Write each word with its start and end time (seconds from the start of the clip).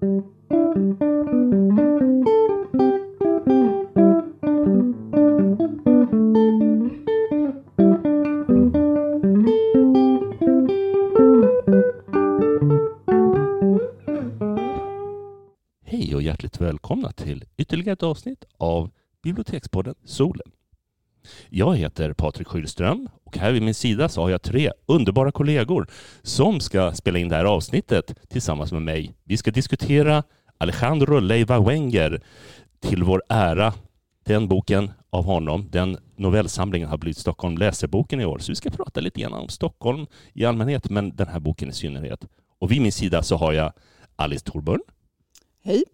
Hej 0.00 0.08
och 16.14 16.22
hjärtligt 16.22 16.60
välkomna 16.60 17.12
till 17.12 17.44
ytterligare 17.56 17.92
ett 17.92 18.02
avsnitt 18.02 18.44
av 18.56 18.90
Bibliotekspodden 19.22 19.94
Solen. 20.04 20.52
Jag 21.52 21.76
heter 21.76 22.12
Patrik 22.12 22.48
Schylström 22.48 23.08
och 23.24 23.38
här 23.38 23.52
vid 23.52 23.62
min 23.62 23.74
sida 23.74 24.08
så 24.08 24.22
har 24.22 24.30
jag 24.30 24.42
tre 24.42 24.72
underbara 24.86 25.32
kollegor 25.32 25.86
som 26.22 26.60
ska 26.60 26.92
spela 26.92 27.18
in 27.18 27.28
det 27.28 27.36
här 27.36 27.44
avsnittet 27.44 28.14
tillsammans 28.28 28.72
med 28.72 28.82
mig. 28.82 29.14
Vi 29.24 29.36
ska 29.36 29.50
diskutera 29.50 30.22
Alejandro 30.58 31.18
Leiva 31.18 31.60
Wenger 31.60 32.22
till 32.80 33.02
vår 33.02 33.22
ära. 33.28 33.72
Den 34.24 34.48
boken 34.48 34.90
av 35.10 35.24
honom, 35.24 35.68
den 35.70 35.98
novellsamlingen 36.16 36.88
har 36.88 36.98
blivit 36.98 37.18
Stockholm 37.18 37.58
läserboken 37.58 38.20
i 38.20 38.24
år. 38.24 38.38
Så 38.38 38.52
vi 38.52 38.56
ska 38.56 38.70
prata 38.70 39.00
lite 39.00 39.20
grann 39.20 39.32
om 39.32 39.48
Stockholm 39.48 40.06
i 40.34 40.44
allmänhet, 40.44 40.90
men 40.90 41.16
den 41.16 41.28
här 41.28 41.40
boken 41.40 41.68
i 41.68 41.72
synnerhet. 41.72 42.24
Och 42.58 42.72
vid 42.72 42.82
min 42.82 42.92
sida 42.92 43.22
så 43.22 43.36
har 43.36 43.52
jag 43.52 43.72
Alice 44.16 44.44
Thorburn. 44.44 44.80
Hej. 45.64 45.84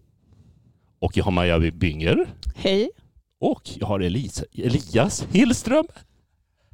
Och 0.99 1.17
jag 1.17 1.23
har 1.23 1.31
Maja 1.31 1.59
Bynger. 1.59 2.25
Hej. 2.55 2.89
Och 3.39 3.61
jag 3.79 3.87
har 3.87 3.99
Elisa, 3.99 4.45
Elias 4.53 5.27
Hillström. 5.31 5.85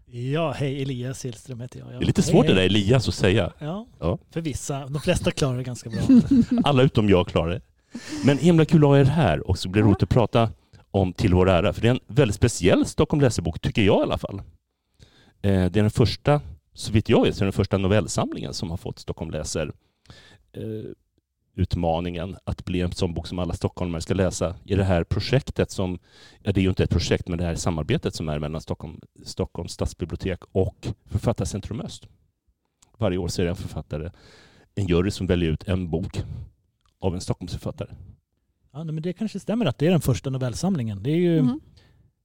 Ja, 0.05 0.51
hej 0.51 0.81
Elias 0.81 1.25
Hillström 1.25 1.61
heter 1.61 1.79
jag. 1.79 1.89
Det 1.89 1.95
är 1.95 2.05
lite 2.05 2.21
svårt 2.21 2.47
det 2.47 2.53
där 2.53 2.61
Elias 2.65 3.07
att 3.07 3.13
säga. 3.15 3.53
Ja, 3.59 3.85
Ja. 3.99 4.17
för 4.31 4.41
vissa. 4.41 4.87
De 4.87 5.01
flesta 5.01 5.31
klarar 5.31 5.57
det 5.57 5.63
ganska 5.63 5.89
bra. 5.89 6.01
Alla 6.63 6.83
utom 6.83 7.09
jag 7.09 7.27
klarar 7.27 7.49
det. 7.49 7.61
Men 8.25 8.37
himla 8.37 8.65
kul 8.65 8.83
att 8.83 8.87
ha 8.89 8.97
er 8.99 9.03
här 9.05 9.47
och 9.47 9.57
så 9.59 9.69
blir 9.69 9.81
det 9.83 9.87
roligt 9.89 10.03
att 10.03 10.09
prata 10.09 10.49
om 10.91 11.13
Till 11.13 11.33
vår 11.33 11.49
ära. 11.49 11.73
För 11.73 11.81
det 11.81 11.87
är 11.87 11.91
en 11.91 11.99
väldigt 12.07 12.35
speciell 12.35 12.85
Stockholm 12.85 13.21
läsebok, 13.21 13.59
tycker 13.61 13.81
jag 13.81 13.99
i 13.99 14.03
alla 14.03 14.17
fall. 14.17 14.39
Eh, 14.39 15.51
Det 15.51 15.55
är 15.55 15.69
den 15.69 15.89
första, 15.89 16.41
så 16.73 16.91
vitt 16.91 17.09
jag 17.09 17.23
vet, 17.23 17.35
så 17.35 17.43
är 17.43 17.45
den 17.45 17.53
första 17.53 17.77
novellsamlingen 17.77 18.53
som 18.53 18.69
har 18.69 18.77
fått 18.77 18.99
Stockholm 18.99 19.31
läser 19.31 19.71
eh, 20.57 20.63
utmaningen 21.55 22.35
att 22.43 22.65
bli 22.65 22.81
en 22.81 22.91
sån 22.91 23.13
bok 23.13 23.27
som 23.27 23.39
alla 23.39 23.53
stockholmare 23.53 24.01
ska 24.01 24.13
läsa 24.13 24.55
i 24.65 24.75
det 24.75 24.83
här 24.83 25.03
projektet 25.03 25.71
som, 25.71 25.99
ja 26.41 26.51
det 26.51 26.59
är 26.59 26.63
ju 26.63 26.69
inte 26.69 26.83
ett 26.83 26.89
projekt, 26.89 27.27
men 27.27 27.37
det 27.37 27.43
här 27.43 27.55
samarbetet 27.55 28.15
som 28.15 28.29
är 28.29 28.39
mellan 28.39 28.61
Stockholm, 28.61 28.99
Stockholms 29.25 29.71
stadsbibliotek 29.71 30.39
och 30.51 30.87
Författarcentrum 31.05 31.81
Öst. 31.81 32.07
Varje 32.97 33.17
år 33.17 33.27
så 33.27 33.41
är 33.41 33.45
det 33.45 33.49
en 33.51 33.55
författare, 33.55 34.09
en 34.75 34.87
jury 34.87 35.11
som 35.11 35.27
väljer 35.27 35.51
ut 35.51 35.63
en 35.63 35.89
bok 35.89 36.21
av 36.99 37.13
en 37.13 37.21
Stockholmsförfattare. 37.21 37.89
Ja, 38.71 38.83
men 38.83 39.01
det 39.01 39.13
kanske 39.13 39.39
stämmer 39.39 39.65
att 39.65 39.77
det 39.77 39.87
är 39.87 39.91
den 39.91 40.01
första 40.01 40.29
novellsamlingen. 40.29 41.03
Det 41.03 41.11
är 41.11 41.15
ju 41.15 41.41
Mhm. 41.41 41.59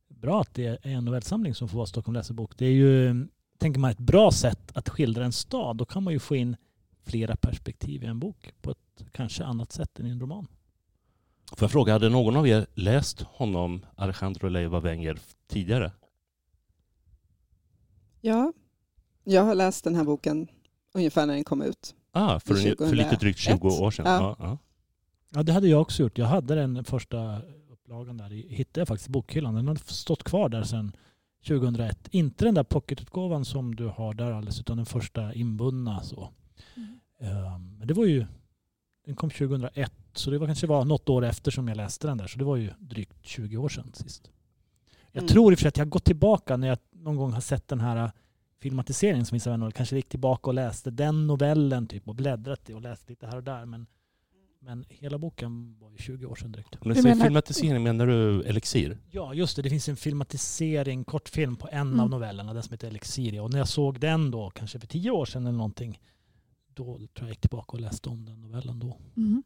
bra 0.08 0.40
att 0.40 0.54
det 0.54 0.66
är 0.66 0.78
en 0.86 1.04
novellsamling 1.04 1.54
som 1.54 1.68
får 1.68 1.76
vara 1.76 1.86
Stockholm 1.86 2.14
läsebok. 2.14 2.58
Det 2.58 2.66
är 2.66 2.70
ju, 2.72 3.26
tänker 3.58 3.80
man, 3.80 3.90
ett 3.90 3.98
bra 3.98 4.30
sätt 4.30 4.72
att 4.76 4.88
skildra 4.88 5.24
en 5.24 5.32
stad. 5.32 5.76
Då 5.76 5.84
kan 5.84 6.02
man 6.02 6.12
ju 6.12 6.18
få 6.18 6.36
in 6.36 6.56
flera 7.08 7.36
perspektiv 7.36 8.02
i 8.04 8.06
en 8.06 8.18
bok 8.18 8.52
på 8.62 8.70
ett 8.70 9.04
kanske 9.12 9.44
annat 9.44 9.72
sätt 9.72 10.00
än 10.00 10.06
i 10.06 10.10
en 10.10 10.20
roman. 10.20 10.46
Får 11.56 11.62
jag 11.64 11.70
fråga, 11.70 11.92
hade 11.92 12.08
någon 12.08 12.36
av 12.36 12.48
er 12.48 12.66
läst 12.74 13.20
honom, 13.22 13.86
Alejandro 13.96 14.48
Leiva 14.48 14.80
Wenger, 14.80 15.18
tidigare? 15.48 15.92
Ja, 18.20 18.52
jag 19.24 19.42
har 19.44 19.54
läst 19.54 19.84
den 19.84 19.94
här 19.94 20.04
boken 20.04 20.48
ungefär 20.94 21.26
när 21.26 21.34
den 21.34 21.44
kom 21.44 21.62
ut. 21.62 21.94
Ah, 22.12 22.40
för, 22.40 22.54
en- 22.82 22.88
för 22.88 22.96
lite 22.96 23.16
drygt 23.16 23.38
20 23.38 23.52
2001. 23.58 23.80
år 23.82 23.90
sedan. 23.90 24.06
Ja. 24.06 24.36
Ja. 24.38 24.46
Ja, 24.46 24.58
Ja, 25.30 25.42
det 25.42 25.52
hade 25.52 25.68
jag 25.68 25.80
också 25.80 26.02
gjort. 26.02 26.18
Jag 26.18 26.26
hade 26.26 26.54
den 26.54 26.84
första 26.84 27.42
upplagan 27.70 28.16
där. 28.16 28.30
Hittade 28.30 28.80
jag 28.80 28.88
faktiskt 28.88 29.08
i 29.08 29.12
bokhyllan. 29.12 29.54
Den 29.54 29.68
har 29.68 29.74
stått 29.74 30.22
kvar 30.24 30.48
där 30.48 30.62
sedan 30.62 30.92
2001. 31.48 32.08
Inte 32.10 32.44
den 32.44 32.54
där 32.54 32.64
pocketutgåvan 32.64 33.44
som 33.44 33.74
du 33.74 33.86
har 33.86 34.14
där 34.14 34.32
alldeles, 34.32 34.60
utan 34.60 34.76
den 34.76 34.86
första 34.86 35.34
inbundna. 35.34 36.02
Så. 36.02 36.30
Ehm, 36.76 37.00
Men 37.78 37.82
det 37.88 37.94
var 37.94 38.04
ju, 38.06 38.26
den 39.06 39.16
kom 39.16 39.30
2001, 39.30 39.92
så 40.12 40.30
det 40.30 40.38
var 40.38 40.46
kanske 40.46 40.66
var 40.66 40.84
något 40.84 41.08
år 41.08 41.24
efter 41.24 41.50
som 41.50 41.68
jag 41.68 41.76
läste 41.76 42.06
den 42.06 42.18
där. 42.18 42.26
Så 42.26 42.38
det 42.38 42.44
var 42.44 42.56
ju 42.56 42.70
drygt 42.78 43.16
20 43.22 43.56
år 43.56 43.68
sedan 43.68 43.90
sist. 43.94 44.30
Jag 45.12 45.22
Mm. 45.22 45.28
tror 45.28 45.52
i 45.52 45.54
och 45.54 45.58
för 45.58 45.62
sig 45.62 45.68
att 45.68 45.76
jag 45.76 45.84
har 45.84 45.90
gått 45.90 46.04
tillbaka 46.04 46.56
när 46.56 46.68
jag 46.68 46.78
någon 46.92 47.16
gång 47.16 47.32
har 47.32 47.40
sett 47.40 47.68
den 47.68 47.80
här 47.80 47.96
äh, 48.04 48.10
filmatiseringen 48.60 49.26
som 49.26 49.36
vissa 49.36 49.50
vänner 49.50 49.70
kanske 49.70 49.96
gick 49.96 50.08
tillbaka 50.08 50.50
och 50.50 50.54
läste 50.54 50.90
den 50.90 51.26
novellen 51.26 51.86
typ 51.86 52.08
och 52.08 52.14
bläddrat 52.14 52.70
i 52.70 52.74
och 52.74 52.80
läste 52.82 53.10
lite 53.12 53.26
här 53.26 53.36
och 53.36 53.44
där. 53.44 53.64
Men, 53.66 53.86
men 54.60 54.84
hela 54.88 55.18
boken 55.18 55.78
var 55.80 55.90
ju 55.90 55.96
20 55.96 56.26
år 56.26 56.34
sedan 56.36 56.52
drygt. 56.52 56.74
När 56.74 56.80
du 56.88 56.88
Du 56.94 57.02
säger 57.02 57.14
menar- 57.14 57.24
filmatisering, 57.26 57.82
menar 57.82 58.06
du 58.06 58.42
Elixir? 58.42 58.98
Ja, 59.10 59.34
just 59.34 59.56
det. 59.56 59.62
Det 59.62 59.70
finns 59.70 59.88
en 59.88 59.96
filmatisering, 59.96 61.04
kortfilm 61.04 61.56
på 61.56 61.68
en 61.72 61.80
Mm. 61.88 62.00
av 62.00 62.10
novellerna, 62.10 62.54
den 62.54 62.62
som 62.62 62.72
heter 62.72 62.88
Elixiria. 62.88 63.42
Och 63.42 63.50
när 63.50 63.58
jag 63.58 63.68
såg 63.68 64.00
den 64.00 64.30
då, 64.30 64.50
kanske 64.50 64.78
för 64.80 64.86
tio 64.86 65.10
år 65.10 65.24
sedan 65.26 65.46
eller 65.46 65.56
någonting, 65.58 66.00
då 66.78 66.84
tror 66.96 67.08
jag 67.20 67.28
gick 67.28 67.40
tillbaka 67.40 67.72
och 67.76 67.80
läste 67.80 68.08
om 68.08 68.24
den 68.24 68.40
novellen 68.40 68.78
då. 68.78 68.96
Mhm. 69.14 69.42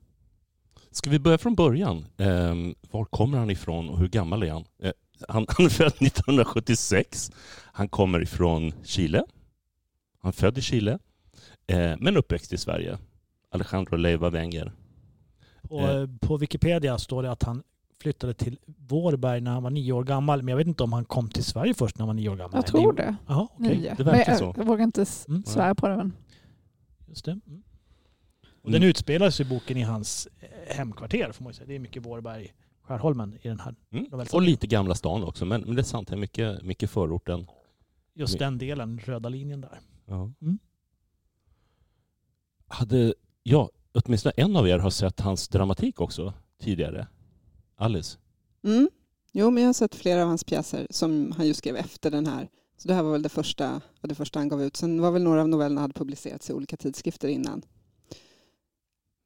Ska 0.90 1.10
vi 1.10 1.18
börja 1.18 1.38
från 1.38 1.54
början? 1.54 2.04
Ehm, 2.16 2.74
var 2.90 3.04
kommer 3.04 3.38
han 3.38 3.50
ifrån 3.50 3.88
och 3.88 3.98
hur 3.98 4.08
gammal 4.08 4.42
är 4.42 4.50
han? 4.52 4.64
Eh, 4.82 4.92
han, 5.28 5.46
han 5.56 5.66
är 5.66 5.70
född 5.70 5.92
1976. 6.00 7.30
Han 7.72 7.88
kommer 7.88 8.22
ifrån 8.22 8.72
Chile. 8.84 9.24
Han 10.18 10.28
är 10.28 10.32
född 10.32 10.58
i 10.58 10.62
Chile, 10.62 10.98
eh, 11.66 11.94
men 11.98 12.16
uppväxt 12.16 12.52
i 12.52 12.58
Sverige. 12.58 12.98
Alejandro 13.50 13.96
Leiva 13.96 14.30
Wenger. 14.30 14.72
Och 15.68 15.80
Eh. 15.82 15.96
eh, 15.96 16.08
på 16.20 16.36
Wikipedia 16.36 16.98
står 16.98 17.22
det 17.22 17.30
att 17.30 17.42
han 17.42 17.62
flyttade 18.02 18.34
till 18.34 18.58
Vårberg 18.88 19.40
när 19.40 19.50
han 19.50 19.62
var 19.62 19.70
nio 19.70 19.92
år 19.92 20.04
gammal. 20.04 20.42
Men 20.42 20.48
jag 20.52 20.56
vet 20.56 20.66
inte 20.66 20.82
om 20.82 20.92
han 20.92 21.04
kom 21.04 21.28
till 21.28 21.44
Sverige 21.44 21.74
först 21.74 21.98
när 21.98 22.02
han 22.02 22.06
var 22.08 22.14
nio 22.14 22.28
år 22.28 22.36
gammal. 22.36 22.54
Jag 22.54 22.66
tror 22.66 22.92
det. 22.92 23.16
Jaha, 23.26 23.48
okej. 23.52 23.76
Nio. 23.78 23.94
det 23.96 24.04
verkar 24.04 24.34
så. 24.36 24.44
jag, 24.44 24.58
jag 24.58 24.64
vågar 24.64 24.84
inte 24.84 25.06
Mm. 25.28 25.44
svära 25.44 25.74
på 25.74 25.88
det. 25.88 25.96
Men. 25.96 26.12
Just 27.12 27.24
det. 27.24 27.30
Mm. 27.46 27.62
Och 28.62 28.68
Mm. 28.68 28.80
den 28.80 28.90
utspelar 28.90 29.30
sig 29.30 29.46
i 29.46 29.48
boken 29.48 29.76
i 29.76 29.82
hans 29.82 30.28
eh, 30.40 30.76
hemkvarter 30.76 31.32
får 31.32 31.44
man 31.44 31.50
ju 31.50 31.54
säga. 31.54 31.66
Det 31.66 31.74
är 31.74 31.78
mycket 31.78 32.06
Vårberg, 32.06 32.54
Skärholmen 32.82 33.34
i 33.42 33.48
den 33.48 33.60
här 33.60 33.74
Mm. 33.90 34.06
Och 34.32 34.42
lite 34.42 34.66
Gamla 34.66 34.94
stan 34.94 35.24
också, 35.24 35.44
men, 35.44 35.60
men 35.60 35.74
det 35.74 35.80
är 35.80 35.84
sant, 35.84 36.08
det 36.08 36.14
är 36.14 36.18
mycket, 36.18 36.62
mycket 36.62 36.90
förorten. 36.90 37.46
Just 38.14 38.38
den 38.38 38.58
delen, 38.58 38.98
röda 38.98 39.28
linjen 39.28 39.60
där. 39.60 39.80
Ja. 40.06 40.32
Mm. 40.42 40.58
Hade, 42.68 43.14
ja, 43.42 43.70
åtminstone 43.92 44.32
en 44.36 44.56
av 44.56 44.68
er 44.68 44.78
har 44.78 44.90
sett 44.90 45.20
hans 45.20 45.48
dramatik 45.48 46.00
också 46.00 46.34
tidigare. 46.58 47.06
Alice? 47.76 48.18
Mm. 48.64 48.90
Jo, 49.32 49.50
men 49.50 49.62
jag 49.62 49.68
har 49.68 49.74
sett 49.74 49.94
flera 49.94 50.22
av 50.22 50.28
hans 50.28 50.44
pjäser 50.44 50.86
som 50.90 51.32
han 51.36 51.46
ju 51.46 51.54
skrev 51.54 51.76
efter 51.76 52.10
den 52.10 52.26
här. 52.26 52.48
Så 52.76 52.88
det 52.88 52.94
här 52.94 53.02
var 53.02 53.12
väl 53.12 53.22
det 53.22 53.28
första, 53.28 53.80
det 54.00 54.14
första 54.14 54.38
han 54.38 54.48
gav 54.48 54.62
ut. 54.62 54.76
Sen 54.76 55.00
var 55.00 55.10
väl 55.10 55.22
några 55.22 55.40
av 55.40 55.48
novellerna 55.48 55.80
hade 55.80 55.94
publicerats 55.94 56.50
i 56.50 56.52
olika 56.52 56.76
tidskrifter 56.76 57.28
innan. 57.28 57.62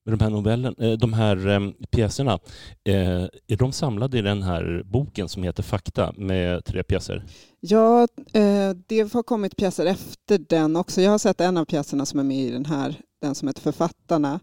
De 0.07 0.21
här 0.21 0.31
novellen, 0.31 0.75
eh, 0.79 0.93
de 0.93 1.13
här 1.13 1.49
eh, 1.49 1.71
pjäserna, 1.91 2.39
eh, 2.85 3.23
är 3.47 3.57
de 3.57 3.73
samlade 3.73 4.19
i 4.19 4.23
den 4.23 4.43
här 4.43 4.83
boken 4.85 5.29
som 5.29 5.43
heter 5.43 5.63
Fakta 5.63 6.13
med 6.17 6.65
tre 6.65 6.83
pjäser? 6.83 7.25
Ja, 7.61 8.09
det 8.87 9.13
har 9.13 9.23
kommit 9.23 9.57
pjäser 9.57 9.87
efter 9.87 10.39
den 10.39 10.77
också. 10.77 11.01
Jag 11.01 11.11
har 11.11 11.19
sett 11.19 11.41
en 11.41 11.57
av 11.57 11.65
pjäserna 11.65 12.07
som 12.07 12.21
är 12.21 12.25
med 12.25 12.37
i 12.37 12.51
den 12.51 12.67
här, 12.67 13.01
den 13.21 13.35
som 13.35 13.49
heter 13.49 13.61
Författarna. 13.63 14.41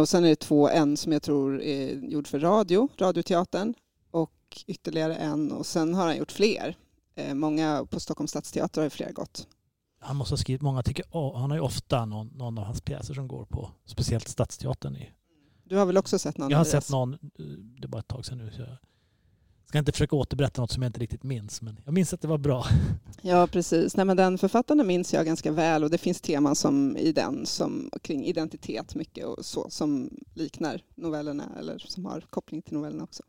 Och 0.00 0.08
sen 0.08 0.24
är 0.24 0.28
det 0.28 0.36
två, 0.36 0.68
en 0.68 0.96
som 0.96 1.12
jag 1.12 1.22
tror 1.22 1.62
är 1.62 2.10
gjord 2.10 2.26
för 2.26 2.38
radio, 2.38 2.88
Radioteatern, 2.98 3.74
och 4.10 4.32
ytterligare 4.66 5.14
en. 5.14 5.52
Och 5.52 5.66
sen 5.66 5.94
har 5.94 6.06
han 6.06 6.16
gjort 6.16 6.32
fler. 6.32 6.76
Eh, 7.18 7.34
många 7.34 7.86
på 7.90 8.00
Stockholms 8.00 8.30
stadsteater 8.30 8.80
har 8.80 8.86
ju 8.86 8.90
fler 8.90 9.12
gått. 9.12 9.48
Han 10.00 10.16
måste 10.16 10.32
ha 10.32 10.38
skrivit 10.38 10.62
många, 10.62 10.82
tycker, 10.82 11.04
oh, 11.10 11.38
han 11.38 11.50
har 11.50 11.56
ju 11.58 11.62
ofta 11.62 12.04
någon, 12.04 12.26
någon 12.26 12.58
av 12.58 12.64
hans 12.64 12.80
pjäser 12.80 13.14
som 13.14 13.28
går 13.28 13.44
på, 13.44 13.70
speciellt 13.84 14.28
Stadsteatern. 14.28 14.96
I. 14.96 15.10
Du 15.64 15.76
har 15.76 15.86
väl 15.86 15.96
också 15.96 16.18
sett 16.18 16.38
någon? 16.38 16.50
Jag 16.50 16.58
har 16.58 16.64
sett 16.64 16.90
någon, 16.90 17.12
eh, 17.12 17.18
det 17.80 17.84
är 17.84 17.88
bara 17.88 17.98
ett 17.98 18.08
tag 18.08 18.24
sedan 18.24 18.38
nu, 18.38 18.50
så 18.50 18.60
jag 18.60 18.78
ska 19.68 19.78
inte 19.78 19.92
försöka 19.92 20.16
återberätta 20.16 20.60
något 20.60 20.70
som 20.70 20.82
jag 20.82 20.88
inte 20.88 21.00
riktigt 21.00 21.22
minns, 21.22 21.62
men 21.62 21.80
jag 21.84 21.94
minns 21.94 22.12
att 22.12 22.20
det 22.20 22.28
var 22.28 22.38
bra. 22.38 22.64
Ja, 23.22 23.46
precis. 23.46 23.96
Nej, 23.96 24.06
men 24.06 24.16
den 24.16 24.38
författaren 24.38 24.86
minns 24.86 25.14
jag 25.14 25.26
ganska 25.26 25.52
väl 25.52 25.84
och 25.84 25.90
det 25.90 25.98
finns 25.98 26.20
teman 26.20 26.56
som 26.56 26.96
i 26.96 27.12
den 27.12 27.46
som 27.46 27.90
kring 28.02 28.24
identitet 28.26 28.94
mycket 28.94 29.26
och 29.26 29.44
så 29.44 29.70
som 29.70 30.10
liknar 30.34 30.82
novellerna 30.94 31.44
eller 31.58 31.78
som 31.78 32.04
har 32.04 32.20
koppling 32.20 32.62
till 32.62 32.74
novellerna 32.74 33.04
också. 33.04 33.22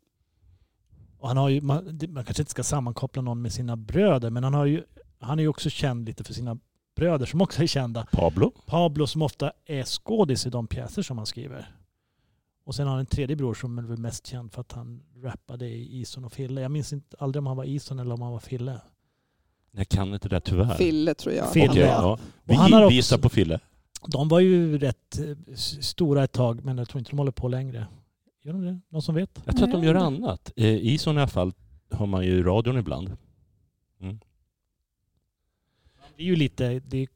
Och 1.20 1.28
han, 1.28 1.36
har 1.36 1.48
ju, 1.48 1.60
man, 1.60 1.98
man 2.08 2.24
kanske 2.24 2.42
inte 2.42 2.50
ska 2.50 2.62
sammankoppla 2.62 3.22
någon 3.22 3.42
med 3.42 3.52
sina 3.52 3.76
bröder, 3.76 4.30
men 4.30 4.44
han, 4.44 4.54
har 4.54 4.66
ju, 4.66 4.84
han 5.18 5.38
är 5.38 5.42
ju 5.42 5.48
också 5.48 5.70
känd 5.70 6.06
lite 6.06 6.24
för 6.24 6.34
sina 6.34 6.58
bröder 6.96 7.26
som 7.26 7.40
också 7.40 7.62
är 7.62 7.66
kända. 7.66 8.06
Pablo? 8.12 8.52
Pablo 8.66 9.06
som 9.06 9.22
ofta 9.22 9.52
är 9.66 9.84
skådis 9.84 10.46
i 10.46 10.50
de 10.50 10.66
pjäser 10.66 11.02
som 11.02 11.18
han 11.18 11.26
skriver. 11.26 11.74
Och 12.64 12.74
sen 12.74 12.86
har 12.86 12.92
han 12.92 13.00
en 13.00 13.06
tredje 13.06 13.36
bror 13.36 13.54
som 13.54 13.78
är 13.78 13.82
väl 13.82 13.98
mest 13.98 14.26
känd 14.26 14.52
för 14.52 14.60
att 14.60 14.72
han 14.72 15.02
rappade 15.22 15.66
i 15.66 16.00
Ison 16.00 16.24
och 16.24 16.32
Fille. 16.32 16.60
Jag 16.60 16.70
minns 16.70 16.92
inte 16.92 17.16
aldrig 17.18 17.40
om 17.40 17.46
han 17.46 17.56
var 17.56 17.64
Ison 17.64 17.98
eller 17.98 18.14
om 18.14 18.22
han 18.22 18.32
var 18.32 18.38
Fille. 18.40 18.80
Jag 19.72 19.88
kan 19.88 20.14
inte 20.14 20.28
det 20.28 20.36
där 20.36 20.40
tyvärr. 20.40 20.74
Fille 20.74 21.14
tror 21.14 21.34
jag. 21.34 21.52
Fille, 21.52 21.70
Okej, 21.70 21.82
ja. 21.82 22.18
Vi, 22.44 22.54
han 22.54 22.72
har 22.72 22.80
vi 22.80 22.86
också- 22.86 22.94
gissar 22.94 23.18
på 23.18 23.28
Fille. 23.28 23.60
De 24.06 24.28
var 24.28 24.40
ju 24.40 24.78
rätt 24.78 25.18
eh, 25.18 25.54
stora 25.80 26.24
ett 26.24 26.32
tag 26.32 26.64
men 26.64 26.78
jag 26.78 26.88
tror 26.88 26.98
inte 26.98 27.10
de 27.10 27.18
håller 27.18 27.32
på 27.32 27.48
längre. 27.48 27.86
Gör 28.42 28.52
de 28.52 28.64
det? 28.64 28.80
Någon 28.88 29.02
som 29.02 29.14
vet? 29.14 29.42
Jag 29.44 29.56
tror 29.56 29.66
att 29.66 29.72
de 29.72 29.84
gör 29.84 29.94
annat. 29.94 30.52
Eh, 30.56 30.66
I 30.66 30.98
sådana 30.98 31.26
fall 31.26 31.52
har 31.90 32.06
man 32.06 32.24
ju 32.26 32.42
radion 32.42 32.78
ibland. 32.78 33.16
Det 36.16 36.22
är 36.22 36.26
ju 36.26 36.36
lite... 36.36 36.78
Det 36.86 36.98
är, 37.02 37.08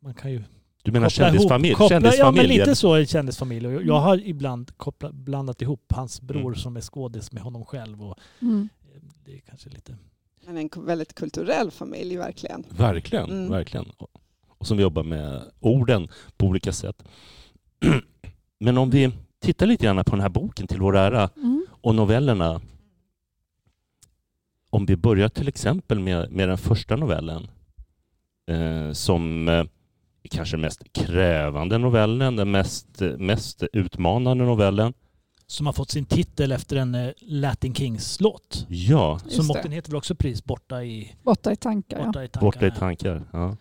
man 0.00 0.14
kan 0.14 0.30
ju 0.32 0.42
Du 0.82 0.92
menar 0.92 1.06
koppla 1.06 1.24
kändisfamilj? 1.26 1.72
ihop- 1.74 1.78
koppla, 1.78 2.14
Ja, 2.14 2.30
men 2.30 2.46
lite 2.46 2.74
så 2.76 2.94
är 2.94 3.04
kändisfamilj. 3.04 3.66
Och 3.66 3.82
jag- 3.82 4.00
har 4.00 4.26
ibland 4.26 4.76
kopplat, 4.76 5.14
blandat 5.14 5.62
ihop 5.62 5.92
hans 5.94 6.20
bror 6.20 6.40
Mm. 6.40 6.54
som 6.54 6.76
är 6.76 6.80
skådis 6.80 7.32
med 7.32 7.42
honom 7.42 7.64
själv. 7.64 8.02
Och 8.02 8.18
Mm. 8.40 8.68
eh, 8.94 9.00
det 9.24 9.34
är 9.34 9.38
kanske 9.40 9.68
lite... 9.70 9.96
Men 10.46 10.56
en 10.56 10.70
väldigt 10.86 11.14
kulturell 11.14 11.70
familj 11.70 12.16
verkligen. 12.16 12.64
Verkligen, 12.70 13.30
Mm. 13.30 13.50
verkligen. 13.50 13.86
Och 14.58 14.66
som 14.66 14.80
jobbar 14.80 15.02
med 15.02 15.42
orden 15.60 16.08
på 16.36 16.46
olika 16.46 16.72
sätt. 16.72 17.04
Men 18.58 18.78
om 18.78 18.90
vi 18.90 19.12
tittar 19.40 19.66
lite 19.66 19.84
grann 19.84 20.04
på 20.04 20.10
den 20.10 20.20
här 20.20 20.28
boken 20.28 20.66
till 20.66 20.80
vår 20.80 20.96
ära 20.96 21.30
Mm. 21.36 21.66
och 21.70 21.94
novellerna. 21.94 22.60
Om 24.70 24.86
vi 24.86 24.96
börjar 24.96 25.28
till 25.28 25.48
exempel 25.48 25.98
med, 26.00 26.32
med 26.32 26.48
den 26.48 26.58
första 26.58 26.96
novellen 26.96 27.48
eh, 28.50 28.92
som 28.92 29.48
eh, 29.48 29.54
är 30.22 30.28
kanske 30.30 30.56
den 30.56 30.60
mest 30.60 30.92
krävande 30.92 31.78
novellen, 31.78 32.36
den 32.36 32.50
mest, 32.50 33.00
mest 33.18 33.62
utmanande 33.72 34.44
novellen. 34.44 34.92
Som 35.46 35.66
har 35.66 35.72
fått 35.72 35.90
sin 35.90 36.04
titel 36.04 36.52
efter 36.52 36.76
en 36.76 36.94
eh, 36.94 37.10
Latin 37.20 37.74
Kings-låt. 37.74 38.66
Ja, 38.68 39.18
Som 39.28 39.50
åkte 39.50 39.68
heter 39.68 39.90
väl 39.90 39.96
också 39.98 40.14
pris 40.14 40.44
borta 40.44 40.84
i, 40.84 41.14
Borta 41.22 41.52
i 41.52 41.56
tankar, 41.56 41.98
ja. 41.98 42.06
borta 42.06 42.24
i 42.24 42.28
tankarna. 42.28 42.46
Borta 42.52 42.66
i 42.66 42.70
tankar. 42.70 43.22
Ja. 43.32 43.38
Ja. 43.38 43.56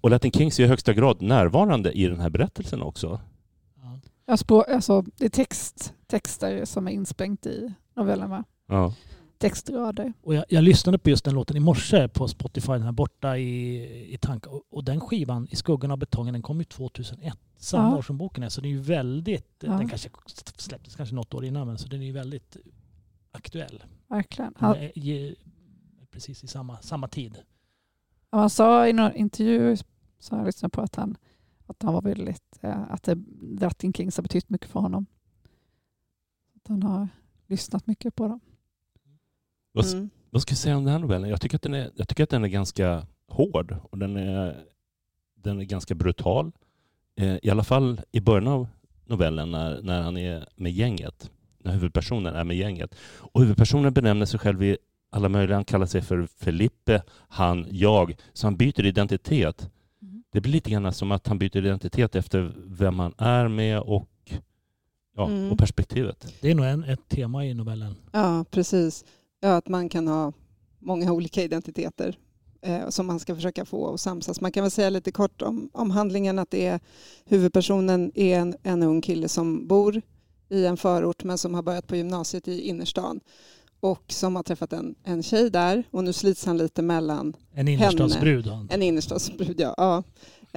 Och 0.00 0.10
Latin 0.10 0.32
Kings 0.32 0.60
är 0.60 0.64
i 0.64 0.66
högsta 0.66 0.92
grad 0.92 1.22
närvarande 1.22 1.92
i 1.92 2.06
den 2.06 2.20
här 2.20 2.30
berättelsen 2.30 2.82
också. 2.82 3.20
Ja. 4.28 4.32
Ja, 4.32 4.36
spår, 4.36 4.70
alltså, 4.70 5.02
det 5.16 5.24
är 5.24 5.28
text, 5.28 5.94
texter 6.06 6.64
som 6.64 6.88
är 6.88 6.92
insprängt 6.92 7.46
i 7.46 7.74
novellen, 7.96 8.30
va? 8.30 8.44
Ja. 8.66 8.94
Textrader. 9.38 10.12
Och 10.22 10.34
jag, 10.34 10.44
jag 10.48 10.64
lyssnade 10.64 10.98
på 10.98 11.10
just 11.10 11.24
den 11.24 11.34
låten 11.34 11.56
i 11.56 11.60
morse 11.60 12.08
på 12.08 12.28
Spotify, 12.28 12.72
den 12.72 12.82
här 12.82 12.92
borta 12.92 13.36
i, 13.38 14.14
i 14.14 14.18
tankar. 14.18 14.50
Och, 14.50 14.62
och 14.70 14.84
den 14.84 15.00
skivan, 15.00 15.48
I 15.50 15.56
skuggan 15.56 15.90
av 15.90 15.98
betongen, 15.98 16.32
den 16.32 16.42
kom 16.42 16.58
ju 16.58 16.64
2001. 16.64 17.34
Samma 17.56 17.90
Ja. 17.90 17.96
år 17.98 18.02
som 18.02 18.18
boken 18.18 18.42
är. 18.44 18.48
Så 18.48 18.60
den 18.60 18.70
är 18.70 18.74
ju 18.74 18.80
väldigt, 18.80 19.56
Ja. 19.60 19.72
den 19.72 19.88
kanske 19.88 20.08
släpptes 20.56 20.96
kanske 20.96 21.14
något 21.14 21.34
år 21.34 21.44
innan, 21.44 21.66
men 21.66 21.78
så 21.78 21.88
den 21.88 22.02
är 22.02 22.06
ju 22.06 22.12
väldigt 22.12 22.56
aktuell. 23.32 23.84
Verkligen. 24.08 24.54
Den 24.60 24.74
är, 24.74 25.34
precis 26.10 26.44
i 26.44 26.46
samma, 26.46 26.76
samma 26.82 27.08
tid. 27.08 27.38
han 28.30 28.50
sa 28.50 28.88
i 28.88 28.92
någon 28.92 29.14
intervju 29.14 29.76
som 30.18 30.38
jag 30.38 30.46
lyssnade 30.46 30.70
på 30.70 30.80
att 30.80 30.96
han, 30.96 31.16
att 31.70 31.82
han 31.82 31.94
var 31.94 32.02
väldigt, 32.02 32.58
eh, 32.60 32.82
att 32.90 33.02
det, 33.02 33.18
Latin 33.60 33.92
Kings 33.92 34.16
har 34.16 34.22
betytt 34.22 34.50
mycket 34.50 34.70
för 34.70 34.80
honom. 34.80 35.06
Att 36.56 36.68
han 36.68 36.82
har 36.82 37.08
lyssnat 37.46 37.86
mycket 37.86 38.14
på 38.14 38.28
dem. 38.28 38.40
Vad, 39.72 39.94
Mm. 39.94 40.10
vad 40.30 40.42
ska 40.42 40.52
jag 40.52 40.58
säga 40.58 40.76
om 40.76 40.84
den 40.84 40.92
här 40.92 40.98
novellen? 41.00 41.30
Jag 41.30 41.40
tycker 41.40 41.56
att 41.56 41.62
den 41.62 41.74
är, 41.74 41.90
jag 41.94 42.08
tycker 42.08 42.24
att 42.24 42.30
den 42.30 42.44
är 42.44 42.48
ganska 42.48 43.06
hård 43.28 43.76
och 43.90 43.98
den 43.98 44.16
är, 44.16 44.64
den 45.34 45.60
är 45.60 45.64
ganska 45.64 45.94
brutal. 45.94 46.52
Eh, 47.16 47.36
I 47.42 47.50
alla 47.50 47.64
fall 47.64 48.00
i 48.12 48.20
början 48.20 48.48
av 48.48 48.68
novellen 49.06 49.50
när, 49.50 49.82
när 49.82 50.02
han 50.02 50.16
är 50.16 50.48
med 50.56 50.72
gänget. 50.72 51.30
När 51.58 51.72
huvudpersonen 51.72 52.34
är 52.34 52.44
med 52.44 52.56
gänget. 52.56 52.94
Och 53.00 53.40
huvudpersonen 53.40 53.92
benämner 53.92 54.26
sig 54.26 54.40
själv 54.40 54.62
i 54.62 54.76
alla 55.10 55.28
möjliga, 55.28 55.56
han 55.56 55.64
kallar 55.64 55.86
sig 55.86 56.02
för 56.02 56.26
Felipe, 56.26 57.02
han, 57.28 57.66
jag. 57.70 58.16
Så 58.32 58.46
han 58.46 58.56
byter 58.56 58.84
identitet. 58.84 59.70
Det 60.38 60.42
blir 60.42 60.52
lite 60.52 60.70
grann 60.70 60.92
som 60.92 61.12
att 61.12 61.26
han 61.26 61.38
byter 61.38 61.56
identitet 61.56 62.14
efter 62.14 62.54
vem 62.56 62.98
han 62.98 63.14
är 63.18 63.48
med 63.48 63.80
och, 63.80 64.08
ja, 65.16 65.28
Mm. 65.28 65.52
och 65.52 65.58
perspektivet. 65.58 66.34
Det 66.40 66.50
är 66.50 66.54
nog 66.54 66.66
en, 66.66 66.84
ett 66.84 67.08
tema 67.08 67.44
i 67.44 67.54
novellen. 67.54 67.94
Ja, 68.12 68.44
precis. 68.50 69.04
Ja, 69.40 69.56
att 69.56 69.68
man 69.68 69.88
kan 69.88 70.08
ha 70.08 70.32
många 70.78 71.12
olika 71.12 71.42
identiteter 71.42 72.18
eh, 72.62 72.88
som 72.88 73.06
man 73.06 73.20
ska 73.20 73.34
försöka 73.34 73.64
få 73.64 73.94
att 73.94 74.00
samsas. 74.00 74.40
Man 74.40 74.52
kan 74.52 74.62
väl 74.64 74.70
säga 74.70 74.90
lite 74.90 75.12
kort 75.12 75.42
om, 75.42 75.70
om 75.72 75.90
handlingen 75.90 76.38
att 76.38 76.50
det 76.50 76.66
är 76.66 76.80
huvudpersonen 77.24 78.12
är 78.14 78.38
en, 78.38 78.56
en 78.62 78.82
ung 78.82 79.00
kille 79.00 79.28
som 79.28 79.66
bor 79.66 80.02
i 80.48 80.66
en 80.66 80.76
förort 80.76 81.24
men 81.24 81.38
som 81.38 81.54
har 81.54 81.62
börjat 81.62 81.86
på 81.86 81.96
gymnasiet 81.96 82.48
i 82.48 82.60
innerstan 82.60 83.20
och 83.80 84.04
som 84.08 84.36
har 84.36 84.42
träffat 84.42 84.72
en, 84.72 84.94
en 85.04 85.22
tjej 85.22 85.50
där 85.50 85.82
och 85.90 86.04
nu 86.04 86.12
slits 86.12 86.46
han 86.46 86.56
lite 86.56 86.82
mellan 86.82 87.36
En 87.54 87.68
innerstadsbrud. 87.68 88.46
han. 88.46 88.68
en 88.70 88.82
innerstadsbrud, 88.82 89.60
ja. 89.60 89.74
ja. 89.76 90.02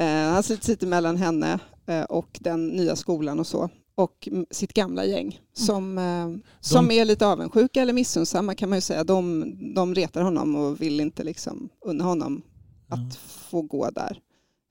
Eh, 0.03 0.31
han 0.33 0.44
slits 0.44 0.68
lite 0.68 0.85
mellan 0.85 1.18
henne 1.18 1.59
eh, 1.85 2.03
och 2.03 2.38
den 2.41 2.68
nya 2.68 2.95
skolan 2.95 3.39
och 3.39 3.47
så. 3.47 3.69
Och 3.95 4.27
mm, 4.31 4.45
sitt 4.51 4.73
gamla 4.73 5.06
gäng 5.06 5.39
som, 5.53 5.97
eh, 5.97 6.51
som 6.59 6.91
är 6.91 7.06
lite 7.06 7.27
avundsjuka 7.27 7.81
eller 7.81 7.94
missunnsamma 7.94 8.56
kan 8.56 8.69
man 8.69 8.77
ju 8.77 8.81
säga. 8.81 9.03
De, 9.03 9.53
de 9.75 9.95
retar 9.95 10.21
honom 10.21 10.56
och 10.56 10.81
vill 10.81 11.00
inte 11.00 11.24
liksom 11.24 11.69
unna 11.85 12.03
honom 12.03 12.41
att 12.88 13.15
få 13.15 13.62
gå 13.62 13.89
där. 13.89 14.17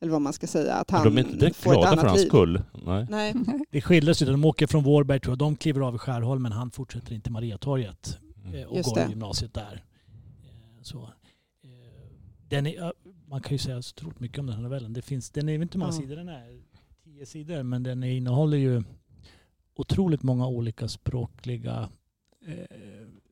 Eller 0.03 0.13
vad 0.13 0.21
man 0.23 0.33
ska 0.33 0.47
säga. 0.47 0.75
Att 0.75 0.91
han 0.91 1.05
de 1.05 1.19
är 1.19 1.25
inte 1.25 1.37
direkt 1.37 1.57
får 1.57 1.73
ett 1.73 1.77
glada 1.77 1.89
för 1.89 1.93
annat 1.93 2.07
hans 2.07 2.21
liv. 2.21 2.29
skull. 2.29 2.63
Nej. 2.87 3.07
Nej. 3.11 3.35
Det 3.71 3.81
skildes 3.81 4.23
ju. 4.23 4.27
De 4.27 4.45
åker 4.45 4.67
från 4.67 4.85
Vårberg 4.85 5.21
tror 5.21 5.33
jag. 5.33 5.39
De 5.39 5.57
kliver 5.57 5.81
av 5.81 5.95
i 5.95 5.99
Skärholmen. 5.99 6.53
Han 6.53 6.71
fortsätter 6.71 7.13
in 7.13 7.21
till 7.21 7.33
Mariatorget 7.33 8.19
eh, 8.55 8.65
och 8.67 8.77
Just 8.77 8.89
går 8.89 8.95
det. 9.01 9.07
i 9.07 9.09
gymnasiet 9.11 9.55
där. 9.55 9.85
Eh, 10.45 10.83
Så. 10.83 11.03
Eh, 11.03 11.11
Den 12.49 12.67
är, 12.67 12.93
man 13.27 13.41
kan 13.41 13.53
ju 13.53 13.59
säga 13.59 13.83
så 13.83 13.95
otroligt 13.97 14.21
mycket 14.21 14.39
om 14.39 14.47
den 14.47 14.55
här 14.57 14.63
novellen. 14.63 14.93
Det 14.93 15.03
finns, 15.03 15.31
den 15.31 15.49
är 15.49 15.53
ju 15.53 15.63
inte 15.63 15.79
många 15.79 15.93
Ja. 15.93 16.01
sidor 16.01 16.17
den 16.17 16.29
är. 16.29 16.61
Tio 17.05 17.27
sidor. 17.27 17.63
Men 17.63 17.83
den 17.83 18.05
innehåller 18.05 18.57
ju 18.59 18.83
otroligt 19.75 20.23
många 20.23 20.47
olika 20.47 20.89
språkliga 20.89 21.89
eh, 22.47 22.55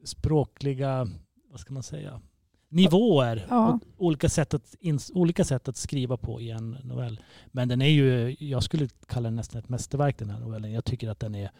språkliga, 0.05 1.09
vad 1.51 1.61
ska 1.61 1.75
man 1.75 1.83
säga, 1.83 2.21
nivåer. 2.69 3.47
Ja. 3.51 3.79
Olika, 3.97 4.29
sätt 4.29 4.55
att 4.55 4.75
ins, 4.81 5.11
olika 5.15 5.45
sätt 5.45 5.69
att 5.69 5.77
skriva 5.77 6.17
på 6.17 6.41
i 6.41 6.51
en 6.51 6.71
novell. 6.85 7.21
Men 7.47 7.69
den 7.69 7.83
är 7.83 7.89
ju, 7.89 8.37
jag 8.41 8.63
skulle 8.63 8.89
kalla 9.07 9.27
den 9.27 9.37
nästan 9.37 9.59
ett 9.59 9.69
mästerverk 9.69 10.19
den 10.19 10.31
här 10.31 10.41
novellen. 10.41 10.73
Jag 10.73 10.85
tycker 10.85 11.09
att 11.09 11.21
den 11.21 11.35
är, 11.35 11.51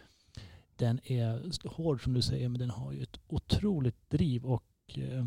den 0.78 1.00
är 1.04 1.69
hård 1.69 2.04
som 2.04 2.12
du 2.14 2.22
säger 2.22 2.48
men 2.48 2.58
den 2.58 2.70
har 2.70 2.92
ju 2.92 3.02
ett 3.02 3.20
otroligt 3.28 4.10
driv 4.10 4.44
och 4.46 4.64
eh, 4.94 5.26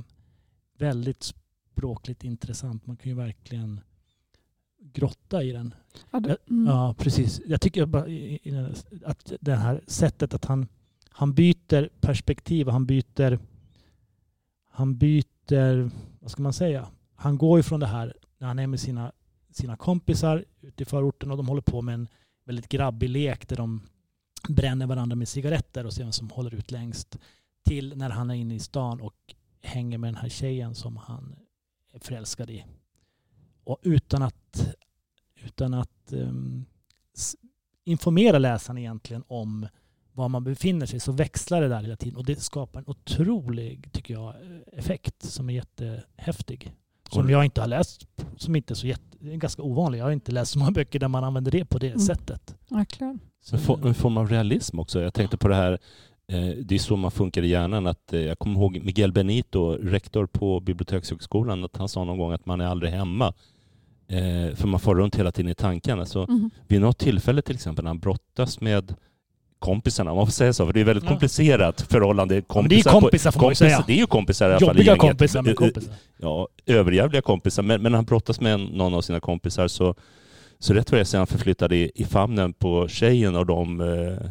väldigt 0.78 1.24
språkligt 1.24 2.24
intressant. 2.24 2.88
Man 2.88 2.98
kan 2.98 3.10
ju 3.10 3.16
verkligen 3.16 3.80
grotta 4.80 5.44
i 5.44 5.52
den. 5.52 5.74
Ja, 6.12 6.20
det- 6.20 6.38
mm. 6.50 6.68
Ja, 6.68 6.96
precis. 6.98 7.42
Jag 7.46 7.62
tycker 7.62 7.86
bara 7.86 8.06
att 9.06 9.34
det 9.42 9.56
här 9.56 9.82
sättet 9.88 10.34
att 10.34 10.46
han, 10.46 10.68
han 11.10 11.34
byter 11.34 11.90
perspektiv 12.02 12.68
och 12.68 12.74
han 12.74 12.86
byter, 12.86 13.40
han 14.66 14.98
byter, 14.98 15.92
vad 16.20 16.32
ska 16.32 16.42
man 16.42 16.54
säga? 16.54 16.88
Han 17.16 17.38
går 17.38 17.60
ifrån 17.60 17.80
det 17.80 17.88
här 17.88 18.14
när 18.38 18.48
han 18.48 18.60
är 18.60 18.68
med 18.68 18.80
sina, 18.80 19.12
sina 19.52 19.78
kompisar 19.78 20.46
ute 20.62 20.84
i 20.84 20.86
förorten 20.86 21.32
och 21.32 21.38
de 21.38 21.48
håller 21.48 21.62
på 21.62 21.82
med 21.82 21.94
en 21.94 22.08
väldigt 22.46 22.68
grabbig 22.70 23.10
lek 23.10 23.48
där 23.48 23.56
de 23.56 23.82
bränner 24.50 24.88
varandra 24.88 25.16
med 25.16 25.28
cigaretter 25.28 25.86
och 25.86 25.94
ser 25.94 26.04
vem 26.04 26.12
som 26.12 26.30
håller 26.30 26.54
ut 26.56 26.72
längst. 26.72 27.18
Till 27.64 27.98
när 27.98 28.10
han 28.10 28.30
är 28.30 28.34
inne 28.36 28.56
i 28.56 28.60
stan 28.60 29.02
och 29.02 29.16
hänger 29.62 29.98
med 29.98 30.08
den 30.08 30.22
här 30.22 30.30
tjejen 30.30 30.76
som 30.76 30.98
han 30.98 31.36
är 31.94 32.00
förälskad 32.00 32.50
i. 32.50 32.66
Och 33.64 33.78
utan 33.84 34.22
att 34.22 34.76
utan 35.44 35.74
att 35.74 36.14
s- 37.18 37.36
informera 37.84 38.38
läsaren 38.38 38.78
egentligen 38.78 39.24
om 39.28 39.68
var 40.14 40.30
man 40.30 40.44
befinner 40.44 40.86
sig 40.86 41.00
så 41.00 41.12
växlar 41.12 41.62
det 41.62 41.68
där 41.68 41.82
hela 41.82 41.96
tiden 41.96 42.18
och 42.18 42.26
det 42.26 42.40
skapar 42.42 42.80
en 42.80 42.88
otrolig, 42.88 43.90
tycker 43.94 44.14
jag, 44.14 44.36
effekt 44.74 45.24
som 45.24 45.50
är 45.50 45.54
jättehäftig. 45.54 46.74
Som 47.10 47.30
jag 47.30 47.46
inte 47.46 47.62
har 47.62 47.68
läst, 47.68 48.08
som 48.38 48.56
inte 48.56 48.74
är 48.74 48.76
så 48.76 48.88
jätte, 48.88 49.18
det 49.20 49.34
är 49.34 49.38
ganska 49.38 49.62
ovanlig. 49.62 50.00
Jag 50.00 50.06
har 50.06 50.12
inte 50.12 50.32
läst 50.32 50.52
så 50.52 50.60
många 50.60 50.72
böcker 50.72 51.00
där 51.00 51.08
man 51.08 51.24
använder 51.24 51.52
det 51.52 51.66
på 51.66 51.78
det 51.80 51.88
Mm. 51.88 52.00
sättet. 52.00 52.56
Verkligen. 52.70 53.20
Så, 53.20 53.26
En, 53.52 53.84
en 53.88 53.94
form 53.94 54.18
av 54.18 54.30
realism 54.30 54.80
också. 54.80 55.02
Jag 55.02 55.14
tänkte 55.14 55.38
på 55.38 55.48
det 55.48 55.56
här, 55.56 55.72
eh, 56.28 56.46
det 56.66 56.76
är 56.76 56.80
så 56.80 56.96
man 56.96 57.12
funkar 57.12 57.44
i 57.44 57.48
hjärnan. 57.48 57.88
Att, 57.88 58.14
eh, 58.14 58.20
jag 58.22 58.40
kommer 58.40 58.60
ihåg 58.60 58.80
Miguel 58.84 59.12
Benito, 59.12 59.78
rektor 59.82 60.26
på 60.26 60.60
Bibliotekshögskolan, 60.60 61.64
att 61.64 61.78
han 61.78 61.90
sa 61.90 62.04
någon 62.04 62.18
gång 62.18 62.32
att 62.34 62.46
man 62.46 62.62
är 62.62 62.66
aldrig 62.66 62.92
hemma. 62.92 63.34
Eh, 64.08 64.56
för 64.56 64.68
man 64.68 64.80
får 64.80 64.96
runt 64.96 65.16
hela 65.16 65.32
tiden 65.32 65.52
i 65.52 65.56
tankarna. 65.56 66.06
Så 66.06 66.24
Mm. 66.24 66.50
vid 66.68 66.82
något 66.82 66.98
tillfälle 66.98 67.42
till 67.42 67.56
exempel 67.56 67.84
när 67.84 67.90
han 67.90 68.00
brottas 68.00 68.62
med 68.62 68.96
kompisarna, 69.60 70.12
om 70.12 70.18
man 70.18 70.26
får 70.28 70.32
säga 70.32 70.54
så, 70.54 70.66
för 70.66 70.74
det 70.74 70.80
är 70.82 70.84
väldigt 70.86 71.04
Ja. 71.04 71.10
komplicerat 71.10 71.82
förhållande. 71.82 72.36
Ja, 72.36 72.42
men 72.62 72.70
det 72.70 72.80
är 72.80 72.84
kompisar 72.84 73.32
får 73.32 73.42
man 73.42 73.50
ju 73.52 73.56
säga. 73.56 73.84
Det 73.88 73.94
är 73.94 73.98
ju 73.98 74.06
kompisar 74.08 74.50
i 74.50 74.54
alla 74.54 74.60
fall 74.60 74.78
Jobbiga 74.78 74.96
kompisar 74.98 75.42
men 75.42 75.52
Eh, 75.52 75.56
kompisar. 75.56 75.94
ja, 76.18 76.48
överjävliga 76.66 77.22
kompisar. 77.22 77.64
Men, 77.64 77.82
men 77.82 77.92
när 77.92 77.98
han 77.98 78.06
brottas 78.06 78.42
med 78.42 78.60
någon 78.60 78.94
av 78.94 79.02
sina 79.02 79.20
kompisar 79.20 79.68
så, 79.68 79.96
så 80.62 80.74
rätt 80.74 80.92
vad 80.92 80.98
det 80.98 81.02
är 81.02 81.06
så 81.06 81.18
är 81.18 81.20
han 81.20 81.28
förflyttad 81.28 81.74
i, 81.74 81.92
i 81.96 82.04
famnen 82.06 82.54
på 82.54 82.88
tjejen 82.88 83.36
och 83.36 83.46
de 83.46 83.82
eh, 83.82 84.30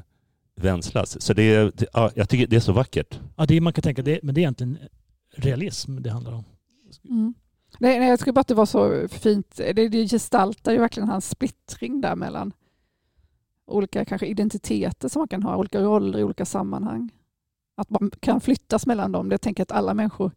vänslas. 0.57 1.23
Så 1.23 1.33
det, 1.35 1.43
är- 1.43 1.73
det, 1.75 1.87
ja, 1.93 2.11
jag 2.15 2.29
tycker 2.29 2.47
det 2.47 2.57
är 2.57 2.61
så 2.61 2.73
vackert. 2.73 3.21
Ja, 3.37 3.47
det 3.47 3.57
är, 3.57 3.61
man 3.61 3.73
kan 3.73 3.83
tänka, 3.83 4.03
det, 4.03 4.21
men 4.23 4.35
det 4.35 4.39
är 4.39 4.43
egentligen 4.43 4.79
realism 5.37 5.97
det 6.03 6.11
handlar 6.11 6.33
om. 6.33 6.45
Mm. 7.09 7.35
Nej, 7.79 7.99
nej, 7.99 8.09
jag 8.09 8.19
tycker 8.19 8.33
bara 8.33 8.41
att 8.41 8.49
det 8.49 8.55
var 8.55 8.67
så 8.67 9.09
fint. 9.09 9.57
Det, 9.57 9.73
det 9.89 10.09
gestaltar 10.09 10.73
ju 10.73 10.79
verkligen 10.79 11.09
hans 11.09 11.29
splittring 11.31 12.01
där 12.01 12.17
mellan 12.17 12.53
olika 13.67 14.05
kanske 14.05 14.27
identiteter 14.27 15.09
som 15.09 15.21
man 15.21 15.29
kan 15.29 15.43
ha, 15.43 15.57
olika 15.57 15.81
roller 15.81 16.19
i 16.19 16.25
olika 16.25 16.45
sammanhang. 16.45 17.11
Att 17.77 17.91
man 17.91 18.11
kan 18.21 18.41
flyttas 18.41 18.87
mellan 18.87 19.13
dem. 19.13 19.29
Det 19.29 19.33
jag 19.33 19.41
tänker 19.41 19.63
att 19.63 19.73
alla 19.73 19.95
människor 19.95 20.31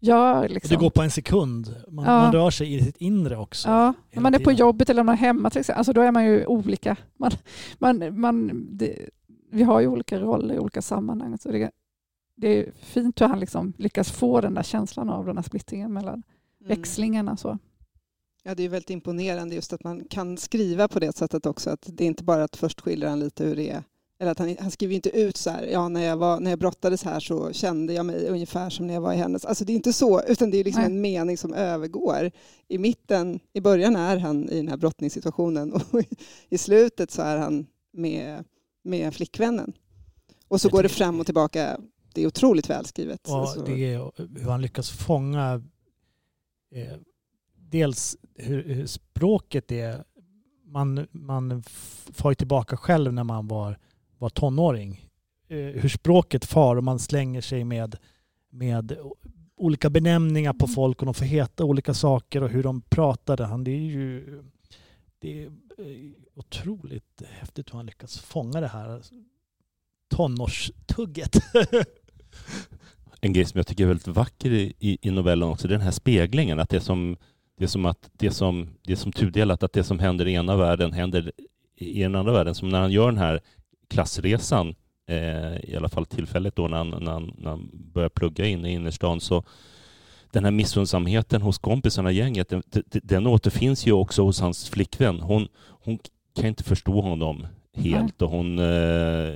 gör. 0.00 0.48
Liksom. 0.48 0.68
Det 0.68 0.80
går 0.80 0.90
på 0.90 1.02
en 1.02 1.10
sekund. 1.10 1.74
Man, 1.88 2.04
Ja. 2.04 2.10
man 2.22 2.32
rör 2.32 2.50
sig 2.50 2.74
i 2.74 2.84
sitt 2.84 2.96
inre 2.96 3.36
också. 3.36 3.68
Ja, 3.68 3.94
när 4.12 4.22
man 4.22 4.34
är 4.34 4.38
på 4.38 4.44
tiden. 4.44 4.56
jobbet 4.56 4.90
eller 4.90 5.02
man 5.02 5.12
är 5.12 5.18
hemma 5.18 5.50
till 5.50 5.60
exempel, 5.60 5.78
alltså 5.78 5.92
då 5.92 6.00
är 6.00 6.12
man 6.12 6.24
ju 6.24 6.46
olika. 6.46 6.96
Man, 7.16 7.30
man, 7.78 8.20
man, 8.20 8.66
det, 8.70 9.08
vi 9.52 9.62
har 9.62 9.80
ju 9.80 9.86
olika 9.86 10.18
roller 10.20 10.54
i 10.54 10.58
olika 10.58 10.82
sammanhang. 10.82 11.38
Så 11.38 11.52
det, 11.52 11.70
det 12.36 12.48
är 12.48 12.72
fint 12.80 13.20
hur 13.20 13.26
han 13.26 13.40
liksom 13.40 13.72
lyckas 13.78 14.10
få 14.10 14.40
den 14.40 14.54
där 14.54 14.62
känslan 14.62 15.10
av 15.10 15.26
den 15.26 15.36
här 15.36 15.44
splittringen 15.44 15.92
mellan 15.92 16.22
Mm. 16.64 16.76
växlingarna. 16.78 17.36
Så. 17.36 17.58
Ja, 18.42 18.54
det 18.54 18.62
är 18.62 18.68
väldigt 18.68 18.90
imponerande 18.90 19.54
just 19.54 19.72
att 19.72 19.84
man 19.84 20.04
kan 20.10 20.36
skriva 20.36 20.88
på 20.88 21.00
det 21.00 21.16
sättet 21.16 21.46
också. 21.46 21.70
Att 21.70 21.84
det 21.92 22.04
är 22.04 22.08
inte 22.08 22.24
bara 22.24 22.44
att 22.44 22.56
först 22.56 22.80
skildrar 22.80 23.08
han 23.10 23.20
lite 23.20 23.44
hur 23.44 23.56
det 23.56 23.70
är. 23.70 23.82
Eller 24.20 24.30
att 24.30 24.38
han, 24.38 24.56
han 24.60 24.70
skriver 24.70 24.94
inte 24.94 25.10
ut 25.10 25.36
så 25.36 25.50
här, 25.50 25.66
ja 25.66 25.88
när 25.88 26.04
jag, 26.04 26.16
var, 26.16 26.40
när 26.40 26.50
jag 26.50 26.58
brottades 26.58 27.02
här 27.02 27.20
så 27.20 27.52
kände 27.52 27.92
jag 27.92 28.06
mig 28.06 28.28
ungefär 28.28 28.70
som 28.70 28.86
när 28.86 28.94
jag 28.94 29.00
var 29.00 29.12
i 29.12 29.16
hennes. 29.16 29.44
Alltså 29.44 29.64
det 29.64 29.72
är 29.72 29.74
inte 29.74 29.92
så, 29.92 30.22
utan 30.22 30.50
det 30.50 30.58
är 30.58 30.64
liksom 30.64 30.82
Nej. 30.82 30.90
en 30.90 31.00
mening 31.00 31.38
som 31.38 31.54
övergår. 31.54 32.30
I 32.68 32.78
mitten, 32.78 33.40
i 33.52 33.60
början 33.60 33.96
är 33.96 34.16
han 34.16 34.48
i 34.48 34.56
den 34.56 34.68
här 34.68 34.76
brottningssituationen 34.76 35.72
och 35.92 36.04
i, 36.48 36.58
slutet 36.58 37.10
så 37.10 37.22
är 37.22 37.36
han 37.36 37.66
med, 37.92 38.44
med 38.84 39.14
flickvännen. 39.14 39.72
Och 40.48 40.60
så 40.60 40.66
Jag 40.66 40.72
går 40.72 40.82
det 40.82 40.88
fram 40.88 41.20
och 41.20 41.26
tillbaka. 41.26 41.80
Det 42.14 42.22
är 42.22 42.26
otroligt 42.26 42.70
välskrivet. 42.70 43.28
Och 43.28 43.34
Alltså, 43.34 43.60
det 43.60 43.94
är 43.94 44.12
hur 44.38 44.50
han 44.50 44.62
lyckas 44.62 44.90
fånga 44.90 45.62
eh, 46.74 46.96
dels 47.54 48.16
hur, 48.34 48.64
hur 48.64 48.86
språket 48.86 49.72
är. 49.72 50.04
Man, 50.64 51.06
man 51.10 51.62
far 52.12 52.30
ju 52.30 52.34
tillbaka 52.34 52.76
själv 52.76 53.12
när 53.12 53.24
man 53.24 53.46
var, 53.46 53.78
var 54.20 54.28
tonåring. 54.30 55.08
Eh, 55.48 55.56
hur 55.56 55.88
språket 55.88 56.44
far 56.44 56.76
och 56.76 56.84
man 56.84 56.98
slänger 56.98 57.40
sig 57.40 57.64
med, 57.64 57.96
med 58.50 58.98
olika 59.56 59.90
benämningar 59.90 60.52
på 60.52 60.66
folk 60.66 61.00
och 61.00 61.06
de 61.06 61.14
får 61.14 61.24
heta 61.24 61.64
olika 61.64 61.94
saker 61.94 62.42
och 62.42 62.50
hur 62.50 62.62
de 62.62 62.80
pratade. 62.80 63.44
Han, 63.44 63.64
det 63.64 63.70
är 63.70 63.80
ju 63.80 64.42
det 65.18 65.42
är 65.42 65.46
eh, 65.46 66.10
otroligt 66.34 67.22
häftigt 67.30 67.72
hur 67.72 67.76
han 67.76 67.86
lyckas 67.86 68.18
fånga 68.18 68.60
det 68.60 68.68
här 68.68 69.02
tonårstugget. 70.10 71.36
En 73.22 73.32
grej 73.32 73.44
som 73.44 73.58
jag 73.58 73.66
tycker 73.66 73.84
är 73.84 73.88
väldigt 73.88 74.08
vacker 74.08 74.52
i, 74.52 74.74
i, 74.78 74.98
i 75.02 75.10
novellen 75.10 75.48
också, 75.48 75.68
det 75.68 75.74
är 75.74 75.78
den 75.78 75.84
här 75.84 75.90
speglingen. 75.90 76.58
Att 76.58 76.68
det 76.68 76.76
är 76.76 76.80
som, 76.80 77.16
det 77.58 77.64
är 77.64 77.68
som 77.68 77.86
att 77.86 78.10
det 78.12 78.26
är 78.26 78.30
som, 78.30 78.68
det 78.82 78.92
är 78.92 78.96
som 78.96 79.12
tudelat, 79.12 79.62
att 79.62 79.72
det 79.72 79.84
som 79.84 79.98
händer 79.98 80.28
i 80.28 80.32
ena 80.32 80.56
världen 80.56 80.92
händer 80.92 81.32
i 81.76 82.02
den 82.02 82.14
andra 82.14 82.32
världen. 82.32 82.54
Som 82.54 82.68
när 82.68 82.80
han 82.80 82.92
gör 82.92 83.06
den 83.06 83.18
här 83.18 83.40
klassresan, 83.90 84.74
eh, 85.08 85.70
i 85.70 85.76
alla 85.76 85.88
fall 85.88 86.06
tillfället 86.06 86.56
då 86.56 86.68
när 86.68 86.76
han, 86.76 86.90
när, 86.90 87.12
han, 87.12 87.34
när 87.38 87.50
han 87.50 87.70
börjar 87.72 88.08
plugga 88.08 88.46
in 88.46 88.66
i 88.66 88.72
innerstan, 88.72 89.20
så 89.20 89.44
den 90.32 90.44
här 90.44 90.50
missundsamheten 90.50 91.42
hos 91.42 91.58
kompisarna 91.58 92.12
i 92.12 92.16
gänget, 92.16 92.48
den, 92.48 92.62
den, 93.02 93.26
återfinns 93.26 93.86
ju 93.86 93.92
också 93.92 94.22
hos 94.22 94.40
hans 94.40 94.68
flickvän. 94.68 95.20
Hon, 95.20 95.48
hon 95.68 95.98
kan 96.34 96.46
inte 96.46 96.64
förstå 96.64 97.00
honom 97.00 97.46
helt 97.74 98.22
och 98.22 98.30
hon 98.30 98.58
eh, 98.58 99.34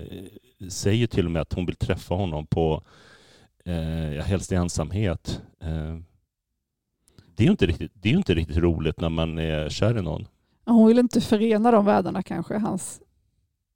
säger 0.68 1.06
till 1.06 1.24
och 1.24 1.30
med 1.30 1.42
att 1.42 1.52
hon 1.52 1.66
vill 1.66 1.76
träffa 1.76 2.14
honom 2.14 2.46
på 2.46 2.82
eh, 3.64 4.24
helst 4.24 4.52
i 4.52 4.54
ensamhet. 4.54 5.42
Eh, 5.60 5.96
det 7.36 7.42
är 7.42 7.44
ju 7.44 7.50
inte 7.50 7.66
riktigt, 7.66 7.92
det 7.94 8.08
är 8.08 8.16
inte 8.16 8.34
riktigt 8.34 8.56
roligt 8.56 9.00
när 9.00 9.08
man 9.08 9.38
är 9.38 9.68
kär 9.68 9.98
i 9.98 10.02
någon. 10.02 10.26
Hon 10.66 10.86
vill 10.86 10.98
inte 10.98 11.20
förena 11.20 11.70
de 11.70 11.84
världarna 11.84 12.22
kanske, 12.22 12.58
hans 12.58 13.00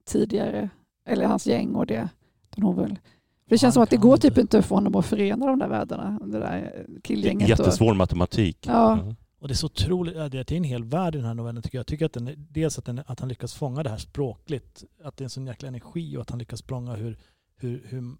tidigare, 0.09 0.69
eller 1.05 1.25
hans 1.25 1.47
gäng 1.47 1.75
och 1.75 1.85
det. 1.85 2.09
Utan 2.51 2.63
Hon 2.63 2.83
vill, 2.83 2.95
för 3.43 3.49
det 3.49 3.57
känns 3.57 3.73
som 3.73 3.83
att 3.83 3.89
det 3.89 3.97
går 3.97 4.17
typ 4.17 4.37
inte 4.37 4.61
för 4.61 4.75
honom 4.75 4.95
att 4.95 5.05
förena 5.05 5.45
de 5.45 5.59
där 5.59 5.67
världarna. 5.67 6.19
Det 6.25 6.39
där 6.39 6.85
killgänget. 7.03 7.43
och- 7.43 7.65
Jättesvår 7.65 7.93
matematik. 7.93 8.65
Ja. 8.67 8.99
Och 9.39 9.47
det 9.47 9.53
är 9.53 9.55
så 9.55 9.65
otroligt, 9.65 10.13
det 10.31 10.51
är 10.51 10.53
en 10.53 10.63
hel 10.63 10.83
värld 10.83 11.15
i 11.15 11.17
den 11.17 11.27
här 11.27 11.33
novellen 11.33 11.63
tycker 11.63 11.77
jag. 11.77 11.79
Jag 11.81 11.87
tycker 11.87 12.05
att 12.05 12.13
den, 12.13 12.47
dels 12.49 12.77
att, 12.77 12.85
den, 12.85 13.01
att 13.05 13.19
han 13.19 13.29
lyckas 13.29 13.53
fånga 13.53 13.83
det 13.83 13.89
här 13.89 13.97
språkligt, 13.97 14.83
att 15.03 15.17
det 15.17 15.21
är 15.21 15.25
en 15.25 15.29
sån 15.29 15.47
jäkla 15.47 15.67
energi 15.67 16.17
och 16.17 16.21
att 16.21 16.29
han 16.29 16.39
lyckas 16.39 16.61
fånga 16.63 16.95
hur, 16.95 17.17
hur, 17.55 17.83
hur, 17.87 18.17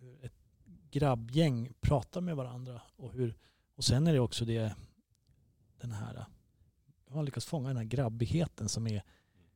hur 0.00 0.24
ett 0.24 0.32
grabbgäng 0.90 1.72
pratar 1.80 2.20
med 2.20 2.36
varandra. 2.36 2.80
Och, 2.96 3.12
hur, 3.12 3.36
och 3.76 3.84
sen 3.84 4.06
är 4.06 4.12
det 4.12 4.20
också 4.20 4.44
det, 4.44 4.74
den 5.80 5.92
här, 5.92 6.24
han 7.12 7.24
lyckas 7.24 7.44
fånga 7.44 7.68
den 7.68 7.76
här 7.76 7.84
grabbigheten 7.84 8.68
som 8.68 8.86
är 8.86 9.02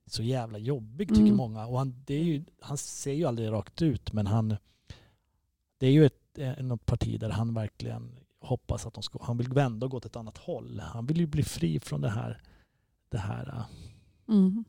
så 0.06 0.23
jävla 0.23 0.58
jobbig 0.58 1.08
tycker 1.08 1.20
Mm. 1.23 1.37
många. 1.37 1.66
Och 1.66 1.78
han, 1.78 2.02
det 2.06 2.14
är 2.14 2.25
ju, 2.25 2.44
han 2.61 2.76
ser 2.78 3.12
ju 3.12 3.25
aldrig 3.25 3.50
rakt 3.50 3.82
ut 3.82 4.12
men 4.12 4.26
han, 4.26 4.56
det 5.78 5.87
är 5.87 5.90
ju 5.90 6.06
ett, 6.06 6.38
eh, 6.38 6.56
något 6.64 6.87
parti 6.87 7.20
där 7.20 7.30
han 7.30 7.54
verkligen 7.54 8.16
hoppas 8.40 8.87
att 8.87 8.94
de 8.94 9.02
ska, 9.02 9.18
han 9.23 9.37
vill 9.38 9.49
vända 9.49 9.87
och 9.87 9.90
gå 9.90 9.96
åt 9.96 10.04
ett 10.06 10.16
annat 10.16 10.38
håll. 10.38 10.80
Han 10.80 11.06
vill 11.06 11.16
ju 11.20 11.26
bli 11.26 11.42
fri 11.42 11.80
från 11.80 12.00
det 12.00 12.11
här, 12.11 12.42
det 13.08 13.18
här 13.18 13.49
eh, 13.49 13.64
Mm. 14.34 14.64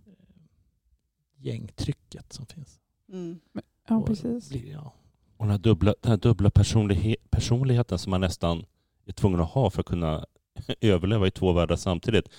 gängtrycket 1.38 2.34
som 2.34 2.46
finns. 2.46 2.80
mm. 3.10 3.40
Ja, 3.88 3.96
Och 3.98 4.08
precis. 4.08 4.50
bli- 4.50 4.72
ja. 4.72 4.94
Och 5.38 5.46
den 5.46 5.52
här 5.52 5.58
dubbla, 5.58 5.96
den 6.02 6.10
här 6.12 6.18
dubbla 6.18 6.50
personlighe, 6.50 7.16
personligheten 7.30 8.00
som 8.00 8.10
man 8.12 8.22
nästan 8.22 8.66
är 9.06 9.12
tvungen 9.12 9.40
att 9.40 9.50
ha 9.50 9.70
för 9.70 9.80
att 9.80 9.86
kunna 9.86 10.26
överleva 10.82 11.28
i 11.28 11.32
två 11.32 11.54
världar 11.54 11.76
samtidigt. 11.76 12.30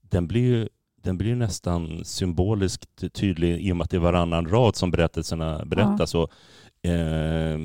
Den 0.00 0.26
blir 0.28 0.40
ju, 0.42 0.68
den 1.02 1.18
blir 1.18 1.34
nästan 1.36 2.04
symboliskt 2.04 3.12
tydlig 3.12 3.60
i 3.60 3.72
och 3.72 3.76
med 3.76 3.84
att 3.84 3.90
det 3.90 3.96
är 3.96 4.00
varannan 4.00 4.48
rad 4.48 4.76
som 4.76 4.90
berättelserna 4.90 5.64
berättas. 5.64 6.14
Och, 6.14 6.30
eh, 6.90 7.58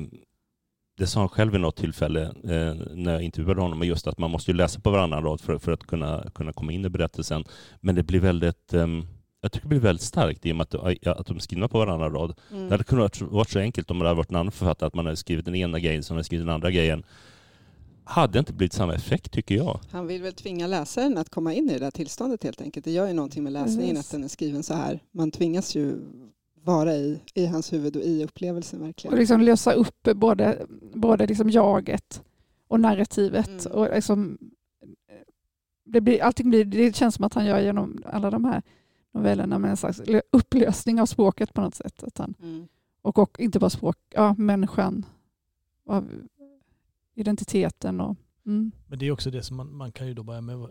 det 0.98 1.06
sa 1.06 1.20
han 1.20 1.28
själv 1.28 1.52
vid 1.52 1.60
något 1.60 1.76
tillfälle 1.76 2.22
eh, 2.22 2.74
när 2.94 3.12
jag 3.12 3.22
intervjuade 3.22 3.60
honom, 3.60 3.82
just 3.82 4.06
att 4.06 4.18
man 4.18 4.30
måste 4.30 4.50
ju 4.50 4.56
läsa 4.56 4.80
på 4.80 4.90
varannan 4.90 5.22
rad 5.24 5.40
för, 5.40 5.58
för 5.58 5.72
att 5.72 5.86
kunna, 5.86 6.24
kunna 6.34 6.52
komma 6.52 6.72
in 6.72 6.84
i 6.84 6.88
berättelsen. 6.88 7.44
Men 7.80 7.94
det 7.94 8.02
blir 8.02 8.20
väldigt, 8.20 8.74
ehm, 8.74 9.06
jag 9.40 9.52
tycker 9.52 9.64
det 9.64 9.68
blir 9.68 9.80
väldigt 9.80 10.02
starkt 10.02 10.46
i 10.46 10.52
och 10.52 10.56
med 10.56 10.74
att, 10.74 11.06
att 11.06 11.26
de 11.26 11.36
är 11.36 11.40
skrivna 11.40 11.68
på 11.68 11.78
varannan 11.78 12.12
rad. 12.12 12.38
Mm. 12.50 12.64
Det 12.64 12.70
hade 12.74 12.84
kunnat 12.84 13.20
varit- 13.20 13.32
varit 13.32 13.50
så 13.50 13.58
enkelt 13.58 13.90
om 13.90 13.98
det 13.98 14.04
hade 14.04 14.16
varit 14.16 14.30
en 14.30 14.36
annan 14.36 14.52
författare, 14.52 14.86
att 14.86 14.94
man 14.94 15.04
hade 15.06 15.16
skrivit 15.16 15.44
den 15.44 15.54
ena 15.54 15.78
grejen 15.78 16.02
som 16.02 16.16
hade 16.16 16.24
skrivit 16.24 16.46
den 16.46 16.54
andra 16.54 16.70
grejen. 16.70 17.04
Hade 18.04 18.38
inte 18.38 18.52
blivit 18.52 18.72
samma 18.72 18.94
effekt 18.94 19.32
tycker 19.32 19.54
jag. 19.54 19.80
Han 19.90 20.06
vill 20.06 20.22
väl 20.22 20.32
tvinga 20.32 20.66
läsaren 20.66 21.18
att 21.18 21.28
komma 21.30 21.54
in 21.54 21.70
i 21.70 21.72
det 21.72 21.78
där 21.78 21.90
tillståndet 21.90 22.44
helt 22.44 22.60
enkelt. 22.60 22.84
Det 22.84 22.90
gör 22.92 23.06
ju 23.06 23.12
någonting 23.12 23.42
med 23.42 23.52
läsningen 23.52 23.96
att 23.96 24.10
den 24.10 24.24
är 24.24 24.28
skriven 24.28 24.62
så 24.62 24.74
här. 24.74 25.00
Man 25.12 25.30
tvingas 25.30 25.74
ju 25.74 25.96
vara 26.62 26.94
i, 26.94 27.20
i 27.34 27.46
hans 27.46 27.72
huvud 27.72 27.96
och 27.96 28.02
i 28.02 28.24
upplevelsen 28.24 28.80
Och 28.80 28.86
verkligen. 28.86 29.16
liksom 29.18 29.40
lösa 29.40 29.72
upp 29.72 30.02
både, 30.14 30.66
både 30.94 31.26
liksom 31.26 31.50
jaget 31.50 32.22
och 32.68 32.80
narrativet. 32.80 33.66
Mm. 33.66 33.78
Och 33.78 33.94
liksom, 33.94 34.38
det, 35.84 36.00
blir, 36.00 36.22
allting 36.22 36.50
blir, 36.50 36.64
det 36.64 36.96
känns 36.96 37.14
som 37.14 37.24
att 37.24 37.34
han 37.34 37.46
gör 37.46 37.60
genom 37.60 38.02
alla 38.06 38.30
de 38.30 38.44
här 38.44 38.62
novellerna 39.14 39.58
med 39.58 39.70
en 39.70 39.76
slags 39.76 40.00
upplösning 40.32 41.00
av 41.00 41.06
språket 41.06 41.52
på 41.54 41.60
något 41.60 41.74
sätt. 41.74 42.02
Att 42.02 42.18
han, 42.18 42.34
Mm. 42.42 42.68
och, 43.02 43.18
och 43.18 43.40
inte 43.40 43.58
bara 43.58 43.70
språk, 43.70 43.96
ja, 44.10 44.34
människan, 44.38 45.06
av 45.86 46.08
identiteten 47.14 48.00
och 48.00 48.16
mm. 48.46 48.72
Men 48.86 48.98
det 48.98 49.06
är 49.06 49.10
också 49.10 49.30
det 49.30 49.42
som 49.42 49.56
man, 49.56 49.76
man 49.76 49.92
kan 49.92 50.06
ju 50.06 50.14
då 50.14 50.22
börja 50.22 50.40
med 50.40 50.54
eh, 50.56 50.66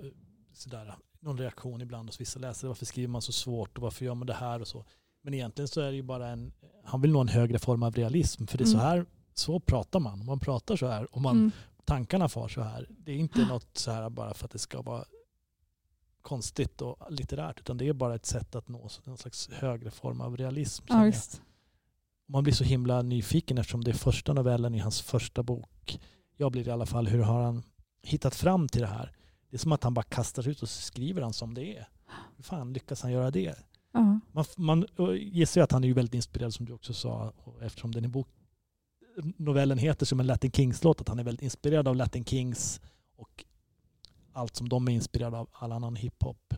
sådär, 0.53 0.95
någon 1.19 1.37
reaktion 1.37 1.81
ibland 1.81 2.09
hos 2.09 2.21
vissa 2.21 2.39
läsare. 2.39 2.67
Varför 2.67 2.85
skriver 2.85 3.07
man 3.07 3.21
så 3.21 3.31
svårt 3.31 3.77
och 3.77 3.83
varför 3.83 4.05
gör 4.05 4.15
man 4.15 4.27
det 4.27 4.33
här 4.33 4.61
och 4.61 4.67
så. 4.67 4.85
Men 5.21 5.33
egentligen 5.33 5.67
så 5.67 5.81
är 5.81 5.85
det 5.89 5.95
ju 5.95 6.03
bara 6.03 6.27
en, 6.29 6.53
han 6.83 7.01
vill 7.01 7.11
nå 7.11 7.21
en 7.21 7.27
högre 7.27 7.59
form 7.59 7.83
av 7.83 7.93
realism. 7.95 8.45
För 8.45 8.57
det 8.57 8.63
är 8.63 8.65
så 8.65 8.73
Mm. 8.77 8.85
här, 8.87 9.05
så 9.33 9.59
pratar 9.59 9.99
man. 9.99 10.25
Man 10.25 10.39
pratar 10.39 10.75
så 10.75 10.87
här 10.87 11.15
och 11.15 11.21
man, 11.21 11.35
Mm. 11.37 11.51
tankarna 11.85 12.29
far 12.29 12.47
så 12.47 12.61
här. 12.61 12.87
Det 12.89 13.11
är 13.11 13.15
inte 13.17 13.45
något 13.45 13.77
så 13.77 13.91
här 13.91 14.09
bara 14.09 14.33
för 14.33 14.45
att 14.45 14.51
det 14.51 14.59
ska 14.59 14.81
vara 14.81 15.05
konstigt 16.21 16.81
och 16.81 17.11
litterärt 17.11 17.59
utan 17.59 17.77
det 17.77 17.87
är 17.87 17.93
bara 17.93 18.15
ett 18.15 18.25
sätt 18.25 18.55
att 18.55 18.67
nå 18.67 18.89
någon 19.03 19.17
slags 19.17 19.49
högre 19.49 19.91
form 19.91 20.21
av 20.21 20.37
realism. 20.37 20.85
Ja. 20.89 21.11
Man 22.27 22.43
blir 22.43 22.53
så 22.53 22.63
himla 22.63 23.01
nyfiken 23.01 23.57
eftersom 23.57 23.83
det 23.83 23.91
är 23.91 23.95
första 23.95 24.33
novellen 24.33 24.75
i 24.75 24.79
hans 24.79 25.01
första 25.01 25.43
bok. 25.43 25.99
Jag 26.43 26.51
blir 26.51 26.67
i 26.67 26.71
alla 26.71 26.85
fall, 26.85 27.07
hur 27.07 27.23
har 27.23 27.43
han 27.43 27.63
hittat 28.01 28.35
fram 28.35 28.67
till 28.67 28.81
det 28.81 28.87
här? 28.87 29.11
Det 29.49 29.55
är 29.55 29.59
som 29.59 29.71
att 29.71 29.83
han 29.83 29.93
bara 29.93 30.03
kastar 30.03 30.47
ut 30.47 30.61
och 30.61 30.69
skriver 30.69 31.21
han 31.21 31.33
som 31.33 31.53
det 31.53 31.77
är. 31.77 31.87
Hur 32.35 32.43
fan 32.43 32.73
lyckas 32.73 33.01
han 33.01 33.11
göra 33.11 33.31
det? 33.31 33.55
Ja. 33.91 34.19
Man, 34.31 34.45
man 34.57 34.85
gissar 35.17 35.61
ju 35.61 35.63
att 35.63 35.71
han 35.71 35.83
är 35.83 35.93
väldigt 35.93 36.13
inspirerad 36.13 36.53
som 36.53 36.65
du 36.65 36.73
också 36.73 36.93
sa 36.93 37.33
eftersom 37.61 37.91
den 37.91 38.05
i 38.05 38.07
bok, 38.07 38.27
novellen 39.37 39.77
heter 39.77 40.05
som 40.05 40.19
en 40.19 40.27
Latin 40.27 40.51
Kings-låt 40.51 41.01
att 41.01 41.07
han 41.07 41.19
är 41.19 41.23
väldigt 41.23 41.43
inspirerad 41.43 41.87
av 41.87 41.95
Latin 41.95 42.25
Kings 42.25 42.81
och 43.15 43.45
allt 44.33 44.55
som 44.55 44.69
de 44.69 44.87
är 44.87 44.91
inspirerade 44.91 45.37
av, 45.37 45.49
all 45.51 45.71
annan 45.71 45.95
hiphop. 45.95 46.53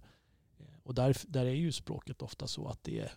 Och 0.84 0.94
där, 0.94 1.18
där 1.28 1.46
är 1.46 1.54
ju 1.54 1.72
språket 1.72 2.22
ofta 2.22 2.48
så 2.48 2.68
att 2.68 2.84
det 2.84 3.00
är 3.00 3.12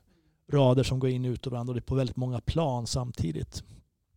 rader 0.53 0.83
som 0.83 0.99
går 0.99 1.11
in 1.11 1.25
och 1.25 1.31
ut 1.31 1.47
och 1.47 1.53
varandra 1.53 1.71
och 1.71 1.75
det 1.75 1.81
är 1.81 1.91
på 1.91 1.95
väldigt 1.95 2.17
många 2.17 2.41
plan 2.41 2.87
samtidigt. 2.87 3.63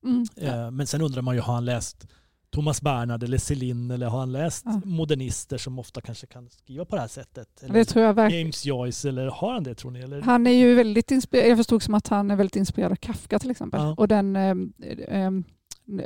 Mm. 0.03 0.25
Eh, 0.36 0.72
Men 0.72 0.88
sen 0.88 1.01
undrar 1.01 1.22
man 1.22 1.36
ju, 1.36 1.41
har 1.41 1.53
han 1.53 1.65
läst 1.65 2.08
Thomas 2.51 2.81
Bernhard 2.81 3.24
eller 3.24 3.38
Céline 3.38 3.91
eller 3.91 4.08
har 4.08 4.20
han 4.20 4.31
läst 4.31 4.65
Ja. 4.65 4.81
modernister 4.86 5.58
som 5.58 5.79
ofta 5.79 6.01
kanske 6.01 6.27
kan 6.27 6.50
skriva 6.50 6.86
på 6.86 6.96
det 6.96 7.01
här 7.01 7.08
sättet? 7.08 7.63
Eller 7.63 7.74
Det 7.74 7.86
tror 7.86 8.05
jag 8.05 8.13
verkligen. 8.13 8.41
James 8.43 8.65
Joyce 8.65 9.05
eller 9.10 9.27
har 9.27 9.53
han 9.53 9.63
det 9.63 9.75
tror 9.75 9.91
ni? 9.91 10.00
Eller? 10.00 10.22
Han 10.22 10.48
är 10.48 10.51
ju 10.51 10.75
väldigt 10.75 11.12
inspirerad. 11.12 11.50
Jag 11.50 11.58
förstod 11.58 11.84
som 11.84 11.93
att 11.93 12.08
han 12.08 12.31
är 12.31 12.36
väldigt 12.36 12.55
inspirerad 12.55 12.91
av 12.91 12.96
Kafka 12.96 13.39
till 13.39 13.51
exempel. 13.51 13.81
Ja. 13.81 13.96
Och 13.98 14.08
den, 14.08 14.36
eh, 14.36 14.55
eh, 15.08 15.27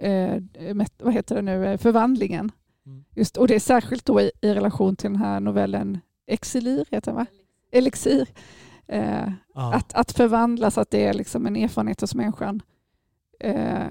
eh, 0.02 0.42
met- 0.74 1.04
vad 1.04 1.14
heter 1.14 1.36
det 1.36 1.42
nu, 1.42 1.66
Eh, 1.68 1.78
förvandlingen. 1.78 2.52
Mm. 2.86 3.04
Just, 3.16 3.38
och 3.38 3.48
det 3.48 3.56
är 3.56 3.60
särskilt 3.60 4.06
då 4.06 4.22
i, 4.22 4.32
i 4.42 4.54
relation 4.54 4.96
till 4.96 5.10
den 5.12 5.20
här 5.22 5.40
novellen 5.40 6.00
Exilir, 6.28 6.86
heter 6.92 7.12
den 7.12 7.16
va? 7.16 7.26
Elixir. 7.72 8.28
Eh, 8.88 9.30
Ja. 9.56 9.74
att, 9.74 9.94
att 9.94 10.12
förvandlas, 10.12 10.78
att 10.78 10.90
det 10.92 11.06
är 11.06 11.14
liksom 11.14 11.46
en 11.46 11.56
erfarenhet 11.56 12.02
hos 12.02 12.16
människan. 12.16 12.62
Eh, 13.40 13.84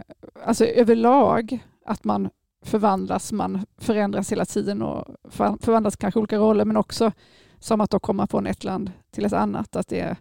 alltså 0.47 0.65
överlag, 0.67 1.59
att 1.87 2.05
man 2.05 2.31
förvandlas, 2.64 3.33
man 3.33 3.66
förändras 3.78 4.33
hela 4.33 4.44
tiden 4.44 4.83
och 4.83 5.04
för- 5.25 5.56
förvandlas 5.61 5.97
kanske 5.97 6.21
olika 6.21 6.37
roller, 6.38 6.64
men 6.64 6.76
också 6.76 7.12
som 7.59 7.80
att 7.80 7.90
då 7.90 8.00
komma 8.00 8.26
från 8.26 8.47
ett 8.47 8.64
land 8.64 8.92
till 9.11 9.25
ett 9.25 9.33
annat, 9.33 9.76
att 9.76 9.88
det 9.88 10.00
är 10.00 10.16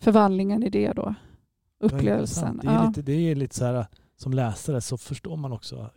förvandlingen 0.00 0.62
i 0.62 0.70
det 0.70 0.92
då. 0.92 1.14
Ja, 1.78 1.86
Upplevelsen. 1.86 2.48
intressant. 2.48 2.62
Det 2.62 2.68
är, 2.68 2.74
Ja. 2.74 2.88
lite, 2.88 3.02
det 3.02 3.12
är 3.30 3.34
lite 3.34 3.54
så 3.54 3.64
här, 3.64 3.86
som 4.16 4.32
läsare 4.32 4.80
så 4.80 4.98
förstår 4.98 5.36
man 5.36 5.52
också, 5.52 5.90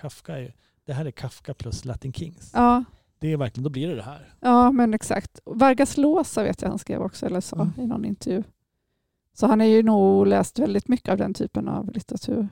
Kafka 0.00 0.38
är, 0.38 0.54
det 0.86 0.92
här 0.92 1.04
är 1.04 1.10
Kafka 1.10 1.54
plus 1.54 1.84
Latin 1.84 2.12
Kings. 2.12 2.50
Ja, 2.54 2.84
Det 3.18 3.32
är 3.32 3.36
verkligen, 3.36 3.64
då 3.64 3.70
blir 3.70 3.88
det 3.88 3.94
det 3.94 4.02
här. 4.02 4.34
ja, 4.40 4.72
men 4.72 4.94
exakt. 4.94 5.40
Vargas 5.44 5.96
Llosa 5.96 6.42
vet 6.42 6.62
jag 6.62 6.68
han 6.68 6.78
skrev 6.78 7.02
också, 7.02 7.26
eller 7.26 7.40
sa 7.40 7.56
Mm. 7.56 7.70
i 7.76 7.86
någon 7.86 8.04
intervju. 8.04 8.42
Så 9.32 9.46
han 9.46 9.60
har 9.60 9.66
ju 9.66 9.82
nog 9.82 10.26
läst 10.26 10.58
väldigt 10.58 10.88
mycket 10.88 11.08
av 11.08 11.18
den 11.18 11.34
typen 11.34 11.68
av 11.68 11.90
litteratur. 11.92 12.48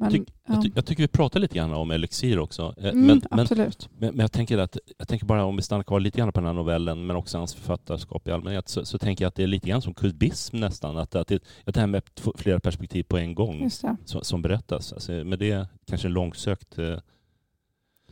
Men, 0.00 0.10
Tyck- 0.10 0.32
ja. 0.46 0.54
Jag, 0.54 0.62
ty- 0.62 0.70
jag 0.74 0.86
tycker 0.86 1.02
vi 1.02 1.08
pratar 1.08 1.40
lite 1.40 1.54
grann 1.54 1.74
om 1.74 1.90
Elixir 1.90 2.38
också. 2.38 2.74
Eh, 2.78 2.84
mm, 2.90 3.06
men, 3.06 3.22
absolut. 3.30 3.88
men, 3.98 4.10
men 4.10 4.20
jag 4.20 4.32
tänker 4.32 4.58
att 4.58 4.78
jag 4.98 5.08
tänker 5.08 5.26
bara 5.26 5.44
om 5.44 5.56
vi 5.56 5.62
stannar 5.62 5.82
kvar 5.84 6.00
lite 6.00 6.18
grann 6.18 6.32
på 6.32 6.40
den 6.40 6.46
här 6.46 6.54
novellen 6.54 7.06
men 7.06 7.16
också 7.16 7.38
hans 7.38 7.54
författarskap 7.54 8.28
i 8.28 8.30
allmänhet 8.30 8.68
så, 8.68 8.84
så 8.84 8.98
tänker 8.98 9.24
jag 9.24 9.28
att 9.28 9.34
det 9.34 9.42
är 9.42 9.46
lite 9.46 9.68
grann 9.68 9.82
som 9.82 9.94
kubism 9.94 10.56
nästan. 10.56 10.98
Att, 10.98 11.14
att, 11.14 11.28
det, 11.28 11.42
att 11.64 11.74
det 11.74 11.80
här 11.80 11.86
med 11.86 12.02
flera 12.36 12.60
perspektiv 12.60 13.02
på 13.02 13.18
en 13.18 13.34
gång 13.34 13.70
som, 13.70 14.24
som 14.24 14.42
berättas. 14.42 14.92
Alltså, 14.92 15.12
men 15.12 15.38
det 15.38 15.50
är 15.50 15.66
kanske 15.86 16.08
en 16.08 16.12
långsökt 16.12 16.78
eh, 16.78 16.98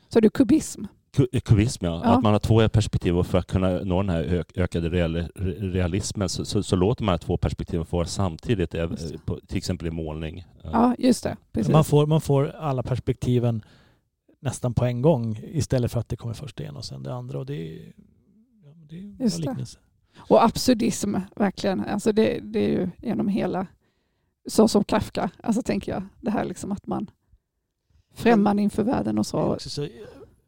Så 0.09 0.21
du 0.21 0.31
kubism? 0.31 0.85
Ku- 1.17 1.41
kubism. 1.41 1.85
Ja. 1.85 2.01
Ja. 2.05 2.11
Att 2.17 2.23
man 2.23 2.33
har 2.33 2.39
två 2.41 2.69
perspektiv 2.69 3.19
och 3.19 3.27
för 3.27 3.39
att 3.39 3.47
kunna 3.47 3.69
nå 3.71 4.03
den 4.03 4.09
här 4.11 4.45
ökade 4.57 4.89
real, 4.89 5.17
re- 5.17 5.71
realismen 5.73 6.29
så, 6.29 6.45
så, 6.45 6.63
så 6.63 6.77
låter 6.77 7.05
man 7.05 7.13
de 7.13 7.13
här 7.13 7.19
två 7.27 7.37
perspektiven 7.37 7.87
få 7.87 7.97
vara 7.97 8.07
samtidigt, 8.07 8.75
eh, 8.75 8.91
det. 8.91 8.97
till 9.47 9.57
exempel 9.59 9.89
i 9.89 9.91
målning. 9.91 10.45
Ja, 10.63 10.95
just 10.99 11.25
det. 11.25 11.37
Precis. 11.53 11.73
Man 11.73 11.85
får, 11.85 12.07
man 12.07 12.21
får 12.21 12.49
alla 12.49 12.83
perspektiven 12.83 13.65
nästan 14.41 14.75
på 14.75 14.85
en 14.85 15.03
gång 15.03 15.39
istället 15.43 15.93
för 15.93 16.01
att 16.01 16.09
det 16.09 16.17
kommer 16.17 16.35
först 16.35 16.57
det 16.57 16.65
ena 16.65 16.79
och 16.79 16.85
sen 16.85 17.03
det 17.03 17.15
andra. 17.15 17.39
Och 17.39 17.47
det 17.47 17.55
är, 17.55 17.93
ja, 18.65 18.71
det 18.89 18.97
är 18.99 19.23
Just 19.23 19.37
det. 19.37 19.43
liknelse. 19.49 19.79
Och 20.19 20.45
absurdism, 20.45 21.15
verkligen. 21.37 21.81
Alltså 21.85 22.13
det, 22.13 22.41
det 22.43 22.59
är 22.65 22.69
ju 22.69 22.91
genom 23.03 23.29
hela, 23.29 23.67
så 24.49 24.69
som 24.69 24.85
Kafka, 24.85 25.31
alltså 25.43 25.63
tänker 25.63 25.93
jag, 25.93 26.03
det 26.21 26.31
här 26.31 26.45
liksom 26.45 26.73
att 26.73 26.87
man 26.87 27.11
främmande 28.15 28.63
inför 28.63 28.83
världen 28.83 29.19
och 29.19 29.25
Det 29.25 29.29
är 29.29 29.31
så. 29.31 29.53
också 29.55 29.71
så 29.71 29.89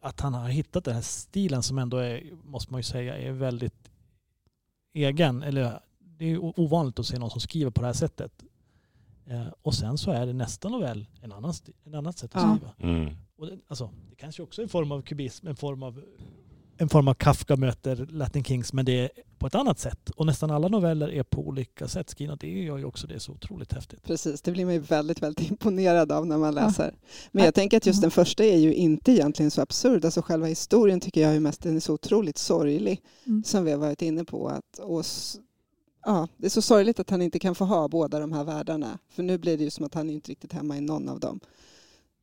att 0.00 0.20
han 0.20 0.34
har 0.34 0.48
hittat 0.48 0.84
den 0.84 0.94
här 0.94 1.02
stilen 1.02 1.62
som 1.62 1.78
ändå 1.78 1.96
är, 1.96 2.30
måste 2.44 2.72
man 2.72 2.78
ju 2.78 2.82
säga, 2.82 3.18
är 3.18 3.32
väldigt 3.32 3.90
egen. 4.94 5.42
Eller 5.42 5.80
det 5.98 6.24
är 6.24 6.60
ovanligt 6.60 6.98
att 6.98 7.06
se 7.06 7.18
någon 7.18 7.30
som 7.30 7.40
skriver 7.40 7.70
på 7.70 7.80
det 7.80 7.86
här 7.86 7.94
sättet. 7.94 8.44
Eh, 9.26 9.46
och 9.62 9.74
sen 9.74 9.98
så 9.98 10.10
är 10.10 10.26
det 10.26 10.32
nästa 10.32 10.68
novell 10.68 11.06
en 11.22 11.32
annan, 11.32 11.54
en 11.84 11.94
annat 11.94 12.18
sätt 12.18 12.36
att 12.36 12.42
Ja. 12.42 12.56
skriva. 12.56 12.94
Mm. 12.94 13.16
Och 13.36 13.46
det, 13.46 13.58
alltså, 13.68 13.90
det 14.10 14.16
kanske 14.16 14.42
också 14.42 14.60
är 14.60 14.62
en 14.62 14.68
form 14.68 14.92
av 14.92 15.02
kubism, 15.02 15.46
en 15.46 15.56
form 15.56 15.82
av, 15.82 16.04
en 16.80 16.88
form 16.88 17.08
av 17.08 17.14
Kafka 17.14 17.56
möter 17.56 18.06
Latin 18.10 18.44
Kings, 18.44 18.72
men 18.72 18.84
det 18.84 18.92
är 19.00 19.10
på 19.38 19.46
ett 19.46 19.54
annat 19.54 19.78
sätt. 19.78 20.10
Och 20.10 20.26
nästan 20.26 20.50
alla 20.50 20.68
noveller 20.68 21.08
är 21.12 21.22
på 21.22 21.46
olika 21.48 21.88
sätt 21.88 22.10
skrivna. 22.10 22.36
Det 22.36 22.48
gör 22.62 22.78
ju 22.78 22.84
också 22.84 23.06
det 23.06 23.20
så 23.20 23.32
otroligt 23.32 23.72
häftigt. 23.72 24.02
Precis, 24.02 24.42
det 24.42 24.52
blir 24.52 24.64
man 24.64 24.74
ju 24.74 24.80
väldigt, 24.80 25.22
väldigt 25.22 25.50
imponerad 25.50 26.12
av 26.12 26.26
när 26.26 26.38
man 26.38 26.54
Ja. 26.56 26.66
läser. 26.66 26.94
Men 27.32 27.44
jag 27.44 27.54
tänker 27.54 27.76
att 27.76 27.86
just 27.86 27.96
Ja. 27.96 28.00
den 28.00 28.10
första 28.10 28.44
är 28.44 28.56
ju 28.56 28.74
inte 28.74 29.12
egentligen 29.12 29.50
så 29.50 29.62
absurd. 29.62 30.04
Alltså 30.04 30.22
själva 30.22 30.46
historien 30.46 31.00
tycker 31.00 31.20
jag 31.20 31.36
är 31.36 31.40
mest 31.40 31.62
den 31.62 31.76
är 31.76 31.80
så 31.80 31.94
otroligt 31.94 32.38
sorglig, 32.38 33.02
Mm. 33.26 33.44
som 33.44 33.64
vi 33.64 33.70
har 33.70 33.78
varit 33.78 34.02
inne 34.02 34.24
på. 34.24 34.48
Att, 34.48 34.78
och, 34.78 35.04
ja, 36.04 36.28
det 36.36 36.46
är 36.46 36.50
så 36.50 36.62
sorgligt 36.62 37.00
att 37.00 37.10
han 37.10 37.22
inte 37.22 37.38
kan 37.38 37.54
få 37.54 37.64
ha 37.64 37.88
båda 37.88 38.18
de 38.20 38.32
här 38.32 38.44
världarna. 38.44 38.98
För 39.10 39.22
nu 39.22 39.38
blir 39.38 39.58
det 39.58 39.64
ju 39.64 39.70
som 39.70 39.84
att 39.84 39.94
han 39.94 40.10
är 40.10 40.14
inte 40.14 40.30
riktigt 40.30 40.52
hemma 40.52 40.76
i 40.76 40.80
någon 40.80 41.08
av 41.08 41.20
dem. 41.20 41.40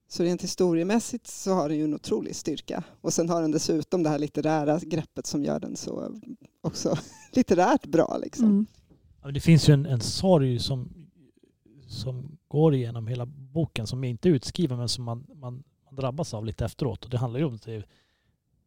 Så 0.08 0.24
rent 0.24 0.44
historiemässigt 0.44 1.28
så 1.28 1.54
har 1.54 1.70
den 1.70 1.78
ju 1.78 1.84
en 1.84 1.94
otrolig 1.94 2.36
styrka. 2.36 2.84
Och 3.02 3.14
sen 3.14 3.30
har 3.30 3.42
den 3.42 3.52
dessutom 3.52 4.04
det 4.04 4.10
här 4.10 4.20
litterära 4.20 4.80
greppet 4.80 5.26
som 5.26 5.44
gör 5.44 5.60
den 5.60 5.76
så 5.76 6.22
också 6.62 6.98
litterärt 7.32 7.86
bra. 7.86 8.18
Liksom. 8.18 8.46
Mm. 8.46 8.66
Det 9.34 9.40
finns 9.40 9.70
ju 9.70 9.74
en, 9.74 9.86
en 9.86 10.02
sorg 10.02 10.60
som, 10.60 10.90
som 11.88 12.38
går 12.48 12.76
igenom 12.76 13.08
hela 13.08 13.26
boken 13.26 13.88
som 13.88 14.04
är 14.04 14.10
inte 14.10 14.30
utskriven 14.30 14.78
men 14.78 14.90
som 14.90 15.04
man, 15.04 15.26
man, 15.36 15.64
man 15.86 15.96
drabbas 15.96 16.34
av 16.34 16.46
lite 16.46 16.66
efteråt. 16.66 17.04
Och 17.06 17.10
det 17.10 17.18
handlar 17.18 17.40
ju 17.40 17.46
om 17.46 17.60
det 17.66 17.76
är 17.76 17.86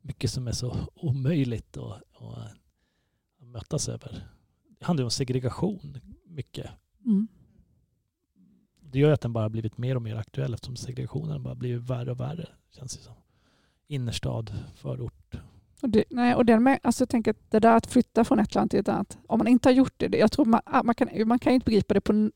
mycket 0.01 0.31
som 0.31 0.49
är 0.49 0.53
så 0.53 0.77
omöjligt 0.95 1.77
att, 1.77 1.93
att, 1.93 2.39
att 3.41 3.47
mötas 3.47 3.89
över. 3.89 4.29
Det 4.79 4.85
handlar 4.85 5.03
ju 5.03 5.05
om 5.05 5.11
segregation 5.11 6.01
mycket. 6.25 6.71
Mm. 7.05 7.29
Det 8.93 8.99
gör 8.99 9.13
att 9.13 9.21
den 9.21 9.33
bara 9.33 9.49
blivit 9.49 9.79
mer 9.79 9.97
och 9.97 10.03
mer 10.03 10.17
aktuell 10.17 10.55
eftersom 10.55 10.77
segregationen 10.77 11.43
bara 11.43 11.55
blivit 11.55 11.91
värre 11.91 12.11
och 12.11 12.21
värre. 12.21 12.49
Känns 12.71 12.97
det 12.97 13.03
som. 13.03 13.15
Innerstad, 13.87 14.53
förort. 14.75 15.35
Och, 15.83 15.89
det, 15.89 16.05
nej, 16.11 16.35
och 16.35 16.47
den 16.47 16.63
med, 16.63 16.79
alltså 16.83 17.03
jag 17.03 17.09
tänker 17.09 17.31
att 17.31 17.51
det 17.51 17.59
där 17.59 17.77
att 17.77 17.87
flytta 17.87 18.25
från 18.25 18.39
ett 18.39 18.55
land 18.55 18.71
till 18.71 18.81
ett 18.81 18.89
annat, 18.89 19.19
om 19.27 19.39
man 19.39 19.49
inte 19.49 19.69
har 19.69 19.75
gjort 19.75 19.95
det, 19.97 20.19
jag 20.19 20.33
tror 20.33 20.45
man, 20.45 20.61
ah, 20.65 20.83
man, 20.83 20.95
kan, 20.95 21.09
man 21.29 21.39
kan 21.39 21.53
inte 21.53 21.65
begripa 21.65 21.95
det 21.95 22.01
på, 22.01 22.31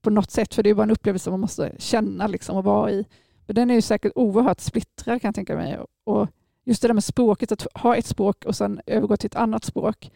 på 0.00 0.10
något 0.10 0.30
sätt, 0.30 0.54
för 0.54 0.62
det 0.62 0.70
är 0.70 0.74
bara 0.74 0.82
en 0.82 0.90
upplevelse 0.90 1.30
man 1.30 1.40
måste 1.40 1.74
känna 1.78 2.26
liksom, 2.26 2.56
och 2.56 2.64
vara 2.64 2.90
i. 2.90 3.06
Men 3.46 3.54
den 3.54 3.70
är 3.70 3.74
ju 3.74 3.82
säkert 3.82 4.12
oerhört 4.14 4.60
splittrad 4.60 5.20
kan 5.20 5.28
jag 5.28 5.34
tänka 5.34 5.56
mig. 5.56 5.78
Och 6.04 6.28
just 6.64 6.82
det 6.82 6.88
där 6.88 6.94
med 6.94 7.04
språket, 7.04 7.52
att 7.52 7.66
ha 7.74 7.96
ett 7.96 8.06
språk 8.06 8.44
och 8.44 8.56
sen 8.56 8.80
övergå 8.86 9.16
till 9.16 9.26
ett 9.26 9.36
annat 9.36 9.64
språk. 9.64 10.10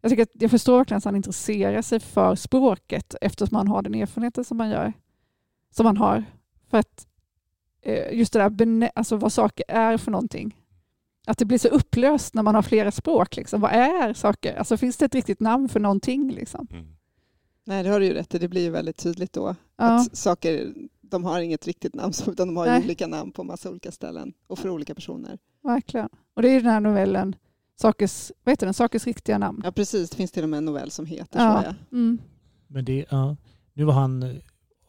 Jag, 0.00 0.10
tycker 0.10 0.22
att, 0.22 0.30
jag 0.32 0.50
förstår 0.50 0.76
verkligen 0.78 0.98
att 0.98 1.04
han 1.04 1.16
intresserar 1.16 1.82
sig 1.82 2.00
för 2.00 2.34
språket 2.34 3.14
eftersom 3.20 3.56
man 3.56 3.68
har 3.68 3.82
den 3.82 3.94
erfarenheten 3.94 4.44
som 4.44 4.56
man 4.56 4.70
gör. 4.70 4.92
Som 5.70 5.84
man 5.84 5.96
har. 5.96 6.24
För 6.70 6.78
att 6.78 7.06
eh, 7.82 8.18
just 8.18 8.32
det 8.32 8.48
där, 8.48 8.90
alltså 8.94 9.16
vad 9.16 9.32
saker 9.32 9.64
är 9.68 9.96
för 9.96 10.10
någonting. 10.10 10.56
Att 11.26 11.38
det 11.38 11.44
blir 11.44 11.58
så 11.58 11.68
upplöst 11.68 12.34
när 12.34 12.42
man 12.42 12.54
har 12.54 12.62
flera 12.62 12.90
språk. 12.90 13.36
Liksom. 13.36 13.60
Vad 13.60 13.72
är 13.72 14.12
saker? 14.12 14.56
Alltså 14.56 14.76
finns 14.76 14.96
det 14.96 15.04
ett 15.04 15.14
riktigt 15.14 15.40
namn 15.40 15.68
för 15.68 15.80
någonting? 15.80 16.30
Liksom? 16.30 16.66
Mm. 16.70 16.86
Nej, 17.64 17.82
det 17.82 17.88
har 17.88 18.00
du 18.00 18.06
ju 18.06 18.12
rätt 18.12 18.34
i. 18.34 18.38
Det 18.38 18.48
blir 18.48 18.62
ju 18.62 18.70
väldigt 18.70 18.96
tydligt 18.96 19.32
då. 19.32 19.54
Ja. 19.76 19.84
Att 19.84 20.16
saker, 20.16 20.74
de 21.00 21.24
har 21.24 21.40
inget 21.40 21.66
riktigt 21.66 21.94
namn, 21.94 22.12
utan 22.26 22.48
de 22.48 22.56
har 22.56 22.78
olika 22.78 23.06
namn 23.06 23.32
på 23.32 23.44
massa 23.44 23.70
olika 23.70 23.92
ställen 23.92 24.32
och 24.46 24.58
för 24.58 24.68
olika 24.68 24.94
personer. 24.94 25.38
Verkligen. 25.62 26.08
Och 26.34 26.42
det 26.42 26.48
är 26.48 26.52
ju 26.52 26.60
den 26.60 26.72
här 26.72 26.80
novellen, 26.80 27.36
Sakers, 27.80 28.32
vad 28.44 28.52
heter 28.52 28.66
den? 28.66 28.74
Sakers 28.74 29.06
riktiga 29.06 29.38
namn. 29.38 29.60
Ja, 29.64 29.72
precis. 29.72 30.10
Det 30.10 30.16
finns 30.16 30.30
till 30.32 30.42
och 30.42 30.48
med 30.48 30.58
en 30.58 30.64
novell 30.64 30.90
som 30.90 31.06
heter 31.06 31.38
Ja. 31.38 31.62
så. 31.90 31.96
Mm. 31.96 32.18
Men 32.66 32.84
det, 32.84 33.06
ja, 33.10 33.36
nu 33.72 33.84
var 33.84 33.92
han, 33.92 34.40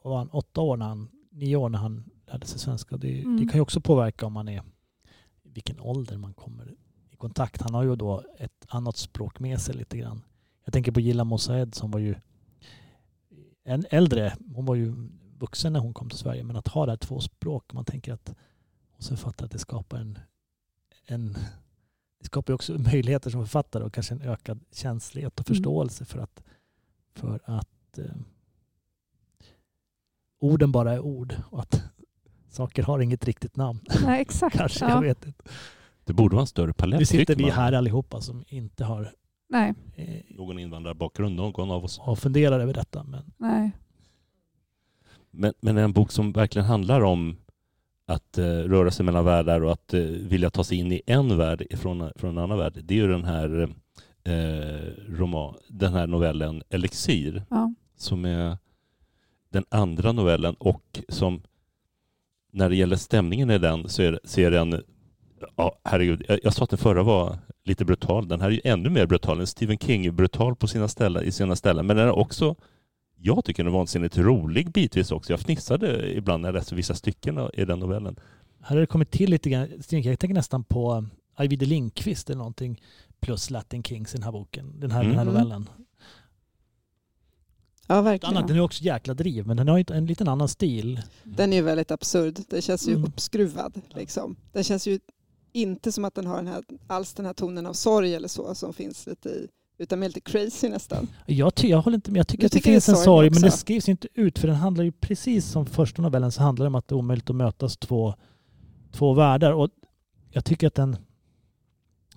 var 0.03 0.17
han 0.17 0.29
åtta 0.29 0.61
år, 0.61 0.77
när 0.77 0.85
han, 0.85 1.09
nio 1.31 1.55
år 1.55 1.69
när 1.69 1.79
han 1.79 2.03
lärde 2.27 2.45
sig 2.47 2.59
svenska. 2.59 2.97
Det, 2.97 3.21
Mm. 3.21 3.37
det 3.37 3.45
kan 3.45 3.57
ju 3.57 3.61
också 3.61 3.81
påverka 3.81 4.25
om 4.25 4.33
man 4.33 4.47
är 4.49 4.63
vilken 5.43 5.79
ålder 5.79 6.17
man 6.17 6.33
kommer 6.33 6.75
i 7.11 7.15
kontakt. 7.15 7.61
Han 7.61 7.73
har 7.73 7.83
ju 7.83 7.95
då 7.95 8.23
ett 8.39 8.65
annat 8.67 8.97
språk 8.97 9.39
med 9.39 9.61
sig 9.61 9.75
lite 9.75 9.97
grann. 9.97 10.21
Jag 10.65 10.73
tänker 10.73 10.91
på 10.91 10.99
Gilla 10.99 11.23
Mosaed 11.23 11.75
som 11.75 11.91
var 11.91 11.99
ju 11.99 12.15
en 13.63 13.85
äldre, 13.89 14.33
hon 14.55 14.65
var 14.65 14.75
ju 14.75 14.93
vuxen 15.39 15.73
när 15.73 15.79
hon 15.79 15.93
kom 15.93 16.09
till 16.09 16.19
Sverige, 16.19 16.43
men 16.43 16.55
att 16.55 16.67
ha 16.67 16.85
det 16.85 16.91
här 16.91 16.97
två 16.97 17.19
språk, 17.19 17.73
man 17.73 17.85
tänker 17.85 18.13
att 18.13 18.35
och 18.97 19.03
så 19.03 19.17
fattar 19.17 19.45
att 19.45 19.51
det 19.51 19.59
skapar 19.59 19.97
en, 19.97 20.19
en 21.05 21.37
det 22.21 22.25
skapar 22.25 22.53
ju 22.53 22.55
också 22.55 22.73
möjligheter 22.91 23.29
som 23.29 23.41
författare 23.41 23.83
och 23.83 23.93
kanske 23.93 24.13
en 24.13 24.21
ökad 24.21 24.59
känslighet 24.71 25.39
och 25.39 25.49
Mm. 25.49 25.55
förståelse 25.55 26.05
för 26.05 26.19
att, 26.19 26.43
för 27.15 27.39
att 27.45 27.97
eh, 27.97 28.05
orden 30.39 30.71
bara 30.71 30.93
är 30.93 30.99
ord 30.99 31.35
och 31.49 31.59
att 31.59 31.81
saker 32.49 32.83
har 32.83 32.99
inget 32.99 33.25
riktigt 33.25 33.55
namn. 33.55 33.79
Nej, 34.05 34.21
exakt. 34.21 34.55
Kanske, 34.57 34.85
ja. 34.85 34.89
jag 34.89 35.01
vet 35.01 35.25
inte. 35.25 35.43
Det 36.03 36.13
borde 36.13 36.35
vara 36.35 36.41
en 36.43 36.47
större 36.47 36.73
palett. 36.73 36.99
Nu 36.99 37.05
sitter 37.05 37.35
vi 37.35 37.49
här 37.49 37.73
allihopa 37.73 38.21
som 38.21 38.43
inte 38.47 38.83
har 38.83 39.13
Nej, 39.49 39.73
eh, 39.95 40.21
Någon 40.29 40.59
invandrarbakgrund, 40.59 41.35
någon 41.35 41.71
av 41.71 41.83
oss. 41.83 41.99
och 41.99 42.19
funderar 42.19 42.59
över 42.59 42.73
detta. 42.73 43.03
Men 43.03 43.31
nej. 43.37 43.71
Men, 45.31 45.53
men 45.59 45.77
en 45.77 45.93
bok 45.93 46.11
som 46.11 46.31
verkligen 46.31 46.65
handlar 46.65 47.01
om 47.01 47.37
att 48.05 48.37
eh, 48.37 48.43
röra 48.45 48.91
sig 48.91 49.05
mellan 49.05 49.25
världar 49.25 49.61
och 49.61 49.71
att 49.71 49.93
eh, 49.93 50.01
vilja 50.01 50.49
ta 50.49 50.63
sig 50.63 50.77
in 50.77 50.91
i 50.91 51.01
en 51.05 51.37
värld 51.37 51.67
från, 51.79 52.11
från 52.15 52.29
en 52.37 52.43
annan 52.43 52.57
värld. 52.57 52.79
Det 52.83 52.93
är 52.93 52.97
ju 52.97 53.07
den 53.07 53.23
här, 53.23 53.69
eh, 54.23 54.91
roman, 55.09 55.55
den 55.67 55.93
här 55.93 56.07
novellen 56.07 56.63
Elixir 56.69 57.43
Ja. 57.49 57.73
som 57.97 58.25
är 58.25 58.57
den 59.49 59.65
andra 59.69 60.11
novellen 60.11 60.55
och 60.59 60.99
som 61.09 61.41
när 62.51 62.69
det 62.69 62.75
gäller 62.75 62.95
stämningen 62.95 63.51
i 63.51 63.57
den 63.57 63.89
så 63.89 64.01
är, 64.01 64.19
så 64.23 64.41
är 64.41 64.51
den, 64.51 64.83
ja 65.55 65.79
herregud, 65.83 66.25
jag, 66.27 66.39
jag 66.43 66.53
sa 66.53 66.63
att 66.63 66.69
den 66.69 66.79
förra 66.79 67.03
var 67.03 67.37
lite 67.63 67.85
brutal. 67.85 68.27
Den 68.27 68.41
här 68.41 68.47
är 68.47 68.51
ju 68.51 68.61
ännu 68.63 68.89
mer 68.89 69.05
brutal. 69.05 69.39
En 69.39 69.47
Stephen 69.47 69.77
King 69.77 70.05
är 70.05 70.11
brutal 70.11 70.55
på 70.55 70.67
sina 70.67 70.87
ställen, 70.87 71.23
i 71.23 71.31
sina 71.31 71.55
ställen, 71.55 71.85
men 71.85 71.97
den 71.97 72.07
är 72.07 72.11
också 72.11 72.55
jag 73.21 73.45
tycker 73.45 73.63
den 73.63 73.73
är 73.73 73.77
vansinnigt 73.77 74.17
rolig 74.17 74.71
bitvis 74.71 75.11
också. 75.11 75.33
Jag 75.33 75.39
fnissade 75.39 76.13
ibland 76.17 76.41
när 76.41 76.47
jag 76.49 76.53
läste 76.53 76.75
vissa 76.75 76.95
stycken 76.95 77.49
i 77.53 77.65
den 77.65 77.79
novellen. 77.79 78.19
Här 78.61 78.75
har 78.75 78.81
det 78.81 78.87
kommit 78.87 79.11
till 79.11 79.29
lite 79.29 79.49
grann, 79.49 79.67
jag 79.89 80.19
tänker 80.19 80.33
nästan 80.33 80.63
på 80.63 81.05
Ajvide 81.35 81.65
Lindqvist 81.65 82.29
eller 82.29 82.37
någonting 82.37 82.81
plus 83.19 83.49
Latin 83.49 83.83
Kings 83.83 84.13
i 84.13 84.17
den 84.17 84.23
här 84.23 84.31
boken, 84.31 84.79
den 84.79 84.91
här, 84.91 85.01
Mm. 85.03 85.09
den 85.15 85.17
här 85.27 85.33
novellen. 85.33 85.69
Ja, 87.87 88.01
verkligen. 88.01 88.37
Annat, 88.37 88.47
den 88.47 88.57
är 88.57 88.61
också 88.61 88.83
jäkla 88.83 89.13
driv, 89.13 89.47
men 89.47 89.57
den 89.57 89.67
har 89.67 89.77
ju 89.77 89.85
en 89.89 90.05
liten 90.05 90.27
annan 90.27 90.47
stil. 90.47 91.01
Den 91.23 91.53
är 91.53 91.57
ju 91.57 91.63
väldigt 91.63 91.91
absurd. 91.91 92.39
Den 92.49 92.61
känns 92.61 92.87
ju 92.87 92.91
Mm. 92.93 93.05
uppskruvad. 93.05 93.81
Liksom. 93.89 94.35
Den 94.51 94.63
känns 94.63 94.87
ju 94.87 94.99
inte 95.51 95.91
som 95.91 96.05
att 96.05 96.15
den 96.15 96.25
har 96.27 96.35
den 96.35 96.47
här, 96.47 96.63
alls 96.87 97.13
den 97.13 97.25
här 97.25 97.33
tonen 97.33 97.65
av 97.65 97.73
sorg 97.73 98.15
eller 98.15 98.27
så 98.27 98.55
som 98.55 98.73
finns 98.73 99.07
lite 99.07 99.29
i, 99.29 99.47
utan 99.81 99.99
mer 99.99 100.07
lite 100.07 100.21
crazy 100.21 100.69
nästan. 100.69 101.07
Jag, 101.25 101.55
ty, 101.55 101.67
jag 101.67 101.81
håller 101.81 101.95
inte 101.95 102.11
med. 102.11 102.19
Jag 102.19 102.27
tycker 102.27 102.45
att 102.45 102.51
det 102.51 102.57
tycker 102.57 102.71
det 102.71 102.75
är 102.75 102.81
finns 102.81 102.89
en 102.89 102.95
sorg 102.95 103.29
men 103.29 103.41
det 103.41 103.51
skrivs 103.51 103.89
inte 103.89 104.07
ut. 104.13 104.39
För 104.39 104.47
den 104.47 104.57
handlar 104.57 104.83
ju 104.83 104.91
precis 104.91 105.45
som 105.45 105.65
första 105.65 106.01
novellen 106.01 106.31
så 106.31 106.43
handlar 106.43 106.65
det 106.65 106.67
om 106.67 106.75
att 106.75 106.87
det 106.87 106.93
är 106.93 106.97
omöjligt 106.97 107.29
att 107.29 107.35
mötas 107.35 107.77
två, 107.77 108.13
två 108.91 109.13
världar. 109.13 109.51
Och 109.51 109.69
jag 110.29 110.45
tycker 110.45 110.67
att 110.67 110.75
den, 110.75 110.97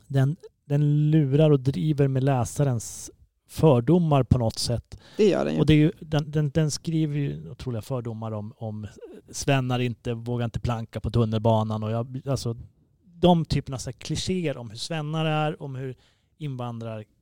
den, 0.06 0.36
den 0.64 1.10
lurar 1.10 1.50
och 1.50 1.60
driver 1.60 2.08
med 2.08 2.24
läsarens 2.24 3.10
fördomar 3.48 4.22
på 4.22 4.38
något 4.38 4.58
sätt. 4.58 4.98
Det 5.16 5.28
gör 5.28 5.44
den 5.44 5.54
ju. 5.54 5.60
Och 5.60 5.66
det 5.66 5.72
är 5.72 5.78
ju, 5.78 5.92
den, 6.00 6.30
den, 6.30 6.50
den 6.50 6.70
skriver 6.70 7.16
ju 7.16 7.50
otroliga 7.50 7.82
fördomar 7.82 8.32
om, 8.32 8.52
om 8.56 8.86
svennar 9.30 9.78
inte 9.78 10.14
vågar 10.14 10.44
inte 10.44 10.60
planka 10.60 11.00
på 11.00 11.10
tunnelbanan. 11.10 11.82
Och 11.82 11.90
jag, 11.90 12.22
alltså, 12.26 12.56
de 13.04 13.44
typerna 13.44 13.76
av 13.76 13.92
klichéer 13.92 14.56
om 14.56 14.70
hur 14.70 14.76
svennar 14.76 15.24
är, 15.24 15.62
om 15.62 15.74
hur 15.74 15.96
invandrarkillar 16.38 17.13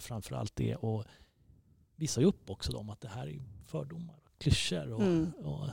framför 0.00 0.34
allt 0.36 0.60
är. 0.60 0.84
Och 0.84 1.04
visar 1.96 2.22
ju 2.22 2.28
upp 2.28 2.50
också 2.50 2.72
dem 2.72 2.90
att 2.90 3.00
det 3.00 3.08
här 3.08 3.26
är 3.26 3.40
fördomar 3.66 4.14
och 4.24 4.42
klyschor. 4.42 4.92
Och, 4.92 5.02
Mm. 5.02 5.32
och, 5.44 5.66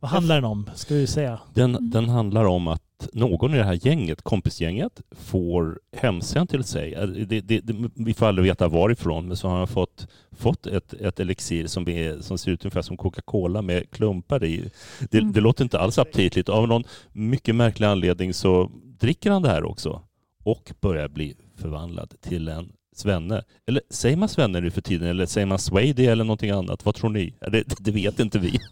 vad 0.00 0.10
handlar 0.10 0.34
den 0.34 0.44
om, 0.44 0.70
ska 0.74 0.94
vi 0.94 1.06
säga? 1.06 1.40
Den, 1.54 1.74
Mm. 1.74 1.90
den 1.90 2.08
handlar 2.08 2.44
om 2.44 2.68
att 2.68 3.08
någon 3.12 3.54
i 3.54 3.56
det 3.58 3.64
här 3.64 3.86
gänget, 3.86 4.22
kompisgänget, 4.22 5.00
får 5.10 5.80
hemsänt 5.92 6.50
till 6.50 6.64
sig. 6.64 6.90
Det, 6.90 7.40
det, 7.40 7.60
det, 7.60 7.90
vi 7.94 8.14
får 8.14 8.26
aldrig 8.26 8.44
veta 8.44 8.68
varifrån, 8.68 9.28
men 9.28 9.36
så 9.36 9.48
har 9.48 9.58
han 9.58 9.68
fått, 9.68 10.06
fått 10.32 10.66
ett, 10.66 10.92
ett 10.92 11.20
elixir 11.20 11.66
som, 11.66 11.88
är, 11.88 12.20
som 12.20 12.38
ser 12.38 12.50
ut 12.50 12.64
ungefär 12.64 12.82
som 12.82 12.96
Coca-Cola 12.96 13.62
med 13.62 13.90
klumpar 13.90 14.44
i. 14.44 14.70
Det, 15.10 15.18
Mm. 15.18 15.32
det 15.32 15.40
låter 15.40 15.64
inte 15.64 15.78
alls 15.78 15.98
aptitligt. 15.98 16.48
Av 16.48 16.68
någon 16.68 16.84
mycket 17.12 17.54
märklig 17.54 17.86
anledning 17.86 18.34
så 18.34 18.70
dricker 19.00 19.30
han 19.30 19.42
det 19.42 19.48
här 19.48 19.64
också 19.64 20.02
och 20.42 20.72
börjar 20.80 21.08
bli 21.08 21.34
förvandlad 21.56 22.14
till 22.20 22.48
en 22.48 22.72
svenne. 22.98 23.42
Eller 23.66 23.82
säger 23.90 24.16
man 24.16 24.28
svenne 24.28 24.60
nu 24.60 24.70
för 24.70 24.80
tiden 24.80 25.08
eller 25.08 25.26
säger 25.26 25.46
man 25.46 25.58
swady 25.58 26.06
eller 26.06 26.24
någonting 26.24 26.50
annat? 26.50 26.84
Vad 26.84 26.94
tror 26.94 27.10
ni? 27.10 27.34
Det, 27.52 27.64
det 27.78 27.90
vet 27.90 28.20
inte 28.20 28.38
vi. 28.38 28.58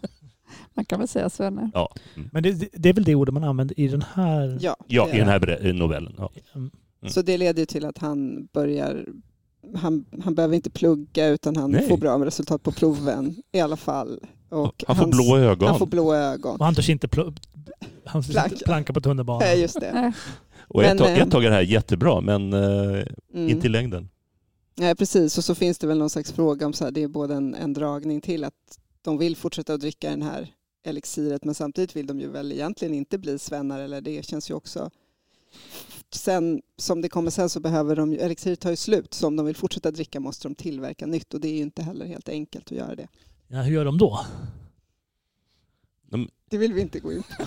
Man 0.73 0.85
kan 0.85 0.99
väl 0.99 1.07
säga 1.07 1.29
Svenne. 1.29 1.71
Ja, 1.73 1.93
mm. 2.15 2.29
Men 2.33 2.43
det, 2.43 2.69
det 2.73 2.89
är 2.89 2.93
väl 2.93 3.03
det 3.03 3.15
ordet 3.15 3.33
man 3.33 3.43
använder 3.43 3.79
i 3.79 3.87
den 3.87 4.03
här... 4.13 4.57
Ja, 4.61 4.75
ja 4.87 5.09
i 5.13 5.17
den 5.17 5.27
här 5.27 5.39
bre- 5.39 5.73
novellen. 5.73 6.13
Ja. 6.17 6.31
Mm. 6.55 6.71
Mm. 7.01 7.11
Så 7.13 7.21
det 7.21 7.37
leder 7.37 7.59
ju 7.59 7.65
till 7.65 7.85
att 7.85 7.97
han 7.97 8.45
börjar 8.53 9.05
han, 9.75 10.05
han 10.23 10.35
behöver 10.35 10.55
inte 10.55 10.69
plugga 10.69 11.27
utan 11.27 11.55
han 11.55 11.71
Nej. 11.71 11.87
får 11.87 11.97
bra 11.97 12.25
resultat 12.25 12.63
på 12.63 12.71
proven 12.71 13.35
i 13.51 13.59
alla 13.59 13.77
fall. 13.77 14.19
Och 14.49 14.83
han 14.87 14.95
får 14.95 15.03
hans- 15.03 15.15
blå 15.17 15.37
ögon. 15.37 15.67
Han 15.69 15.79
får 15.79 15.85
blå 15.85 16.13
ögon. 16.13 16.55
Och 16.59 16.65
han 16.65 16.75
törs 16.75 16.89
inte 16.89 17.07
pl- 17.07 17.37
han 18.05 18.23
törs 18.23 18.31
Planka. 18.31 18.49
inte 18.53 18.63
planka 18.65 18.93
på 18.93 19.01
tunnelbanan. 19.01 19.47
Ja, 19.47 19.53
just 19.55 19.79
det. 19.79 20.13
Och 20.67 20.83
ett, 20.83 20.89
Men, 20.89 20.97
tag, 20.97 21.07
eh, 21.17 21.21
ett 21.23 21.31
tag 21.31 21.45
är 21.45 21.49
det 21.49 21.55
här 21.55 21.61
jättebra, 21.61 22.21
men 22.21 22.53
eh, 22.53 23.03
Mm. 23.33 23.49
inte 23.49 23.67
i 23.67 23.69
längden. 23.69 24.09
Nej, 24.79 24.95
precis. 24.95 25.37
Och 25.37 25.43
så 25.43 25.55
finns 25.55 25.77
det 25.77 25.87
väl 25.87 25.97
någon 25.97 26.09
slags 26.09 26.31
fråga 26.31 26.65
om 26.65 26.73
så 26.73 26.83
här, 26.83 26.91
det 26.91 27.03
är 27.03 27.07
både 27.07 27.35
en, 27.35 27.55
en 27.55 27.73
dragning 27.73 28.21
till 28.21 28.43
att 28.43 28.79
de 29.01 29.17
vill 29.17 29.35
fortsätta 29.35 29.73
att 29.73 29.79
dricka 29.79 30.09
den 30.09 30.21
här 30.21 30.53
elixiret 30.83 31.43
men 31.43 31.55
samtidigt 31.55 31.95
vill 31.95 32.07
de 32.07 32.19
ju 32.19 32.27
väl 32.27 32.51
egentligen 32.51 32.93
inte 32.93 33.17
bli 33.17 33.39
svennar 33.39 33.79
eller 33.79 34.01
det 34.01 34.25
känns 34.25 34.49
ju 34.49 34.53
också 34.53 34.89
Sen 36.09 36.61
som 36.77 37.01
det 37.01 37.09
kommer 37.09 37.31
sen 37.31 37.49
så 37.49 37.59
behöver 37.59 37.95
de 37.95 38.13
ju, 38.13 38.19
elixiret 38.19 38.59
tar 38.59 38.69
ju 38.69 38.75
slut 38.75 39.13
så 39.13 39.27
om 39.27 39.35
de 39.35 39.45
vill 39.45 39.55
fortsätta 39.55 39.91
dricka 39.91 40.19
måste 40.19 40.47
de 40.47 40.55
tillverka 40.55 41.05
nytt 41.05 41.33
och 41.33 41.41
det 41.41 41.47
är 41.47 41.53
ju 41.53 41.61
inte 41.61 41.83
heller 41.83 42.05
helt 42.05 42.29
enkelt 42.29 42.71
att 42.71 42.77
göra 42.77 42.95
det. 42.95 43.07
Ja, 43.47 43.61
hur 43.61 43.73
gör 43.73 43.85
de 43.85 43.97
då? 43.97 44.25
Det 46.49 46.57
vill 46.57 46.73
vi 46.73 46.81
inte 46.81 46.99
gå 46.99 47.13
in 47.13 47.23
på. 47.23 47.43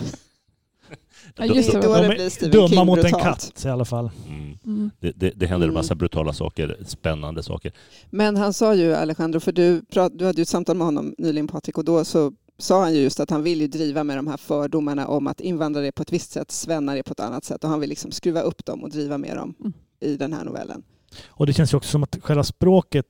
Ja, 1.36 1.44
just 1.44 1.72
Det 1.72 1.78
är 1.78 1.82
det. 1.82 1.86
då 1.88 1.94
De 1.94 2.00
det 2.00 2.06
är 2.06 2.14
blir 2.14 2.28
Stephen 2.30 2.50
Dumma 2.50 2.68
King 2.68 2.86
mot 2.86 2.98
en 2.98 3.02
brutalt. 3.02 3.22
katt 3.22 3.64
i 3.64 3.68
alla 3.68 3.84
fall. 3.84 4.10
Mm. 4.28 4.58
Mm. 4.66 4.90
Det, 5.00 5.12
det, 5.16 5.30
det 5.30 5.46
händer 5.46 5.66
en 5.66 5.70
Mm. 5.70 5.74
massa 5.74 5.94
brutala 5.94 6.32
saker, 6.32 6.76
spännande 6.86 7.42
saker. 7.42 7.72
Men 8.10 8.36
han 8.36 8.52
sa 8.52 8.74
ju, 8.74 8.94
Alejandro, 8.94 9.40
för 9.40 9.52
du, 9.52 9.82
prat, 9.82 10.12
du 10.18 10.26
hade 10.26 10.36
ju 10.40 10.42
ett 10.42 10.48
samtal 10.48 10.76
med 10.76 10.84
honom 10.84 11.14
nyligen 11.18 11.46
Patrik 11.48 11.78
och 11.78 11.84
då 11.84 12.04
så 12.04 12.32
sa 12.58 12.82
han 12.82 12.94
ju 12.94 13.00
just 13.00 13.20
att 13.20 13.30
han 13.30 13.42
vill 13.42 13.60
ju 13.60 13.66
driva 13.66 14.04
med 14.04 14.18
de 14.18 14.26
här 14.26 14.36
fördomarna 14.36 15.06
om 15.08 15.26
att 15.26 15.40
invandrare 15.40 15.86
är 15.86 15.92
på 15.92 16.02
ett 16.02 16.12
visst 16.12 16.30
sätt, 16.32 16.50
svennar 16.50 16.96
är 16.96 17.02
på 17.02 17.12
ett 17.12 17.20
annat 17.20 17.44
sätt 17.44 17.64
och 17.64 17.70
han 17.70 17.80
vill 17.80 17.88
liksom 17.90 18.10
skruva 18.10 18.40
upp 18.40 18.64
dem 18.64 18.82
och 18.84 18.90
driva 18.90 19.18
med 19.18 19.36
dem 19.36 19.54
Mm. 19.60 19.72
i 20.00 20.16
den 20.16 20.32
här 20.32 20.44
novellen. 20.44 20.82
Och 21.26 21.46
det 21.46 21.52
känns 21.52 21.72
ju 21.72 21.76
också 21.76 21.90
som 21.90 22.02
att 22.02 22.18
själva 22.22 22.44
språket, 22.44 23.06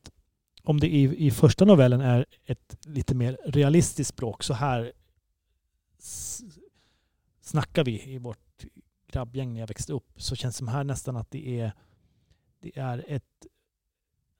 om 0.65 0.81
det 0.81 0.87
i, 0.87 1.27
i 1.27 1.31
första 1.31 1.65
novellen 1.65 2.01
är 2.01 2.27
ett 2.47 2.77
lite 2.87 3.15
mer 3.15 3.39
realistiskt 3.47 4.09
språk, 4.11 4.43
så 4.43 4.55
här 4.55 4.93
snackar 7.51 7.85
vi 7.85 8.13
i 8.15 8.19
vårt 8.19 8.65
grabbgäng 9.07 9.53
när 9.53 9.61
jag 9.61 9.67
växte 9.67 9.93
upp, 9.93 10.23
så 10.23 10.37
känns 10.37 10.55
det 10.55 10.59
som 10.59 10.69
här 10.69 10.85
nästan 10.85 11.17
att 11.17 11.31
det 11.31 11.61
är, 11.61 11.73
det 12.61 12.79
är 12.79 13.05
ett... 13.09 13.47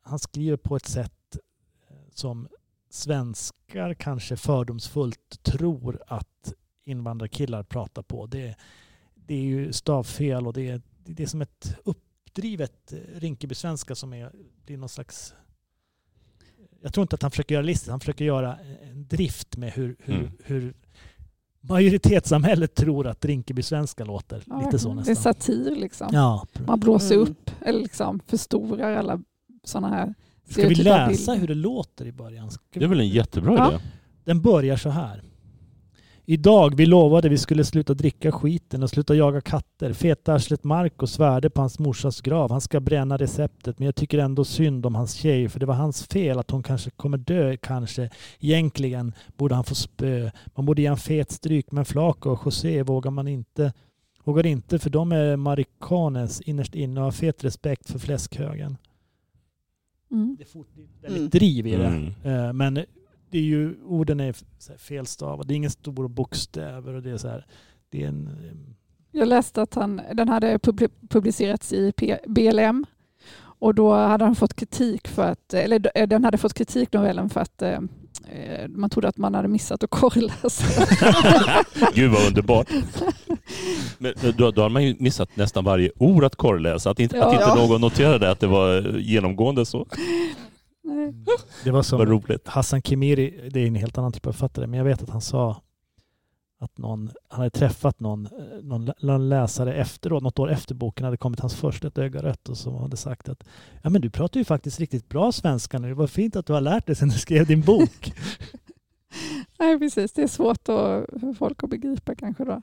Han 0.03 0.19
skriver 0.19 0.57
på 0.57 0.77
ett 0.77 0.87
sätt 0.87 1.37
eh, 1.89 1.97
som 2.11 2.49
svenskar 2.91 3.95
kanske 3.95 4.37
fördomsfullt 4.37 5.43
tror 5.43 6.03
att 6.07 6.55
invandrarkillar 6.85 7.63
pratar 7.63 8.03
på. 8.03 8.27
Det, 8.27 8.57
det 9.15 9.35
är 9.35 9.43
ju 9.43 9.73
stavfel 9.73 10.47
och 10.47 10.53
det 10.53 10.69
är, 10.69 10.83
det 11.05 11.23
är 11.23 11.27
som 11.27 11.43
ett 11.43 11.77
uppdrivet 11.85 12.93
eh, 12.93 12.99
Rinkeby-svenska 13.15 13.95
som 13.95 14.13
är, 14.13 14.33
det 14.65 14.75
är 14.75 14.79
någon 14.79 14.89
slags... 14.89 15.35
Jag 16.83 16.95
tror 16.95 17.03
inte 17.03 17.15
att 17.15 17.23
han 17.23 17.31
försöker 17.31 17.55
göra 17.55 17.63
listigt, 17.65 17.91
han 17.91 18.01
försöker 18.01 18.25
göra 18.25 18.59
en 18.59 19.09
drift 19.09 19.57
med 19.57 19.73
hur, 19.73 19.97
hur, 19.99 20.15
Mm. 20.15 20.33
hur 20.45 20.75
majoritetssamhället 21.61 22.75
tror 22.75 23.07
att 23.07 23.25
Rinkeby-svenska 23.25 24.05
låter. 24.05 24.43
Ja, 24.47 24.61
Lite 24.65 24.79
så 24.79 24.89
Det 24.89 24.93
är 24.93 24.97
nästan. 24.97 25.17
satir 25.17 25.77
liksom. 25.77 26.09
Ja. 26.13 26.47
Man 26.67 26.81
blåser 26.81 27.15
Mm. 27.15 27.29
upp 27.29 27.51
eller 27.61 27.81
liksom 27.81 28.21
förstorar 28.27 28.97
alla 28.97 29.21
sådana 29.65 29.89
här 29.89 30.15
Ska 30.51 30.69
vi 30.69 30.75
läsa 30.75 31.33
hur 31.35 31.49
det 31.49 31.55
låter 31.55 32.07
i 32.07 32.13
början? 32.13 32.51
Ska 32.51 32.63
Det 32.73 32.85
är 32.85 32.89
väl 32.89 33.01
en 33.01 33.09
jättebra 33.09 33.55
Ja. 33.57 33.69
idé? 33.71 33.79
Den 34.25 34.41
börjar 34.41 34.77
så 34.77 34.89
här. 34.91 35.23
Idag, 36.27 36.75
vi 36.77 36.87
lovade 36.87 37.29
vi 37.29 37.39
skulle 37.39 37.65
sluta 37.65 37.95
dricka 37.95 38.33
skiten 38.33 38.83
och 38.83 38.91
sluta 38.91 39.15
jaga 39.15 39.41
katter. 39.41 39.93
Fetarslet 39.93 40.65
Marco 40.65 41.07
svärde 41.07 41.51
på 41.51 41.61
hans 41.61 41.79
morsas 41.79 42.21
grav. 42.21 42.51
Han 42.51 42.61
ska 42.61 42.81
bränna 42.81 43.17
receptet 43.17 43.79
men 43.79 43.87
jag 43.87 43.95
tycker 43.95 44.19
ändå 44.19 44.45
synd 44.45 44.87
om 44.87 44.95
hans 44.95 45.13
tjej 45.15 45.49
för 45.49 45.61
det 45.61 45.67
var 45.67 45.75
hans 45.75 46.07
fel 46.07 46.39
att 46.39 46.51
hon 46.51 46.63
kanske 46.63 46.91
kommer 46.91 47.19
dö 47.19 47.57
kanske. 47.57 48.11
Egentligen 48.41 49.13
borde 49.37 49.55
han 49.55 49.65
få 49.65 49.75
spö. 49.75 50.31
Man 50.55 50.67
borde 50.67 50.83
ge 50.83 50.89
en 50.89 50.97
fet 50.97 51.31
stryk 51.31 51.73
men 51.73 51.85
Flaco 51.85 52.31
och 52.31 52.41
José 52.45 52.83
vågar 52.83 53.11
man 53.11 53.29
inte. 53.29 53.73
Vågar 54.25 54.47
inte 54.47 54.79
för 54.79 54.91
de 54.91 55.13
är 55.13 55.37
marikanes 55.37 56.41
innerst 56.41 56.75
inne 56.75 57.01
och 57.01 57.05
har 57.05 57.13
fet 57.13 57.45
respekt 57.45 57.91
för 57.91 57.99
fläskhögen. 57.99 58.77
Mm. 60.11 60.37
Det 60.39 60.45
är 60.55 60.65
väldigt 61.03 61.19
Mm. 61.19 61.29
driv 61.31 61.67
i 61.67 61.77
det. 61.77 61.87
Mm. 61.87 62.13
Eh, 62.25 62.53
Men 62.53 62.85
det 63.31 63.39
är 63.39 63.43
ju, 63.43 63.75
orden 63.85 64.21
är 64.21 64.35
felstavade. 64.79 65.49
Det 65.49 65.55
är 65.55 65.57
inga 65.57 65.71
stora 65.71 66.09
bokstäver 66.09 66.95
och 66.95 67.03
det 67.03 67.11
är 67.11 67.17
så 67.17 67.29
här. 67.29 67.47
Det 67.91 68.03
är 68.05 68.09
en... 68.09 68.31
Jag 69.13 69.29
läste 69.29 69.63
att 69.63 69.75
han, 69.75 70.01
den 70.15 70.29
hade 70.29 70.57
publi- 70.59 71.09
publicerats 71.09 71.73
i 71.73 71.93
BLM 72.27 72.87
och 73.43 73.75
då 73.75 73.95
hade 73.95 74.25
han 74.25 74.35
fått 74.35 74.55
kritik 74.55 75.09
för 75.09 75.23
att, 75.31 75.55
eller 75.55 75.91
eh, 75.95 76.09
den 76.09 76.25
hade 76.25 76.39
fått 76.39 76.55
kritik 76.55 76.93
novellen 76.93 77.31
för 77.31 77.41
att 77.41 77.63
eh, 77.63 77.71
eh, 78.33 78.69
man 78.69 78.91
trodde 78.91 79.09
att 79.09 79.17
man 79.17 79.35
hade 79.35 79.49
missat 79.49 79.83
att 79.85 79.91
korrläsa. 79.91 80.85
Gud 81.95 82.11
vad 82.11 82.27
underbart. 82.29 82.69
Men 83.99 84.15
då, 84.37 84.51
då 84.51 84.63
har 84.63 84.69
man 84.69 84.85
ju 84.85 84.97
missat 84.99 85.37
nästan 85.37 85.65
varje 85.65 85.91
ord 85.99 86.25
att 86.25 86.37
korrläsa. 86.37 86.91
Att 86.91 87.01
inte, 87.01 87.17
Ja. 87.17 87.25
att 87.27 87.33
inte 87.33 87.45
Ja. 87.45 87.55
någon 87.55 87.81
noterade 87.81 88.31
att 88.31 88.41
det 88.41 88.47
var 88.47 88.99
genomgående 88.99 89.67
så. 89.67 89.87
Nej. 90.83 91.15
Det 91.65 91.71
var 91.71 91.83
som 91.83 92.07
roligt. 92.07 92.49
Hassan 92.49 92.83
Khemiri, 92.83 93.51
det 93.53 93.61
är 93.61 93.67
en 93.67 93.75
helt 93.75 93.99
annan 93.99 94.13
typ 94.13 94.27
av 94.27 94.33
författare, 94.33 94.67
men 94.67 94.79
jag 94.79 94.85
vet 94.85 95.03
att 95.03 95.11
han 95.11 95.21
sa 95.21 95.63
att 96.63 96.79
någon, 96.79 97.11
han 97.29 97.39
hade 97.39 97.51
träffat 97.51 98.01
någon, 98.01 98.27
eh, 98.27 98.33
någon 98.63 98.85
lä- 98.85 98.95
någon 99.01 99.29
läsare 99.29 99.75
efteråt, 99.75 100.23
något 100.23 100.39
år 100.39 100.51
efter 100.51 100.75
boken 100.75 101.05
hade 101.05 101.17
kommit 101.17 101.41
hans 101.41 101.55
första 101.55 101.89
Ett 101.89 101.99
öga 101.99 102.23
rött 102.23 102.49
och 102.49 102.57
som 102.59 102.75
hade 102.75 102.97
sagt 102.97 103.29
att 103.29 103.45
ja 103.83 103.91
men 103.91 104.01
du 104.03 104.11
pratar 104.11 104.41
ju 104.41 104.45
faktiskt 104.45 104.81
riktigt 104.81 105.09
bra 105.09 105.33
svenska 105.33 105.79
nu, 105.79 105.95
vad 105.95 106.11
fint 106.11 106.37
att 106.37 106.47
du 106.47 106.53
har 106.53 106.61
lärt 106.61 106.87
dig 106.87 106.97
sedan 106.97 107.09
du 107.09 107.19
skrev 107.19 107.47
din 107.47 107.61
bok. 107.61 108.13
Nej, 109.59 109.79
precis. 109.79 110.13
Det 110.13 110.23
är 110.23 110.27
svårt 110.29 110.69
att, 110.69 111.21
för 111.21 111.35
folk 111.35 111.65
att 111.65 111.71
begripa 111.71 112.15
kanske 112.15 112.45
då. 112.45 112.63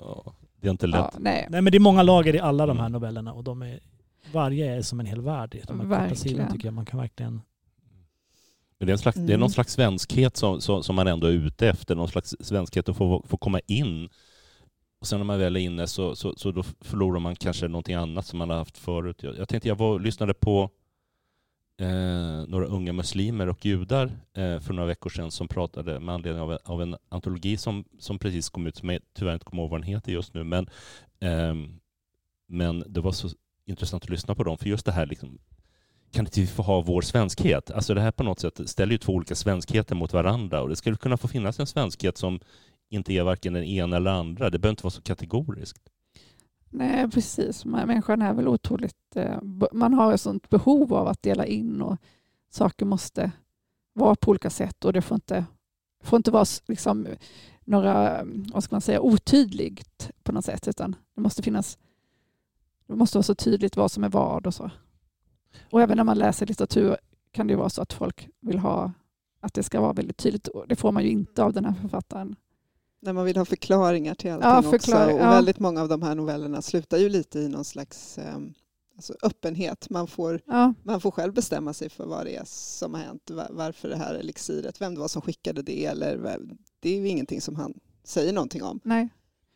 Ja, 0.00 0.34
det 0.60 0.66
är 0.68 0.70
inte 0.70 0.86
lätt. 0.86 0.98
Ja, 1.00 1.10
nej. 1.18 1.46
Nej 1.50 1.62
men 1.62 1.70
det 1.70 1.78
är 1.78 1.80
många 1.80 2.02
lager 2.02 2.34
i 2.34 2.38
alla 2.40 2.66
de 2.66 2.76
här 2.78 2.84
Mm. 2.86 2.92
novellerna 2.92 3.32
och 3.32 3.44
de 3.44 3.62
är, 3.62 3.80
varje 4.32 4.76
är 4.76 4.82
som 4.82 5.00
en 5.00 5.06
hel 5.06 5.20
värld 5.20 5.50
de 5.50 5.58
här 5.58 5.66
korta 5.66 5.88
Verkligen. 5.88 6.16
sidorna 6.16 6.50
tycker 6.50 6.66
jag. 6.66 6.74
Man 6.74 6.84
kan 6.86 7.00
verkligen... 7.00 7.40
Det, 8.78 8.92
är 8.92 8.96
slags, 8.96 9.16
det 9.16 9.22
är 9.22 9.28
Mm. 9.28 9.40
någon 9.40 9.50
slags 9.50 9.72
svenskhet 9.72 10.36
som, 10.36 10.60
som, 10.60 10.82
som 10.82 10.96
man 10.96 11.06
ändå 11.06 11.26
är 11.26 11.30
ute 11.32 11.68
efter. 11.68 11.94
Någon 11.94 12.08
slags 12.08 12.34
svenskhet 12.40 12.88
att 12.88 12.96
få, 12.96 13.24
få 13.28 13.36
komma 13.36 13.60
in. 13.66 14.08
Och 15.00 15.06
sen 15.06 15.18
när 15.18 15.24
man 15.24 15.38
väl 15.38 15.56
är 15.56 15.60
inne 15.60 15.86
så, 15.86 16.16
så, 16.16 16.34
så 16.36 16.52
då 16.52 16.62
förlorar 16.80 17.20
man 17.20 17.36
kanske 17.36 17.68
någonting 17.68 17.94
annat 17.94 18.26
som 18.26 18.38
man 18.38 18.50
har 18.50 18.56
haft 18.56 18.78
förut. 18.78 19.22
Jag, 19.22 19.38
jag 19.38 19.48
tänkte, 19.48 19.68
jag 19.68 19.78
var, 19.78 20.00
lyssnade 20.00 20.34
på 20.34 20.70
eh, 21.80 22.46
några 22.48 22.66
unga 22.66 22.92
muslimer 22.92 23.48
och 23.48 23.64
judar 23.66 24.06
eh, 24.34 24.60
för 24.60 24.72
några 24.72 24.86
veckor 24.86 25.10
sedan 25.10 25.30
som 25.30 25.48
pratade 25.48 26.00
med 26.00 26.14
anledning 26.14 26.42
av, 26.42 26.52
en- 26.52 26.58
av 26.64 26.82
en 26.82 26.96
antologi 27.08 27.56
som, 27.56 27.84
som 27.98 28.18
precis 28.18 28.48
kom 28.48 28.66
ut, 28.66 28.76
som 28.76 28.88
jag 28.88 29.00
tyvärr 29.14 29.32
inte 29.32 29.44
kommer 29.44 29.62
ihåg 29.62 29.70
vad 29.70 29.80
den 29.80 29.88
heter 29.88 30.12
just 30.12 30.34
nu. 30.34 30.44
Men, 30.44 30.68
ehm, 31.20 31.80
men 32.48 32.84
det 32.86 33.00
var 33.00 33.12
så 33.12 33.28
intressant 33.64 34.02
att 34.02 34.10
lyssna 34.10 34.34
på 34.34 34.44
dem, 34.44 34.58
för 34.58 34.66
just 34.68 34.86
det 34.86 34.92
här 34.92 35.06
liksom, 35.06 35.38
kan 36.10 36.24
inte 36.24 36.40
vi 36.40 36.46
få 36.46 36.62
ha 36.62 36.80
vår 36.80 37.02
svenskhet? 37.02 37.70
Alltså 37.70 37.94
det 37.94 38.00
här 38.00 38.10
på 38.10 38.22
något 38.22 38.40
sätt 38.40 38.60
ställer 38.68 38.92
ju 38.92 38.98
två 38.98 39.12
olika 39.12 39.34
svenskheter 39.34 39.94
mot 39.94 40.12
varandra 40.12 40.62
och 40.62 40.68
det 40.68 40.76
skulle 40.76 40.96
kunna 40.96 41.16
få 41.16 41.28
finnas 41.28 41.60
en 41.60 41.66
svenskhet 41.66 42.18
som 42.18 42.40
inte 42.88 43.12
är 43.12 43.22
varken 43.22 43.52
den 43.52 43.64
ena 43.64 43.96
eller 43.96 44.10
andra. 44.10 44.50
Det 44.50 44.58
behöver 44.58 44.72
inte 44.72 44.82
vara 44.82 44.90
så 44.90 45.02
kategoriskt. 45.02 45.82
Nej, 46.70 47.10
precis. 47.10 47.64
Människan 47.64 48.22
är 48.22 48.34
väl 48.34 48.48
otroligt... 48.48 49.16
Eh, 49.16 49.38
man 49.72 49.94
har 49.94 50.12
ett 50.12 50.20
sånt 50.20 50.48
behov 50.48 50.94
av 50.94 51.08
att 51.08 51.22
dela 51.22 51.46
in 51.46 51.82
och 51.82 51.96
saker 52.50 52.86
måste 52.86 53.32
vara 53.92 54.16
på 54.16 54.30
olika 54.30 54.50
sätt 54.50 54.84
och 54.84 54.92
det 54.92 55.02
får 55.02 55.14
inte, 55.14 55.44
får 56.02 56.16
inte 56.16 56.30
vara 56.30 56.44
liksom 56.66 57.06
några, 57.64 58.24
vad 58.52 58.64
ska 58.64 58.74
man 58.74 58.80
säga, 58.80 59.00
otydligt 59.00 60.10
på 60.22 60.32
något 60.32 60.44
sätt 60.44 60.68
utan 60.68 60.96
det 61.14 61.20
måste 61.20 61.42
finnas 61.42 61.78
det 62.86 62.96
måste 62.96 63.18
vara 63.18 63.22
så 63.22 63.34
tydligt 63.34 63.76
vad 63.76 63.90
som 63.90 64.04
är 64.04 64.08
vad 64.08 64.46
och 64.46 64.54
så. 64.54 64.70
Och 65.70 65.82
även 65.82 65.96
när 65.96 66.04
man 66.04 66.18
läser 66.18 66.46
litteratur 66.46 66.96
kan 67.32 67.46
det 67.46 67.50
ju 67.52 67.56
vara 67.58 67.68
så 67.70 67.82
att 67.82 67.92
folk 67.92 68.28
vill 68.40 68.58
ha 68.58 68.92
att 69.40 69.54
det 69.54 69.62
ska 69.62 69.80
vara 69.80 69.92
väldigt 69.92 70.16
tydligt. 70.16 70.48
Och 70.48 70.68
Det 70.68 70.76
får 70.76 70.92
man 70.92 71.02
ju 71.02 71.08
inte 71.10 71.42
av 71.44 71.52
den 71.52 71.64
här 71.64 71.74
författaren. 71.82 72.36
När 73.00 73.12
man 73.12 73.24
vill 73.24 73.36
ha 73.36 73.44
förklaringar 73.44 74.14
till 74.14 74.30
allting 74.32 74.48
Ja, 74.50 74.58
också. 74.58 74.70
förklar- 74.70 75.12
Och 75.12 75.20
ja. 75.20 75.30
väldigt 75.30 75.58
många 75.58 75.82
av 75.82 75.88
de 75.88 76.02
här 76.02 76.14
novellerna 76.14 76.62
slutar 76.62 76.98
ju 76.98 77.08
lite 77.08 77.38
i 77.38 77.48
någon 77.48 77.64
slags 77.64 78.18
ehm, 78.18 78.52
alltså 78.96 79.14
öppenhet. 79.22 79.90
Man 79.90 80.06
får, 80.06 80.40
Ja, 80.46 80.74
man 80.82 81.00
får 81.00 81.10
själv 81.10 81.32
bestämma 81.34 81.72
sig 81.72 81.88
för 81.90 82.06
vad 82.06 82.26
det 82.26 82.36
är 82.36 82.42
som 82.44 82.94
har 82.94 83.00
hänt, 83.00 83.30
va- 83.30 83.48
varför 83.50 83.88
det 83.88 83.96
här 83.96 84.14
elixiret, 84.14 84.80
vem 84.80 84.94
det 84.94 85.00
var 85.00 85.08
som 85.08 85.22
skickade 85.22 85.62
det 85.62 85.84
eller 85.86 86.40
det 86.80 86.90
är 86.90 87.00
ju 87.00 87.08
ingenting 87.08 87.40
som 87.40 87.54
han 87.56 87.74
säger 88.04 88.32
någonting 88.32 88.62
om. 88.62 88.80
nej. 88.84 89.08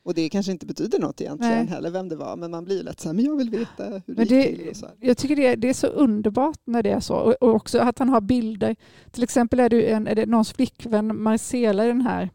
Och 0.02 0.14
det 0.14 0.28
kanske 0.28 0.52
inte 0.52 0.66
betyder 0.66 0.98
något 0.98 1.20
egentligen 1.20 1.54
Nej. 1.56 1.66
heller 1.66 1.90
vem 1.90 2.08
det 2.08 2.16
var, 2.16 2.36
men 2.36 2.50
man 2.50 2.64
blir 2.64 2.76
ju 2.76 2.82
lätt 2.82 3.00
så 3.00 3.08
här, 3.08 3.14
men 3.14 3.24
jag 3.24 3.36
vill 3.36 3.50
veta 3.50 3.84
hur 3.84 3.90
det 3.90 4.02
Men 4.06 4.26
gick 4.26 4.46
till. 4.46 4.58
det, 4.64 4.70
Och 4.70 4.76
så 4.76 4.86
här. 4.86 4.94
jag 5.00 5.16
tycker 5.18 5.36
det, 5.36 5.56
det 5.56 5.68
är 5.68 5.74
så 5.74 5.86
underbart 5.86 6.58
när 6.64 6.82
det 6.82 6.90
är 6.90 7.00
så. 7.00 7.14
Och, 7.16 7.34
och 7.40 7.54
också 7.54 7.78
att 7.78 7.98
han 7.98 8.08
har 8.08 8.20
bilder. 8.20 8.76
Till 9.10 9.22
exempel 9.22 9.60
är 9.60 9.68
det, 9.68 9.90
en, 9.92 10.06
är 10.06 10.14
det 10.14 10.26
någons 10.26 10.52
flickvän 10.52 11.22
Marcela 11.22 11.84
i 11.84 11.88
den 11.88 12.00
här, 12.00 12.30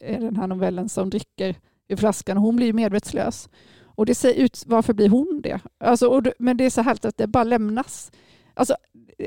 den 0.00 0.36
här 0.36 0.46
novellen 0.46 0.88
som 0.88 1.10
dricker 1.10 1.56
ur 1.88 1.96
flaskan 1.96 2.36
hon 2.36 2.56
blir 2.56 2.66
ju 2.66 2.72
medvetslös. 2.72 3.48
Och 3.96 4.06
det 4.06 4.14
ser 4.14 4.34
ut, 4.34 4.62
varför 4.66 4.92
blir 4.92 5.08
hon 5.08 5.40
det? 5.42 5.60
Alltså, 5.78 6.08
och, 6.08 6.22
det- 6.22 6.34
men 6.38 6.56
det 6.56 6.64
är 6.64 6.70
så 6.70 6.82
härligt 6.82 7.04
att 7.04 7.16
det 7.16 7.26
bara 7.26 7.44
lämnas. 7.44 8.12
Alltså, 8.54 8.76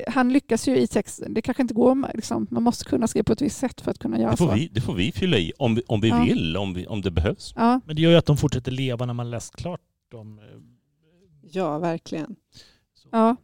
han 0.08 0.34
lyckas 0.34 0.68
ju 0.68 0.78
i 0.78 0.88
texten. 0.88 1.34
Det 1.34 1.42
kanske 1.42 1.62
inte 1.64 1.74
går, 1.74 2.12
liksom, 2.16 2.48
man 2.52 2.64
måste 2.64 2.86
kunna 2.86 3.08
skriva 3.08 3.24
på 3.24 3.34
ett 3.34 3.42
visst 3.42 3.58
sätt 3.58 3.82
för 3.82 3.92
att 3.92 4.00
kunna 4.00 4.20
göra 4.20 4.32
Det 4.32 4.38
får 4.38 4.48
så. 4.48 4.54
vi, 4.56 4.68
det 4.68 4.82
får 4.82 4.94
vi 4.94 5.12
fylla 5.12 5.38
i 5.38 5.54
om 5.60 5.76
vi, 5.76 5.82
om 5.88 6.02
vi 6.02 6.08
Ja. 6.10 6.24
vill, 6.24 6.58
om, 6.58 6.74
vi, 6.74 6.88
om 6.88 7.02
det 7.02 7.12
behövs. 7.12 7.54
Ja, 7.56 7.82
Men 7.86 7.96
det 7.96 8.02
gör 8.02 8.12
ju 8.12 8.18
att 8.18 8.26
de 8.26 8.38
fortsätter 8.38 8.72
leva 8.72 9.06
när 9.06 9.14
man 9.14 9.30
läst 9.30 9.56
klart 9.56 9.82
dem. 10.12 10.40
Ja, 11.42 11.78
verkligen. 11.80 12.36
ja. 13.12 13.36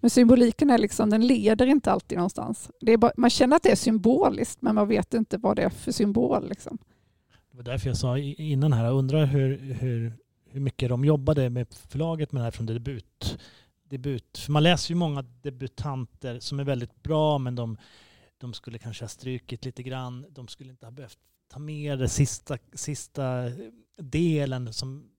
Men 0.00 0.10
symboliken 0.10 0.70
är 0.70 0.78
liksom, 0.78 1.10
den 1.10 1.26
leder 1.26 1.66
inte 1.66 1.92
alltid 1.92 2.18
någonstans. 2.18 2.70
Det 2.80 2.92
är 2.92 2.96
bara, 2.96 3.12
man 3.16 3.30
känner 3.30 3.56
att 3.56 3.62
det 3.62 3.70
är 3.72 3.76
symboliskt 3.76 4.62
men 4.62 4.74
man 4.74 4.88
vet 4.88 5.14
inte 5.14 5.38
vad 5.38 5.56
det 5.56 5.62
är 5.62 5.68
för 5.70 5.92
symbol. 5.92 6.48
Liksom. 6.48 6.78
Det 7.50 7.56
var 7.56 7.64
därför 7.64 7.88
jag 7.88 7.96
sa 7.96 8.18
innan 8.18 8.72
här, 8.72 8.84
jag 8.84 8.94
undrar 8.94 9.26
hur, 9.26 9.58
hur, 9.80 10.12
hur 10.50 10.60
mycket 10.60 10.88
de 10.88 11.04
jobbade 11.04 11.50
med 11.50 11.66
förlaget 11.88 12.32
med 12.32 12.40
det 12.40 12.44
här 12.44 12.50
från 12.50 12.66
debut. 12.66 13.38
Debut. 13.88 14.38
För 14.38 14.52
man 14.52 14.62
läser 14.62 14.90
ju 14.90 14.94
många 14.94 15.22
debutanter 15.22 16.40
som 16.40 16.60
är 16.60 16.64
väldigt 16.64 17.02
bra 17.02 17.38
men 17.38 17.54
de, 17.54 17.76
de 18.38 18.54
skulle 18.54 18.78
kanske 18.78 19.04
ha 19.04 19.08
strukit 19.08 19.64
lite 19.64 19.82
grann. 19.82 20.26
De 20.30 20.48
skulle 20.48 20.70
inte 20.70 20.86
ha 20.86 20.90
behövt 20.90 21.18
ta 21.48 21.58
med 21.58 21.98
det 21.98 22.08
sista, 22.08 22.58
sista 22.74 23.50
delen 23.96 24.72
som 24.72 25.10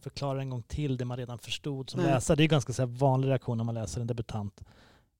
förklarar 0.00 0.40
en 0.40 0.50
gång 0.50 0.62
till 0.62 0.96
det 0.96 1.04
man 1.04 1.16
redan 1.16 1.38
förstod 1.38 1.90
som 1.90 2.00
Nej. 2.00 2.10
läsare. 2.10 2.36
Det 2.36 2.44
är 2.44 2.48
ganska 2.48 2.72
så 2.72 2.86
vanlig 2.86 3.28
reaktion 3.28 3.56
när 3.56 3.64
man 3.64 3.74
läser 3.74 4.00
en 4.00 4.06
debutant. 4.06 4.64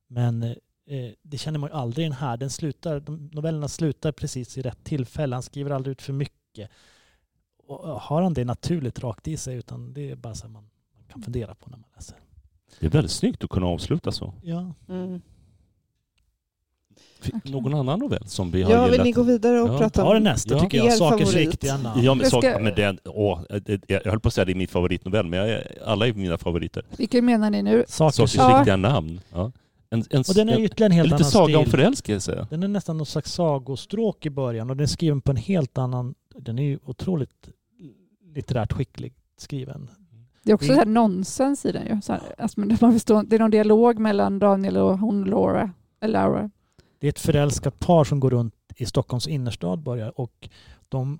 Men 0.06 0.42
eh, 0.42 1.12
det 1.22 1.38
känner 1.38 1.58
man 1.58 1.70
ju 1.70 1.76
aldrig 1.76 2.06
i 2.06 2.08
den 2.08 2.18
här. 2.18 2.36
Den 2.36 2.50
slutar, 2.50 3.00
de, 3.00 3.30
novellerna 3.32 3.68
slutar 3.68 4.12
precis 4.12 4.58
i 4.58 4.62
rätt 4.62 4.84
tillfälle. 4.84 5.36
Han 5.36 5.42
skriver 5.42 5.70
aldrig 5.70 5.92
ut 5.92 6.02
för 6.02 6.12
mycket. 6.12 6.70
Och 7.66 7.78
har 8.00 8.22
han 8.22 8.34
det 8.34 8.44
naturligt 8.44 8.98
rakt 8.98 9.28
i 9.28 9.36
sig 9.36 9.56
utan 9.56 9.92
det 9.92 10.10
är 10.10 10.16
bara 10.16 10.34
så 10.34 10.48
man 10.48 10.70
kan 11.08 11.22
fundera 11.22 11.54
på 11.54 11.70
när 11.70 11.78
man 11.78 11.90
läser. 11.94 12.16
Det 12.80 12.86
är 12.86 12.90
väldigt 12.90 13.12
snyggt 13.12 13.44
att 13.44 13.50
kunna 13.50 13.66
avsluta 13.66 14.12
så. 14.12 14.34
Ja. 14.42 14.74
Mm. 14.88 15.20
Verkligen. 17.22 17.52
Någon 17.62 17.74
annan 17.74 17.98
novell 17.98 18.26
som 18.26 18.50
vi 18.50 18.62
har 18.62 18.72
Ja, 18.72 18.82
vill 18.84 18.92
gillat? 18.92 19.04
ni 19.06 19.12
gå 19.12 19.22
vidare 19.22 19.60
och 19.60 19.68
Ja. 19.68 19.78
prata 19.78 20.02
Ta 20.02 20.10
det 20.12 20.16
om... 20.18 20.22
nästa 20.24 20.54
Ja. 20.54 20.60
tycker 20.60 20.78
jag. 20.78 20.86
Er 20.86 20.90
Sakers 20.90 21.28
favorit. 21.28 21.48
riktiga 21.48 21.76
namn. 21.76 22.02
Ja, 22.04 22.14
men, 22.14 22.18
Det 22.24 22.26
ska- 22.30 22.58
men 22.60 22.74
den, 22.74 22.98
åh, 23.04 23.40
det- 23.64 23.80
jag 23.88 24.04
höll 24.04 24.20
på 24.20 24.28
att 24.28 24.34
säga 24.34 24.44
det 24.44 24.52
är 24.52 24.54
min 24.54 24.68
favoritnovell, 24.68 25.26
men 25.26 25.38
jag 25.48 25.62
alla 25.84 26.06
är 26.08 26.12
mina 26.12 26.38
favoriter. 26.38 26.84
Vilken 26.98 27.24
menar 27.24 27.50
ni 27.50 27.62
nu? 27.62 27.84
Sakers 27.88 28.14
Sakers 28.14 28.34
Ja. 28.36 28.58
riktiga 28.58 28.76
namn. 28.76 29.20
Ja. 29.32 29.52
En, 29.90 30.04
en, 30.10 30.20
Och 30.28 30.34
den 30.34 30.48
är 30.48 30.52
en, 30.56 30.64
ytterligare 30.64 30.90
en 30.92 30.96
helt 30.96 31.06
lite 31.06 31.14
annan 31.16 31.30
saga 31.30 31.58
om 31.58 31.64
stil. 31.64 31.70
förälskelse. 31.70 32.46
Den 32.50 32.62
är 32.62 32.68
nästan 32.68 32.96
någon 32.96 33.06
slags 33.06 33.32
sagostråk 33.32 34.26
i 34.26 34.30
början 34.30 34.70
och 34.70 34.76
den 34.76 34.82
är 34.84 34.88
skriven 34.88 35.20
på 35.20 35.30
en 35.30 35.36
helt 35.36 35.78
annan... 35.78 36.14
Den 36.38 36.58
är 36.58 36.62
ju 36.62 36.78
otroligt 36.84 37.48
litterärt 38.34 38.72
skickligt 38.72 39.16
skriven. 39.38 39.90
Det 40.46 40.52
är 40.52 40.54
också 40.54 40.66
Det- 40.68 40.74
så 40.74 40.78
här 40.78 40.86
nonsens 40.86 41.66
i 41.66 41.72
den 41.72 41.86
ju. 41.86 42.00
Så 42.02 42.12
här, 42.12 42.34
alltså, 42.38 42.60
man 42.60 42.76
förstår, 42.92 43.22
det 43.22 43.36
är 43.36 43.40
någon 43.40 43.50
dialog 43.50 43.98
mellan 43.98 44.38
Daniel 44.38 44.76
och 44.76 44.98
hon 44.98 45.24
Laura. 45.24 45.70
Eller 46.00 46.12
Laura. 46.20 46.50
Det 46.98 47.06
är 47.06 47.08
ett 47.08 47.18
förälskat 47.18 47.78
par 47.78 48.04
som 48.04 48.20
går 48.20 48.30
runt 48.30 48.54
i 48.76 48.86
Stockholms 48.86 49.26
innerstad 49.28 49.82
börjar 49.82 50.20
och 50.20 50.48
de, 50.88 51.18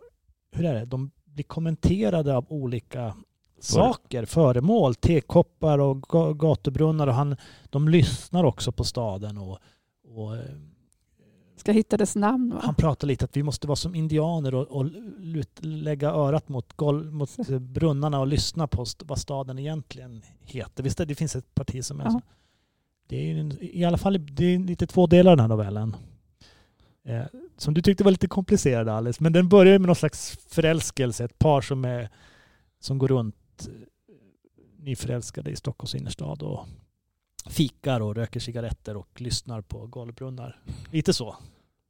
hur 0.52 0.64
är 0.64 0.74
det? 0.74 0.84
de 0.84 1.10
blir 1.24 1.44
kommenterade 1.44 2.36
av 2.36 2.46
olika 2.48 3.14
saker, 3.60 4.24
föremål, 4.24 4.94
tekoppar 4.94 5.78
och 5.78 5.96
ga- 5.96 6.34
gatubrunnar 6.38 7.06
och 7.06 7.14
han, 7.14 7.36
de 7.70 7.88
lyssnar 7.88 8.44
också 8.44 8.72
på 8.72 8.84
staden 8.84 9.38
och, 9.38 9.58
och 10.08 10.36
Ska 11.66 11.72
hitta 11.72 11.96
dess 11.96 12.16
namn 12.16 12.54
va? 12.54 12.60
han 12.64 12.74
pratar 12.74 13.06
lite 13.08 13.24
att 13.24 13.36
vi 13.36 13.42
måste 13.42 13.66
vara 13.66 13.76
som 13.76 13.94
indianer 13.94 14.54
och, 14.54 14.66
och 14.66 14.86
lägga 15.60 16.10
örat 16.10 16.48
mot, 16.48 16.72
gol, 16.72 17.10
mot 17.10 17.36
brunnarna 17.60 18.20
och 18.20 18.26
lyssna 18.26 18.66
på 18.66 18.82
st- 18.82 19.04
vad 19.08 19.18
staden 19.18 19.58
egentligen 19.58 20.22
heter. 20.40 20.82
Visst 20.82 20.98
det, 20.98 21.14
finns 21.14 21.36
ett 21.36 21.54
parti 21.54 21.84
som 21.84 22.00
är 22.00 22.04
Ja. 22.04 22.10
så. 22.10 22.20
Det 23.08 23.30
är 23.30 23.36
en- 23.36 23.58
i 23.60 23.84
alla 23.84 23.98
fall 23.98 24.26
det 24.30 24.44
är 24.54 24.58
lite 24.58 24.86
två 24.86 25.06
delar 25.06 25.30
den 25.32 25.40
här 25.40 25.48
novellen. 25.48 25.96
Eh, 27.04 27.22
som 27.56 27.74
du 27.74 27.82
tyckte 27.82 28.04
var 28.04 28.10
lite 28.10 28.28
komplicerad 28.28 28.88
Alice. 28.88 29.22
Men 29.22 29.32
den 29.32 29.48
börjar 29.48 29.78
med 29.78 29.86
någon 29.86 29.96
slags 29.96 30.38
förälskelse. 30.48 31.24
Ett 31.24 31.38
par 31.38 31.60
som, 31.60 31.84
är, 31.84 32.08
som 32.80 32.98
går 32.98 33.08
runt 33.08 33.68
eh, 33.68 33.72
nyförälskade 34.84 35.50
i 35.50 35.56
Stockholms 35.56 35.94
innerstad 35.94 36.42
och 36.42 36.66
fikar 37.50 38.00
och 38.00 38.14
röker 38.14 38.40
cigaretter 38.40 38.96
och 38.96 39.20
lyssnar 39.20 39.60
på 39.60 39.86
golvbrunnar. 39.86 40.60
Lite 40.92 41.12
så. 41.12 41.36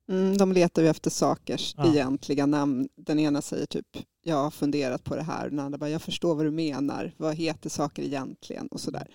Mm, 0.08 0.36
de 0.36 0.52
letar 0.52 0.82
ju 0.82 0.88
efter 0.88 1.10
sakers 1.10 1.74
Ja. 1.78 1.86
egentliga 1.92 2.46
namn. 2.46 2.88
Den 2.96 3.18
ena 3.18 3.42
säger 3.42 3.66
typ, 3.66 3.86
jag 4.22 4.36
har 4.36 4.50
funderat 4.50 5.04
på 5.04 5.16
det 5.16 5.22
här. 5.22 5.50
Den 5.50 5.58
andra 5.60 5.78
bara, 5.78 5.90
jag 5.90 6.02
förstår 6.02 6.34
vad 6.34 6.44
du 6.46 6.50
menar. 6.50 7.12
Vad 7.16 7.34
heter 7.34 7.70
saker 7.70 8.02
egentligen? 8.02 8.66
Och 8.66 8.80
sådär. 8.80 9.06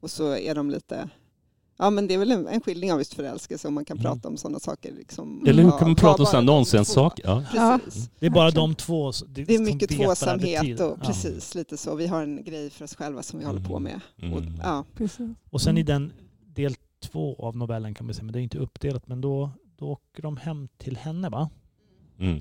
Och 0.00 0.10
så 0.10 0.36
är 0.36 0.54
de 0.54 0.70
lite, 0.70 1.08
ja 1.78 1.90
men 1.90 2.06
det 2.06 2.14
är 2.14 2.18
väl 2.18 2.30
en, 2.32 2.46
en 2.46 2.60
skildring 2.60 2.92
av 2.92 2.98
just 2.98 3.14
förälskelse 3.14 3.68
om 3.68 3.74
man 3.74 3.84
kan 3.84 3.98
Mm. 3.98 4.04
prata 4.12 4.28
om 4.28 4.36
sådana 4.36 4.58
saker. 4.60 4.92
Liksom, 4.92 5.44
Eller 5.46 5.62
hur 5.62 5.70
Ja, 5.70 5.78
kan 5.78 5.88
man 5.88 5.96
ta 5.96 6.00
prata 6.00 6.22
om 6.22 6.26
sådana 6.26 6.52
nonsenssaker? 6.52 7.24
Ja. 7.26 7.44
Ja. 7.54 7.80
Precis. 7.84 8.10
Det 8.18 8.26
är 8.26 8.30
bara 8.30 8.50
de 8.50 8.74
två. 8.74 9.12
Det 9.28 9.42
är 9.42 9.56
som 9.56 9.64
mycket 9.64 9.88
det 9.88 9.96
tvåsamhet 9.96 10.80
och 10.80 10.98
Ja. 11.00 11.06
precis 11.06 11.54
lite 11.54 11.76
så. 11.76 11.94
Vi 11.94 12.06
har 12.06 12.22
en 12.22 12.44
grej 12.44 12.70
för 12.70 12.84
oss 12.84 12.94
själva 12.94 13.22
som 13.22 13.38
vi 13.38 13.44
håller 13.44 13.64
på 13.64 13.78
med. 13.78 14.00
Mm. 14.22 14.34
Och, 14.34 14.42
ja, 14.62 14.84
Precis. 14.96 15.30
Och 15.50 15.60
sen 15.60 15.78
i 15.78 15.80
Mm. 15.80 15.86
den 15.86 16.12
del 16.54 16.74
två 17.12 17.36
av 17.46 17.56
novellen 17.56 17.94
kan 17.94 18.06
man 18.06 18.14
säga, 18.14 18.24
men 18.24 18.32
det 18.32 18.38
är 18.40 18.42
inte 18.42 18.58
uppdelat, 18.58 19.08
men 19.08 19.20
då, 19.20 19.50
då 19.82 19.88
åker 19.92 20.22
de 20.22 20.36
hem 20.36 20.68
till 20.78 20.96
henne 20.96 21.28
va? 21.28 21.50
Mm. 22.20 22.40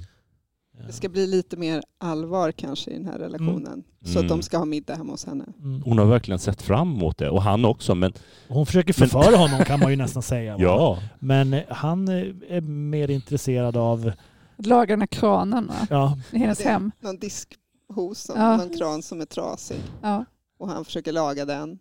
det 0.87 0.93
ska 0.93 1.09
bli 1.09 1.27
lite 1.27 1.57
mer 1.57 1.83
allvar 1.97 2.51
kanske 2.51 2.91
i 2.91 2.93
den 2.93 3.05
här 3.05 3.19
relationen. 3.19 3.83
Så 4.03 4.09
att 4.11 4.15
Mm. 4.15 4.27
de 4.27 4.41
ska 4.41 4.57
ha 4.57 4.65
middag 4.65 4.95
hemma 4.95 5.11
hos 5.13 5.25
henne. 5.25 5.45
Mm. 5.59 5.81
Hon 5.83 5.97
har 5.97 6.05
verkligen 6.05 6.39
sett 6.39 6.61
fram 6.61 6.93
emot 6.95 7.17
det, 7.17 7.29
och 7.29 7.41
han 7.41 7.65
också. 7.65 7.95
Men 7.95 8.13
Hon 8.47 8.65
försöker 8.65 8.95
Men- 8.99 9.09
förföra 9.09 9.37
honom 9.37 9.59
kan 9.65 9.79
man 9.79 9.89
ju 9.91 9.95
nästan 9.97 10.23
säga. 10.23 10.55
ja, 10.59 10.99
Men 11.19 11.53
eh, 11.53 11.63
han 11.69 12.07
eh, 12.07 12.13
är 12.49 12.61
mer 12.61 13.11
intresserad 13.11 13.77
av 13.77 14.11
laga 14.57 14.93
den 14.93 15.01
här 15.01 15.07
kranen 15.07 15.67
va? 15.67 15.87
Ja, 15.89 16.17
i 16.31 16.37
hennes 16.37 16.61
hem. 16.61 16.91
Någon 16.99 17.17
diskhos, 17.19 18.19
som, 18.23 18.35
Ja. 18.39 18.57
någon 18.57 18.69
kran 18.77 19.01
som 19.01 19.21
är 19.21 19.25
trasig. 19.25 19.79
Ja. 20.01 20.25
Och 20.59 20.69
han 20.69 20.85
försöker 20.85 21.11
laga 21.11 21.45
den. 21.45 21.79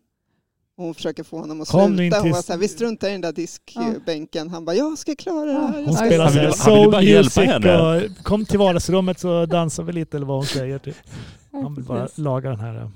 Och 0.80 0.86
hon 0.86 0.94
försöker 0.94 1.22
få 1.24 1.38
honom 1.38 1.60
att 1.60 1.68
Kom 1.68 1.96
sluta. 1.96 2.16
Hon 2.16 2.22
till- 2.24 2.32
var 2.32 2.42
så 2.42 2.52
här, 2.52 2.58
vi 2.60 2.68
struntar 2.68 3.08
i 3.08 3.12
den 3.12 3.20
där 3.20 3.32
diskbänken. 3.32 4.48
Han 4.50 4.64
bara, 4.64 4.76
jag 4.76 4.98
ska 4.98 5.14
klara 5.16 5.44
det 5.46 5.52
här. 5.52 5.60
Ja, 5.60 5.72
hon 5.74 5.84
Ja, 5.84 5.92
spelar 6.06 6.24
han 6.24 6.32
här 6.34 6.44
han 6.44 6.52
soul 6.52 6.90
bara 6.90 7.02
hjälpa 7.02 7.40
henne. 7.40 7.78
och 7.78 8.24
kom 8.24 8.44
till 8.44 8.58
vardagsrummet 8.58 9.18
så 9.18 9.46
dansar 9.46 9.82
vi 9.82 9.92
lite 9.92 10.16
eller 10.16 10.26
vad 10.26 10.36
hon 10.36 10.46
säger. 10.46 10.78
Typ. 10.78 10.96
Han 11.52 11.74
vill 11.74 11.84
bara 11.84 12.08
laga 12.14 12.50
den 12.50 12.60
här. 12.60 12.90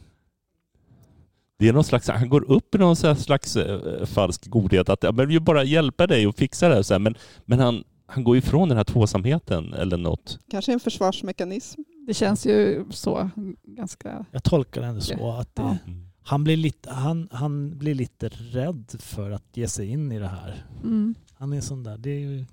Det 1.59 1.68
är 1.68 1.73
någon 1.73 1.85
slags, 1.85 2.09
han 2.09 2.29
går 2.29 2.51
upp 2.51 2.75
i 2.75 2.79
någon 2.79 2.97
slags 3.16 3.57
eh, 3.57 4.05
falsk 4.07 4.47
godhet 4.49 4.88
att 4.88 5.03
ja, 5.03 5.12
men 5.12 5.29
vi 5.29 5.35
vill 5.35 5.42
bara 5.42 5.64
hjälpa 5.64 6.07
dig 6.07 6.27
och 6.27 6.37
fixa 6.37 6.68
det 6.68 6.75
här. 6.75 6.83
Så 6.83 6.94
här. 6.94 6.99
Men, 6.99 7.14
men 7.44 7.61
han, 7.61 7.85
han 8.07 8.25
går 8.25 8.37
ifrån 8.37 8.68
den 8.68 8.77
här 8.77 8.85
tvåsamheten 8.85 9.75
eller 9.75 9.97
något. 9.97 10.38
Kanske 10.51 10.73
en 10.73 10.81
försvarsmekanism. 10.81 11.81
Det 12.07 12.14
känns 12.14 12.47
ju 12.47 12.85
så 12.90 13.31
ganska... 13.64 14.25
Jag 14.31 14.44
tolkar 14.44 14.81
det 14.81 14.87
ändå 14.87 15.01
så 15.01 15.33
att 15.33 15.55
det, 15.55 15.62
Ja. 15.62 15.77
Han, 16.24 16.44
blir 16.44 16.56
lite, 16.56 16.90
han, 16.90 17.28
han 17.32 17.78
blir 17.78 17.94
lite 17.94 18.28
rädd 18.28 18.96
för 18.98 19.30
att 19.30 19.44
ge 19.56 19.68
sig 19.68 19.88
in 19.88 20.12
i 20.12 20.18
det 20.18 20.28
här. 20.28 20.64
Mm. 20.82 21.14
Han 21.34 21.52
är 21.52 21.60
sån 21.60 21.82
där, 21.82 21.98
det 21.98 22.10
är 22.10 22.18
ju 22.18 22.44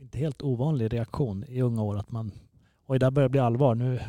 inte 0.00 0.18
helt 0.18 0.42
ovanlig 0.42 0.92
reaktion 0.92 1.44
i 1.48 1.62
unga 1.62 1.82
år 1.82 1.98
att 1.98 2.10
man, 2.10 2.32
oj 2.86 2.98
det 2.98 3.06
här 3.06 3.10
börjar 3.10 3.28
bli 3.28 3.40
allvar, 3.40 3.74
nu 3.74 3.94
eh, 3.94 4.00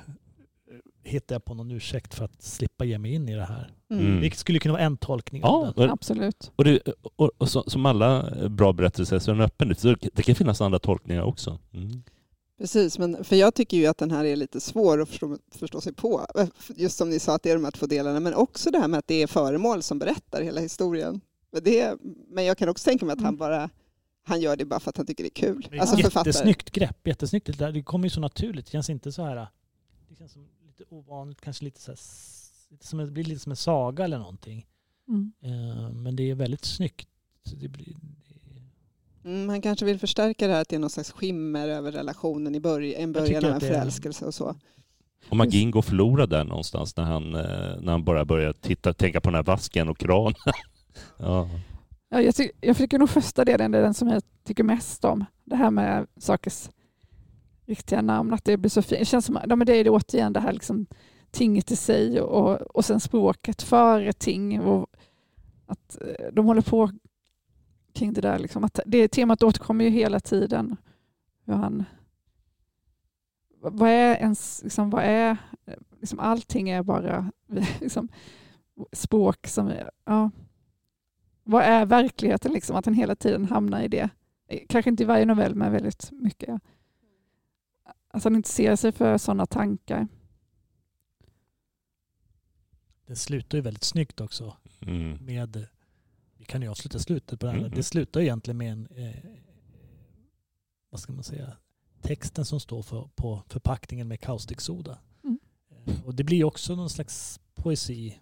hittar 1.04 1.36
jag 1.36 1.46
på 1.46 1.54
någon 1.54 1.72
ursäkt 1.72 2.14
för 2.14 2.26
att 2.26 2.42
slippa 2.42 2.86
ge 2.86 2.98
mig 2.98 3.14
in 3.14 3.30
i 3.30 3.36
det 3.36 3.46
här. 3.46 3.72
Mm. 3.92 4.06
Mm. 4.06 4.22
Det 4.22 4.36
skulle 4.36 4.60
kunna 4.60 4.74
vara 4.74 4.84
en 4.84 4.98
tolkning 4.98 5.44
av 5.44 5.66
Ja, 5.66 5.74
det. 5.76 5.86
och, 5.88 5.94
Absolut. 5.94 6.52
och, 6.56 6.64
det, 6.64 6.80
och, 7.16 7.32
och 7.38 7.50
så, 7.50 7.64
som 7.68 7.86
alla 7.86 8.32
bra 8.50 8.74
berättelser 8.74 9.20
så 9.20 9.32
är 9.32 9.36
den 9.36 9.46
öppen. 9.46 9.76
Så 9.76 9.96
det 10.14 10.24
kan 10.24 10.36
finnas 10.36 10.62
andra 10.62 10.80
tolkningar 10.80 11.22
också. 11.22 11.60
Mm. 11.74 12.04
Precis, 12.58 13.00
men 13.00 13.24
för 13.24 13.36
jag 13.36 13.54
tycker 13.56 13.78
ju 13.78 13.86
att 13.88 13.98
den 13.98 14.12
här 14.12 14.26
är 14.26 14.36
lite 14.36 14.60
svår 14.62 15.02
att 15.02 15.10
förstå, 15.10 15.38
förstå 15.52 15.82
sig 15.82 15.94
på. 15.94 16.26
Just 16.76 16.98
som 16.98 17.10
ni 17.10 17.20
sa 17.20 17.36
att 17.36 17.44
det 17.44 17.50
är 17.50 17.56
de 17.56 17.64
här 17.64 17.72
två 17.72 17.86
delarna, 17.86 18.20
men 18.20 18.34
också 18.34 18.72
det 18.72 18.80
här 18.80 18.88
med 18.88 18.98
att 18.98 19.08
det 19.08 19.22
är 19.24 19.28
föremål 19.28 19.84
som 19.84 20.00
berättar 20.00 20.42
hela 20.42 20.62
historien. 20.62 21.22
Men 21.52 21.64
Det, 21.64 21.98
men 22.30 22.46
jag 22.46 22.58
kan 22.58 22.70
också 22.70 22.86
tänka 22.90 23.06
mig 23.06 23.14
att 23.14 23.20
han 23.20 23.28
Mm. 23.28 23.38
bara 23.38 23.70
han 24.26 24.42
gör 24.42 24.56
det 24.56 24.66
bara 24.66 24.80
för 24.80 24.90
att 24.90 24.98
han 24.98 25.06
tycker 25.06 25.24
det 25.24 25.28
är 25.28 25.48
kul. 25.48 25.68
Det 25.70 25.78
är 25.78 25.82
Alltså 25.82 25.98
jättesnyggt 25.98 26.72
grepp, 26.72 27.08
jättesnyggt. 27.08 27.46
Det, 27.46 27.54
där, 27.58 27.72
det 27.72 27.84
kommer 27.84 28.06
ju 28.06 28.10
så 28.10 28.20
naturligt, 28.20 28.66
det 28.66 28.72
känns 28.72 28.90
inte 28.90 29.12
så 29.12 29.24
här, 29.24 29.48
det 30.10 30.16
känns 30.16 30.32
som 30.32 30.48
lite 30.66 30.84
ovanligt, 30.90 31.42
kanske 31.42 31.66
lite 31.66 31.82
så 31.82 31.92
här, 31.92 32.00
som, 32.82 33.00
det 33.00 33.12
blir 33.12 33.24
lite 33.24 33.40
som 33.40 33.52
en 33.52 33.56
saga 33.56 34.04
eller 34.04 34.18
någonting. 34.18 34.68
Mm. 35.08 35.32
Eh, 35.42 35.90
men 35.94 36.16
det 36.16 36.30
är 36.32 36.36
väldigt 36.36 36.66
snyggt. 36.66 37.08
Det 37.56 37.68
blir, 37.68 37.96
Mm, 39.26 39.50
han 39.50 39.62
kanske 39.62 39.86
vill 39.86 40.00
förstärka 40.00 40.48
det 40.48 40.54
här 40.54 40.62
att 40.62 40.70
det 40.70 40.76
är 40.76 40.80
någon 40.80 40.90
slags 40.90 41.12
skimmer 41.12 41.68
över 41.68 41.92
relationen 41.92 42.56
i 42.56 42.60
början, 42.60 43.02
en 43.02 43.12
början 43.12 43.46
av 43.46 43.52
en 43.52 43.60
förälskelse 43.60 44.26
och 44.26 44.34
så. 44.34 44.56
Och 45.30 45.38
magin 45.38 45.72
går 45.72 45.82
förlorad 45.82 46.30
där 46.30 46.44
någonstans 46.44 46.98
när 46.98 47.04
han, 47.04 47.36
eh, 47.36 47.82
när 47.82 47.92
han 47.92 48.04
bara 48.04 48.26
börjar 48.26 48.54
titta, 48.54 48.94
tänka 48.94 49.22
på 49.22 49.30
den 49.30 49.36
här 49.36 49.44
vasken 49.44 49.90
och 49.90 49.98
kranen. 49.98 50.36
ja. 51.18 51.50
Ja, 52.10 52.22
jag, 52.22 52.36
ty- 52.36 52.52
jag 52.62 52.78
tycker 52.78 53.00
nog 53.00 53.10
första 53.10 53.46
delen 53.46 53.72
det 53.72 53.78
är 53.78 53.82
den 53.82 53.94
som 53.94 54.08
jag 54.08 54.24
tycker 54.44 54.64
mest 54.64 55.06
om. 55.06 55.26
Det 55.44 55.56
här 55.56 55.72
med 55.72 56.08
sakers 56.18 56.70
riktiga 57.66 58.02
namn, 58.02 58.34
att 58.34 58.46
det 58.46 58.58
blir 58.58 58.70
så 58.70 58.82
fint. 58.82 59.00
Det 59.00 59.06
känns 59.06 59.26
som 59.26 59.40
ja, 59.50 59.56
men 59.56 59.68
det 59.68 59.76
är 59.76 59.84
det 59.84 59.90
återigen 59.90 60.34
det 60.34 60.40
här 60.40 60.54
liksom, 60.54 60.86
tinget 61.32 61.72
i 61.72 61.76
sig 61.76 62.22
och, 62.22 62.62
och 62.62 62.86
sen 62.86 63.00
språket 63.00 63.62
före 63.62 64.14
ting. 64.14 64.60
Och 64.62 64.90
att 65.66 65.98
eh, 66.02 66.26
de 66.34 66.46
håller 66.46 66.62
på 66.62 66.92
kring 67.94 68.14
det 68.14 68.22
där. 68.22 68.40
Liksom, 68.40 68.64
att 68.64 68.80
det 68.86 69.08
temat 69.08 69.44
återkommer 69.44 69.86
ju 69.86 69.92
hela 69.92 70.20
tiden. 70.20 70.78
Hur 71.46 71.54
han, 71.54 71.86
vad 73.60 73.90
är 73.90 74.16
ens, 74.16 74.64
liksom, 74.64 74.90
vad 74.90 75.04
är, 75.04 75.38
liksom, 76.00 76.20
allting 76.20 76.70
är 76.70 76.84
bara 76.84 77.32
liksom, 77.82 78.10
språk 78.92 79.48
som, 79.48 79.68
är- 79.68 79.92
ja, 80.06 80.32
vad 81.44 81.64
är 81.64 81.86
verkligheten? 81.86 82.52
Liksom? 82.54 82.76
Att 82.76 82.86
den 82.86 82.94
hela 82.94 83.16
tiden 83.16 83.46
hamnar 83.46 83.82
i 83.82 83.88
det. 83.88 84.10
Kanske 84.70 84.90
inte 84.90 85.04
i 85.04 85.06
varje 85.06 85.26
novell, 85.26 85.56
men 85.56 85.72
väldigt 85.72 86.12
mycket. 86.12 86.62
Att 88.08 88.24
han 88.24 88.36
inte 88.36 88.50
ser 88.50 88.76
sig 88.76 88.92
för 88.92 89.18
sådana 89.18 89.46
tankar. 89.46 90.08
det 93.08 93.16
slutar 93.16 93.58
ju 93.58 93.62
väldigt 93.62 93.84
snyggt 93.84 94.22
också. 94.22 94.58
Mm. 94.82 95.26
med, 95.26 95.68
vi 96.44 96.48
kan 96.48 96.62
ju 96.62 96.68
avsluta 96.68 97.00
slutet 97.00 97.40
på 97.40 97.46
det 97.46 97.52
här, 97.52 97.60
Mm. 97.60 97.72
det 97.72 97.84
slutar 97.84 98.22
egentligen 98.22 98.58
med 98.58 98.72
en, 98.72 98.88
eh, 98.88 99.16
vad 100.90 101.00
ska 101.00 101.14
man 101.14 101.24
säga, 101.24 101.58
texten 102.02 102.46
som 102.46 102.60
står 102.60 102.82
för, 102.82 103.10
på 103.16 103.44
förpackningen 103.48 104.08
med 104.08 104.20
kaustiksoda. 104.20 105.00
Mm. 105.24 105.40
Eh, 105.86 106.06
och 106.06 106.16
det 106.16 106.24
blir 106.24 106.44
också 106.44 106.76
någon 106.76 106.90
slags 106.90 107.40
poesi. 107.56 108.20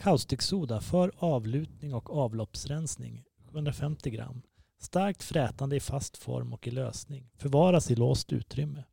Kaustiksoda 0.00 0.80
för 0.80 1.12
avlutning 1.16 1.94
och 1.94 2.16
avloppsrensning, 2.16 3.24
750 3.46 4.10
gram. 4.10 4.42
Starkt 4.80 5.22
frätande 5.22 5.76
i 5.76 5.80
fast 5.80 6.16
form 6.16 6.52
och 6.52 6.66
i 6.68 6.70
lösning. 6.70 7.30
Förvaras 7.36 7.90
i 7.90 7.94
låst 7.96 8.32
utrymme. 8.32 8.84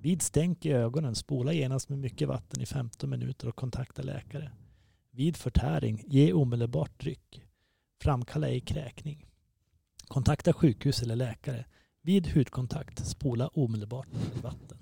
Vid 0.00 0.22
stänk 0.22 0.66
i 0.66 0.72
ögonen 0.72 1.14
spola 1.14 1.52
genast 1.52 1.88
med 1.88 1.98
mycket 1.98 2.28
vatten 2.28 2.60
i 2.60 2.66
15 2.66 3.10
minuter 3.10 3.48
och 3.48 3.56
kontakta 3.56 4.02
läkare. 4.02 4.52
Vid 5.12 5.36
förtäring, 5.36 6.04
ge 6.06 6.32
omedelbart 6.32 7.00
dryck. 7.00 7.42
Framkalla 8.02 8.48
ej 8.48 8.60
kräkning. 8.60 9.26
Kontakta 10.08 10.52
sjukhus 10.52 11.02
eller 11.02 11.16
läkare. 11.16 11.64
Vid 12.02 12.26
hudkontakt, 12.26 13.06
spola 13.06 13.48
omedelbart 13.48 14.06
med 14.12 14.42
vatten. 14.42 14.78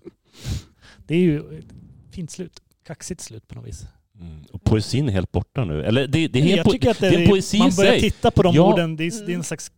Det 1.06 1.14
är 1.14 1.18
ju 1.18 1.58
ett 1.58 1.64
fint 2.10 2.30
slut. 2.30 2.62
Kaxigt 2.82 3.20
slut 3.20 3.48
på 3.48 3.54
något 3.54 3.66
vis. 3.66 3.86
Mm. 4.20 4.44
Och 4.52 4.64
poesin 4.64 5.08
är 5.08 5.12
helt 5.12 5.32
borta 5.32 5.64
nu. 5.64 5.84
Eller 5.84 6.06
det, 6.06 6.28
det 6.28 6.38
är, 6.38 6.46
jag 6.46 6.56
helt 6.56 6.70
tycker 6.70 6.90
att 6.90 6.98
det, 6.98 7.10
det 7.10 7.24
är 7.24 7.28
poesi 7.28 7.58
man 7.58 7.70
börjar 7.76 7.92
sig. 7.92 8.00
titta 8.00 8.30
på 8.30 8.42
de 8.42 8.54
Ja. 8.54 8.72
orden. 8.72 8.96
Det 8.96 9.04
är, 9.04 9.10
det 9.10 9.16
är 9.16 9.22
en 9.24 9.30
Mm. 9.30 9.42
slags 9.42 9.72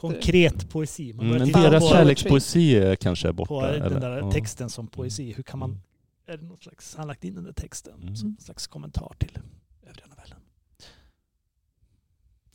konkret 0.00 0.70
poesi. 0.70 1.12
Man 1.12 1.26
Mm, 1.26 1.38
men 1.38 1.52
deras 1.62 1.88
kärlekspoesi 1.88 2.76
är 2.76 2.96
kanske 2.96 3.28
är 3.28 3.32
borta. 3.32 3.48
på 3.48 3.62
den 3.62 3.82
eller? 3.82 4.00
där 4.00 4.30
texten 4.30 4.70
som 4.70 4.86
poesi. 4.86 5.32
Hur 5.36 5.42
kan 5.42 5.58
man, 5.58 5.70
Mm. 5.70 5.82
Är 6.28 6.36
det 6.36 6.44
något 6.44 6.62
slags, 6.62 6.96
han 6.96 7.06
lagt 7.06 7.24
in 7.24 7.34
den 7.34 7.44
där 7.44 7.52
texten 7.52 8.02
Mm. 8.02 8.16
som 8.16 8.28
en 8.28 8.44
slags 8.44 8.66
kommentar 8.66 9.14
till 9.18 9.38
övriga 9.82 10.06
novellen. 10.06 10.40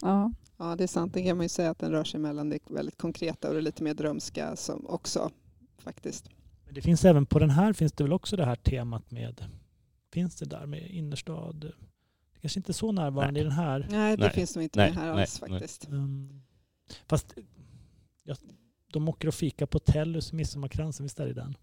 Ja. 0.01 0.31
Ja, 0.57 0.75
det 0.75 0.83
är 0.83 0.87
sant. 0.87 1.13
Det 1.13 1.23
kan 1.23 1.37
man 1.37 1.45
ju 1.45 1.49
säga 1.49 1.69
att 1.69 1.79
den 1.79 1.91
rör 1.91 2.03
sig 2.03 2.19
mellan 2.19 2.49
det 2.49 2.59
väldigt 2.69 2.97
konkreta 2.97 3.47
och 3.47 3.53
det 3.53 3.61
lite 3.61 3.83
mer 3.83 3.93
drömska 3.93 4.55
som 4.55 4.87
också 4.87 5.31
faktiskt. 5.77 6.29
Men 6.65 6.73
det 6.73 6.81
finns 6.81 7.05
även 7.05 7.25
på 7.25 7.39
den 7.39 7.49
här 7.49 7.73
finns 7.73 7.91
det 7.91 8.03
väl 8.03 8.13
också 8.13 8.35
det 8.35 8.45
här 8.45 8.55
temat 8.55 9.11
med, 9.11 9.45
finns 10.11 10.35
det 10.35 10.45
där 10.45 10.65
med 10.65 10.89
innerstad? 10.91 11.73
Det 12.33 12.39
kanske 12.41 12.59
inte 12.59 12.71
är 12.71 12.73
så 12.73 12.91
närvarande 12.91 13.31
Nej. 13.33 13.41
i 13.41 13.43
den 13.43 13.51
här. 13.53 13.87
Nej, 13.89 14.17
det 14.17 14.23
Nej. 14.23 14.33
finns 14.33 14.55
nog 14.55 14.63
inte 14.63 14.79
Nej, 14.79 14.89
med 14.93 14.99
här 15.03 15.11
nej, 15.13 15.21
alls 15.21 15.39
faktiskt. 15.39 15.87
Um, 15.89 16.43
fast 17.07 17.33
ja, 18.23 18.35
de 18.93 19.09
åker 19.09 19.27
och 19.27 19.33
fika 19.33 19.67
på 19.67 19.79
Tellus 19.79 20.33
i 20.33 20.35
Midsommarkransen, 20.35 21.03
visst 21.03 21.19
är 21.19 21.25
det 21.27 21.33
den? 21.33 21.57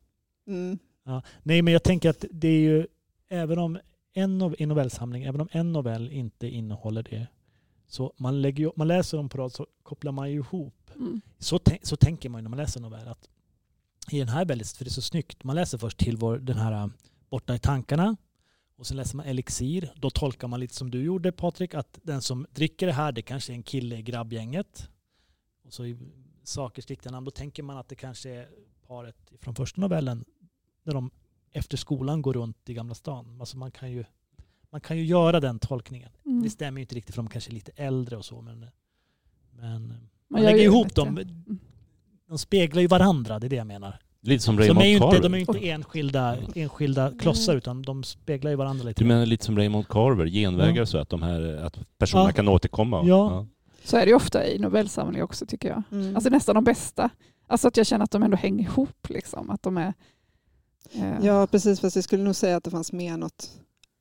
Mm. 0.47 0.79
Ja. 1.05 1.23
Nej, 1.43 1.63
men 1.63 1.73
jag 1.73 1.83
tänker 1.83 2.11
att 2.11 2.25
det 2.31 2.49
är 2.49 2.61
ju, 2.61 2.87
även 3.29 3.59
om 3.59 3.79
en 4.13 4.39
nov- 4.39 4.55
i 4.59 4.67
novellsamling, 4.67 5.25
även 5.25 5.41
om 5.41 5.49
en 5.53 5.73
novell 5.73 6.13
inte 6.13 6.49
innehåller 6.49 7.03
det, 7.03 7.27
så 7.87 8.13
man, 8.17 8.43
lägger 8.43 8.73
man 8.77 8.89
läser 8.89 9.17
dem 9.17 9.29
på 9.29 9.39
rad 9.39 9.53
så 9.53 9.67
kopplar 9.83 10.13
man 10.13 10.31
ju 10.31 10.37
ihop. 10.37 10.91
Mm. 10.97 11.21
Så, 11.39 11.61
så 11.83 11.97
tänker 11.97 12.29
man 12.29 12.39
ju 12.39 12.43
när 12.43 12.51
man 12.51 12.59
läser 12.59 12.81
en 12.81 12.83
novell 12.83 13.09
att 13.09 13.29
i 14.11 14.19
den 14.19 14.29
här 14.29 14.45
väldigt, 14.45 14.73
för 14.73 14.85
det 14.85 14.89
är 14.89 14.93
så 14.93 15.03
snyggt, 15.03 15.45
man 15.45 15.57
läser 15.57 15.79
först 15.79 15.99
till 15.99 16.17
vår, 16.17 16.39
den 16.39 16.57
här 16.57 16.91
Borta 17.31 17.55
i 17.55 17.59
tankarna 17.59 18.17
och 18.77 18.87
sen 18.87 18.97
läser 18.97 19.17
man 19.17 19.27
Elixir. 19.27 19.93
Då 19.97 20.11
tolkar 20.11 20.49
man 20.49 20.61
lite 20.61 20.75
som 20.75 20.91
du 20.91 21.03
gjorde 21.03 21.33
Patrik, 21.33 21.75
att 21.75 21.99
den 22.03 22.23
som 22.23 22.47
dricker 22.51 22.87
det 22.87 22.93
här 22.93 23.13
det 23.13 23.23
kanske 23.23 23.53
är 23.53 23.55
en 23.55 23.63
kille 23.63 23.97
i 23.97 24.03
grabbgänget. 24.03 24.89
Och 25.65 25.73
så 25.73 25.85
i 25.85 25.99
Sakers 26.45 26.87
riktiga 26.87 27.13
namn, 27.13 27.25
då 27.25 27.31
tänker 27.31 27.63
man 27.63 27.77
att 27.77 27.89
det 27.89 27.95
kanske 27.95 28.31
är 28.31 28.49
paret 28.87 29.33
från 29.41 29.55
första 29.55 29.81
novellen 29.81 30.25
när 30.83 30.95
de 30.95 31.11
efter 31.53 31.77
skolan 31.77 32.23
går 32.23 32.33
runt 32.33 32.69
i 32.69 32.75
Gamla 32.75 32.95
stan. 32.95 33.37
Alltså 33.41 33.59
man 33.59 33.71
kan 33.71 33.91
ju, 33.93 34.05
man 34.71 34.81
kan 34.81 34.97
ju 34.97 35.05
göra 35.05 35.41
den 35.41 35.59
tolkningen. 35.59 36.11
Mm. 36.27 36.43
Det 36.43 36.51
stämmer 36.51 36.79
ju 36.81 36.83
inte 36.83 36.95
riktigt 36.95 37.15
för 37.15 37.23
de 37.23 37.29
kanske 37.31 37.51
är 37.51 37.55
lite 37.55 37.73
äldre 37.77 38.17
och 38.17 38.25
så 38.25 38.41
men, 38.41 38.67
men 39.51 39.89
man, 39.89 40.09
Man 40.29 40.43
lägger 40.43 40.59
ju 40.59 40.65
ihop 40.65 40.95
dem. 40.95 41.09
Mm. 41.09 41.59
De 42.29 42.39
speglar 42.39 42.83
ju 42.83 42.89
varandra, 42.89 43.39
det 43.39 43.47
är 43.47 43.49
det 43.49 43.57
jag 43.57 43.67
menar. 43.67 43.99
Lite 44.23 44.45
som 44.45 44.59
Raymond 44.59 44.81
är 44.81 44.87
ju 44.87 44.95
inte, 44.95 45.07
Carver. 45.07 45.23
de 45.23 45.35
är 45.35 45.39
ju 45.39 45.45
inte 45.45 45.69
enskilda, 45.69 46.37
enskilda 46.55 47.13
klossar 47.19 47.57
utan 47.57 47.83
de 47.83 48.03
speglar 48.05 48.51
ju 48.51 48.57
varandra 48.57 48.85
lite. 48.85 49.03
Du 49.03 49.09
menar 49.09 49.27
lite 49.27 49.45
som 49.45 49.57
Raymond 49.57 49.89
Carver, 49.89 50.27
genvägar 50.27 50.77
Ja. 50.77 50.87
så 50.87 50.99
att 50.99 51.09
de 51.09 51.23
här 51.23 51.57
att 51.57 51.79
personerna 51.99 52.29
Ja. 52.29 52.33
kan 52.33 52.49
återkomma? 52.49 53.03
Ja. 53.05 53.47
Så 53.85 53.97
är 53.97 54.01
det 54.01 54.09
ju 54.09 54.15
ofta 54.15 54.47
i 54.47 54.59
novellsamlingar 54.59 55.25
också 55.25 55.47
tycker 55.47 55.69
jag. 55.69 55.83
Mm. 55.93 56.15
Alltså 56.17 56.31
nästan 56.31 56.55
de 56.55 56.65
bästa. 56.65 57.11
Alltså 57.47 57.69
att 57.69 57.77
jag 57.77 57.87
känner 57.87 58.05
att 58.05 58.11
de 58.11 58.23
ändå 58.23 58.37
hänger 58.37 58.65
ihop. 58.65 59.09
Liksom. 59.09 59.51
Att 59.51 59.63
de 59.63 59.77
är... 59.79 59.95
Eh, 60.93 61.19
Ja, 61.27 61.47
precis. 61.47 61.81
Fast 61.81 61.97
jag 61.97 62.05
skulle 62.05 62.23
nog 62.25 62.37
säga 62.37 62.57
att 62.57 62.65
det 62.65 62.71
fanns 62.71 62.93
mer 62.93 63.17
något. 63.17 63.51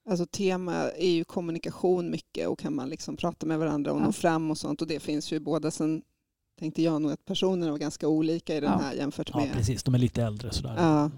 Alltså 0.09 0.25
tema 0.25 0.73
är 0.91 1.09
ju 1.09 1.23
kommunikation 1.23 2.11
mycket 2.11 2.47
och 2.47 2.59
kan 2.59 2.75
man 2.75 2.89
liksom 2.89 3.17
prata 3.17 3.45
med 3.45 3.59
varandra 3.59 3.91
och 3.93 3.99
Ja. 3.99 4.03
nå 4.05 4.11
fram 4.11 4.51
och 4.51 4.57
sånt. 4.57 4.81
Och 4.81 4.87
det 4.87 4.99
finns 4.99 5.31
ju 5.31 5.35
i 5.35 5.39
båda. 5.39 5.71
Sen 5.71 6.01
tänkte 6.59 6.81
jag 6.81 7.01
nog 7.01 7.11
att 7.11 7.25
personerna 7.25 7.71
var 7.71 7.77
ganska 7.77 8.07
olika 8.07 8.55
i 8.55 8.59
den 8.59 8.71
Ja. 8.71 8.77
här 8.77 8.93
jämfört 8.93 9.29
Ja, 9.33 9.39
med... 9.39 9.53
precis. 9.53 9.83
De 9.83 9.93
är 9.95 9.99
lite 9.99 10.23
äldre 10.23 10.51
sådär. 10.51 10.75
Ja. 10.77 11.11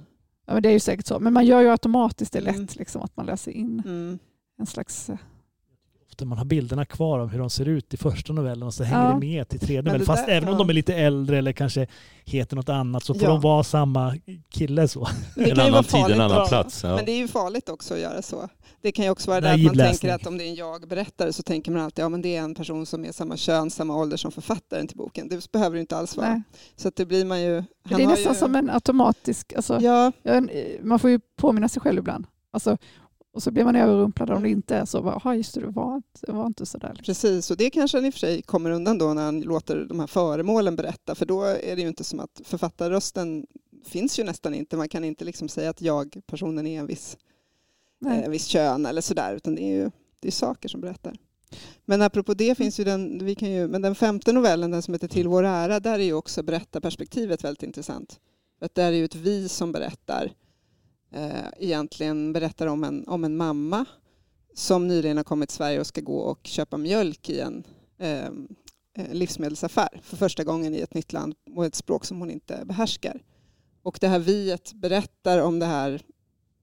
Ja, 0.45 0.53
men 0.53 0.63
det 0.63 0.69
är 0.69 0.73
ju 0.73 0.79
säkert 0.79 1.05
så. 1.07 1.19
Men 1.19 1.33
man 1.33 1.45
gör 1.45 1.61
ju 1.61 1.69
automatiskt 1.69 2.33
det 2.33 2.41
lätt, 2.41 2.55
Mm. 2.55 2.67
liksom, 2.71 3.01
att 3.01 3.17
man 3.17 3.25
läser 3.25 3.51
in 3.51 3.81
Mm. 3.85 4.19
en 4.59 4.65
slags... 4.65 5.09
Ofta 6.11 6.25
man 6.25 6.37
har 6.37 6.45
bilderna 6.45 6.85
kvar 6.85 7.19
av 7.19 7.27
hur 7.29 7.39
de 7.39 7.49
ser 7.49 7.65
ut 7.67 7.93
i 7.93 7.97
första 7.97 8.33
novellen 8.33 8.63
och 8.63 8.73
så 8.73 8.83
hänger 8.83 9.05
Ja. 9.07 9.13
det 9.13 9.19
med 9.19 9.49
till 9.49 9.59
tredje 9.59 9.81
Men 9.81 9.85
novellen. 9.85 10.05
Fast 10.05 10.25
där- 10.27 10.33
även 10.33 10.49
om 10.49 10.53
ja. 10.53 10.57
de 10.59 10.69
är 10.69 10.73
lite 10.73 10.95
äldre 10.95 11.37
eller 11.37 11.51
kanske 11.53 11.87
heter 12.25 12.55
något 12.55 12.69
annat 12.69 13.03
så 13.03 13.13
får 13.13 13.23
Ja. 13.23 13.29
de 13.29 13.41
vara 13.41 13.63
samma 13.63 14.15
kille 14.49 14.87
så. 14.87 15.07
Men 15.35 15.45
det 15.45 15.51
En 15.51 15.59
annan 15.59 15.83
tid, 15.83 16.05
en 16.09 16.21
annan 16.21 16.47
plats. 16.47 16.83
Ja. 16.83 16.95
Men 16.95 17.05
det 17.05 17.11
är 17.11 17.17
ju 17.17 17.27
farligt 17.27 17.69
också 17.69 17.93
att 17.93 17.99
göra 17.99 18.21
så. 18.21 18.49
Det 18.81 18.91
kan 18.91 19.05
ju 19.05 19.11
också 19.11 19.29
vara 19.31 19.41
det 19.41 19.51
att 19.53 19.61
man 19.61 19.75
läsning. 19.77 19.97
tänker 20.09 20.15
att 20.15 20.27
om 20.27 20.37
det 20.37 20.43
är 20.43 20.47
en 20.49 20.55
jag-berättare 20.55 21.33
så 21.33 21.43
tänker 21.43 21.71
man 21.71 21.81
alltid 21.81 22.05
att 22.05 22.11
ja, 22.11 22.17
det 22.17 22.35
är 22.35 22.41
en 22.41 22.55
person 22.55 22.85
som 22.85 23.05
är 23.05 23.11
samma 23.11 23.37
kön, 23.37 23.69
samma 23.71 23.95
ålder 23.95 24.17
som 24.17 24.31
författaren 24.31 24.87
till 24.87 24.97
boken. 24.97 25.27
Det 25.29 25.51
behöver 25.51 25.75
det 25.75 25.81
inte 25.81 25.97
alls 25.97 26.17
vara. 26.17 26.29
Nej. 26.29 26.41
Så 26.75 26.87
att 26.87 26.95
det 26.95 27.05
blir 27.05 27.25
man 27.25 27.41
ju... 27.41 27.63
Det 27.89 28.03
är 28.03 28.07
nästan 28.07 28.33
ju, 28.33 28.39
som 28.39 28.55
en 28.55 28.69
automatisk... 28.69 29.53
Alltså, 29.53 29.79
Ja, 29.81 30.11
man 30.83 30.99
får 30.99 31.09
ju 31.09 31.19
påminna 31.37 31.69
sig 31.69 31.81
själv 31.81 31.99
ibland. 31.99 32.27
Alltså, 32.53 32.77
och 33.33 33.43
så 33.43 33.51
blir 33.51 33.63
man 33.63 33.75
överrumplad 33.75 34.29
om 34.29 34.43
det 34.43 34.49
inte 34.49 34.75
är 34.75 34.85
så. 34.85 35.01
Bara, 35.01 35.21
"Jaha, 35.23 35.35
just 35.35 35.53
det, 35.53 35.61
det 35.61 35.67
var 35.67 35.95
inte, 35.95 36.19
det 36.21 36.31
var 36.31 36.47
inte 36.47 36.65
så 36.65 36.77
där. 36.77 37.01
precis. 37.05 37.51
Och 37.51 37.57
det 37.57 37.69
kanske 37.69 37.97
han 37.97 38.05
i 38.05 38.09
och 38.09 38.13
för 38.13 38.19
sig 38.19 38.41
kommer 38.41 38.71
undan 38.71 38.97
då 38.97 39.13
när 39.13 39.25
han 39.25 39.41
låter 39.41 39.85
de 39.85 39.99
här 39.99 40.07
föremålen 40.07 40.75
berätta. 40.75 41.15
För 41.15 41.25
då 41.25 41.43
är 41.43 41.75
det 41.75 41.81
ju 41.81 41.87
inte 41.87 42.03
som 42.03 42.19
att 42.19 42.41
författarrösten 42.43 43.45
finns 43.85 44.19
ju 44.19 44.23
nästan 44.23 44.53
inte. 44.53 44.77
Man 44.77 44.89
kan 44.89 45.03
inte 45.03 45.25
liksom 45.25 45.49
säga 45.49 45.69
att 45.69 45.81
jag-personen 45.81 46.67
är 46.67 46.79
en 46.79 46.87
viss 46.87 47.17
eh, 48.05 48.29
viss 48.29 48.45
kön 48.45 48.85
eller 48.85 49.01
sådär, 49.01 49.35
utan 49.35 49.55
det 49.55 49.61
är 49.61 49.75
ju 49.83 49.91
det 50.19 50.27
är 50.27 50.31
saker 50.31 50.69
som 50.69 50.81
berättar. 50.81 51.17
Men 51.85 52.01
apropå 52.01 52.33
det 52.33 52.55
finns 52.55 52.79
ju 52.79 52.83
den, 52.83 53.25
vi 53.25 53.35
kan 53.35 53.51
ju, 53.51 53.67
men 53.67 53.81
den 53.81 53.95
femte 53.95 54.33
novellen, 54.33 54.71
den 54.71 54.81
som 54.81 54.93
heter 54.93 55.07
Till 55.07 55.27
vår 55.27 55.43
ära, 55.43 55.79
där 55.79 55.99
är 55.99 56.03
ju 56.03 56.13
också 56.13 56.43
berättarperspektivet 56.43 57.43
väldigt 57.43 57.63
intressant. 57.63 58.19
För 58.59 58.65
att 58.65 58.75
där 58.75 58.91
är 58.91 58.95
ju 58.95 59.05
ett 59.05 59.15
vi 59.15 59.49
som 59.49 59.71
berättar, 59.71 60.31
eh, 61.11 61.45
egentligen 61.57 62.33
berättar 62.33 62.67
om 62.67 62.83
en, 62.83 63.07
om 63.07 63.23
en 63.23 63.37
mamma 63.37 63.85
som 64.53 64.87
nyligen 64.87 65.17
har 65.17 65.23
kommit 65.23 65.49
till 65.49 65.55
Sverige 65.55 65.79
och 65.79 65.87
ska 65.87 66.01
gå 66.01 66.17
och 66.17 66.39
köpa 66.43 66.77
mjölk 66.77 67.29
i 67.29 67.39
en 67.39 67.63
ehm, 67.99 68.47
eh, 68.97 69.13
livsmedelsaffär 69.13 70.01
för 70.03 70.17
första 70.17 70.43
gången 70.43 70.75
i 70.75 70.79
ett 70.79 70.93
nytt 70.93 71.13
land 71.13 71.35
och 71.55 71.65
ett 71.65 71.75
språk 71.75 72.05
som 72.05 72.19
hon 72.19 72.31
inte 72.31 72.65
behärskar. 72.65 73.21
Och 73.83 73.97
det 74.01 74.07
här 74.07 74.19
viet 74.19 74.73
berättar 74.73 75.41
om 75.41 75.59
det 75.59 75.65
här 75.65 76.01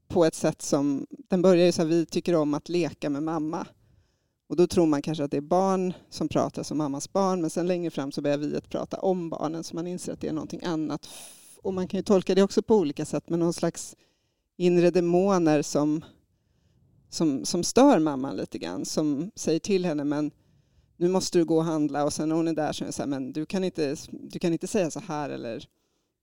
på 0.09 0.25
ett 0.25 0.35
sätt 0.35 0.63
som, 0.63 1.07
den 1.11 1.43
börjar 1.43 1.67
ju 1.67 1.73
så 1.73 1.83
här, 1.83 1.89
vi 1.89 2.07
tycker 2.07 2.35
om 2.35 2.55
att 2.55 2.69
leka 2.69 3.11
med 3.11 3.23
mamma. 3.23 3.67
Och 4.49 4.57
då 4.57 4.67
tror 4.67 4.87
man 4.87 5.03
kanske 5.03 5.25
att 5.25 5.31
det 5.31 5.37
är 5.37 5.41
barn 5.41 5.93
som 6.11 6.29
pratar 6.29 6.63
som 6.63 6.79
mammas 6.79 7.13
barn, 7.13 7.41
men 7.41 7.51
sen 7.51 7.67
längre 7.67 7.91
fram 7.91 8.13
så 8.13 8.23
börjar 8.23 8.39
vi 8.39 8.61
prata 8.61 8.97
om 9.01 9.31
barnen, 9.31 9.65
så 9.65 9.75
man 9.75 9.87
inser 9.87 10.13
att 10.13 10.21
det 10.21 10.29
är 10.29 10.33
någonting 10.33 10.65
annat. 10.65 11.09
Och 11.63 11.75
man 11.75 11.89
kan 11.89 11.99
ju 11.99 12.05
tolka 12.05 12.35
det 12.35 12.43
också 12.43 12.63
på 12.63 12.77
olika 12.77 13.05
sätt, 13.05 13.29
med 13.29 13.39
någon 13.39 13.53
slags 13.53 13.97
inre 14.59 14.91
demoner 14.91 15.63
som, 15.63 16.05
som, 17.09 17.45
som 17.45 17.65
stör 17.65 17.99
mamman 17.99 18.37
lite 18.37 18.59
grann, 18.59 18.85
som 18.85 19.31
säger 19.35 19.61
till 19.61 19.85
henne, 19.85 20.05
men 20.05 20.31
nu 20.97 21.09
måste 21.09 21.39
du 21.39 21.45
gå 21.45 21.57
och 21.57 21.65
handla 21.65 22.05
och 22.05 22.13
sen 22.13 22.29
när 22.29 22.37
hon 22.37 22.49
är 22.49 22.53
där 22.53 22.73
så 22.73 22.85
är 22.85 22.87
det 22.87 22.93
så 22.93 23.03
här, 23.03 23.09
men 23.09 23.33
du 23.33 23.47
kan 23.47 23.65
inte, 23.65 23.97
du 24.11 24.39
kan 24.39 24.53
inte 24.53 24.67
säga 24.67 24.91
så 24.91 25.01
här 25.01 25.31
eller 25.31 25.65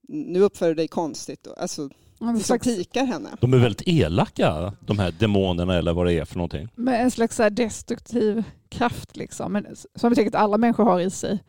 nu 0.07 0.39
uppför 0.39 0.67
du 0.67 0.73
dig 0.73 0.87
konstigt. 0.87 1.47
Och, 1.47 1.61
alltså, 1.61 1.89
som 2.17 2.39
slags, 2.39 2.63
pikar 2.67 3.05
henne. 3.05 3.29
De 3.41 3.53
är 3.53 3.57
väldigt 3.57 3.87
elaka, 3.87 4.73
de 4.79 4.99
här 4.99 5.11
demonerna 5.11 5.75
eller 5.75 5.93
vad 5.93 6.05
det 6.05 6.13
är 6.13 6.25
för 6.25 6.35
någonting. 6.35 6.69
med 6.75 7.01
en 7.01 7.11
slags 7.11 7.41
destruktiv 7.51 8.43
kraft, 8.69 9.17
liksom. 9.17 9.53
Men, 9.53 9.67
som 9.95 10.09
vi 10.09 10.15
tänker 10.15 10.37
att 10.37 10.43
alla 10.43 10.57
människor 10.57 10.83
har 10.83 10.99
i 10.99 11.09
sig. 11.09 11.43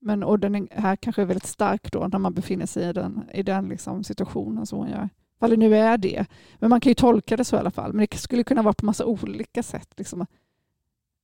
Men, 0.00 0.22
och 0.22 0.38
den 0.38 0.54
är, 0.54 0.68
här 0.70 0.96
kanske 0.96 1.22
är 1.22 1.26
väldigt 1.26 1.46
stark 1.46 1.92
då 1.92 2.08
när 2.12 2.18
man 2.18 2.34
befinner 2.34 2.66
sig 2.66 2.88
i 2.88 2.92
den, 2.92 3.22
i 3.34 3.42
den 3.42 3.68
liksom 3.68 4.04
situationen 4.04 4.66
som 4.66 4.78
hon 4.78 4.90
gör. 4.90 5.08
Fall 5.40 5.50
det 5.50 5.56
nu 5.56 5.76
är 5.76 5.98
det. 5.98 6.26
Men 6.58 6.70
man 6.70 6.80
kan 6.80 6.90
ju 6.90 6.94
tolka 6.94 7.36
det 7.36 7.44
så 7.44 7.56
i 7.56 7.58
alla 7.58 7.70
fall. 7.70 7.92
Men 7.92 8.06
det 8.10 8.16
skulle 8.16 8.44
kunna 8.44 8.62
vara 8.62 8.74
på 8.74 8.86
massa 8.86 9.06
olika 9.06 9.62
sätt. 9.62 9.88
Liksom. 9.96 10.26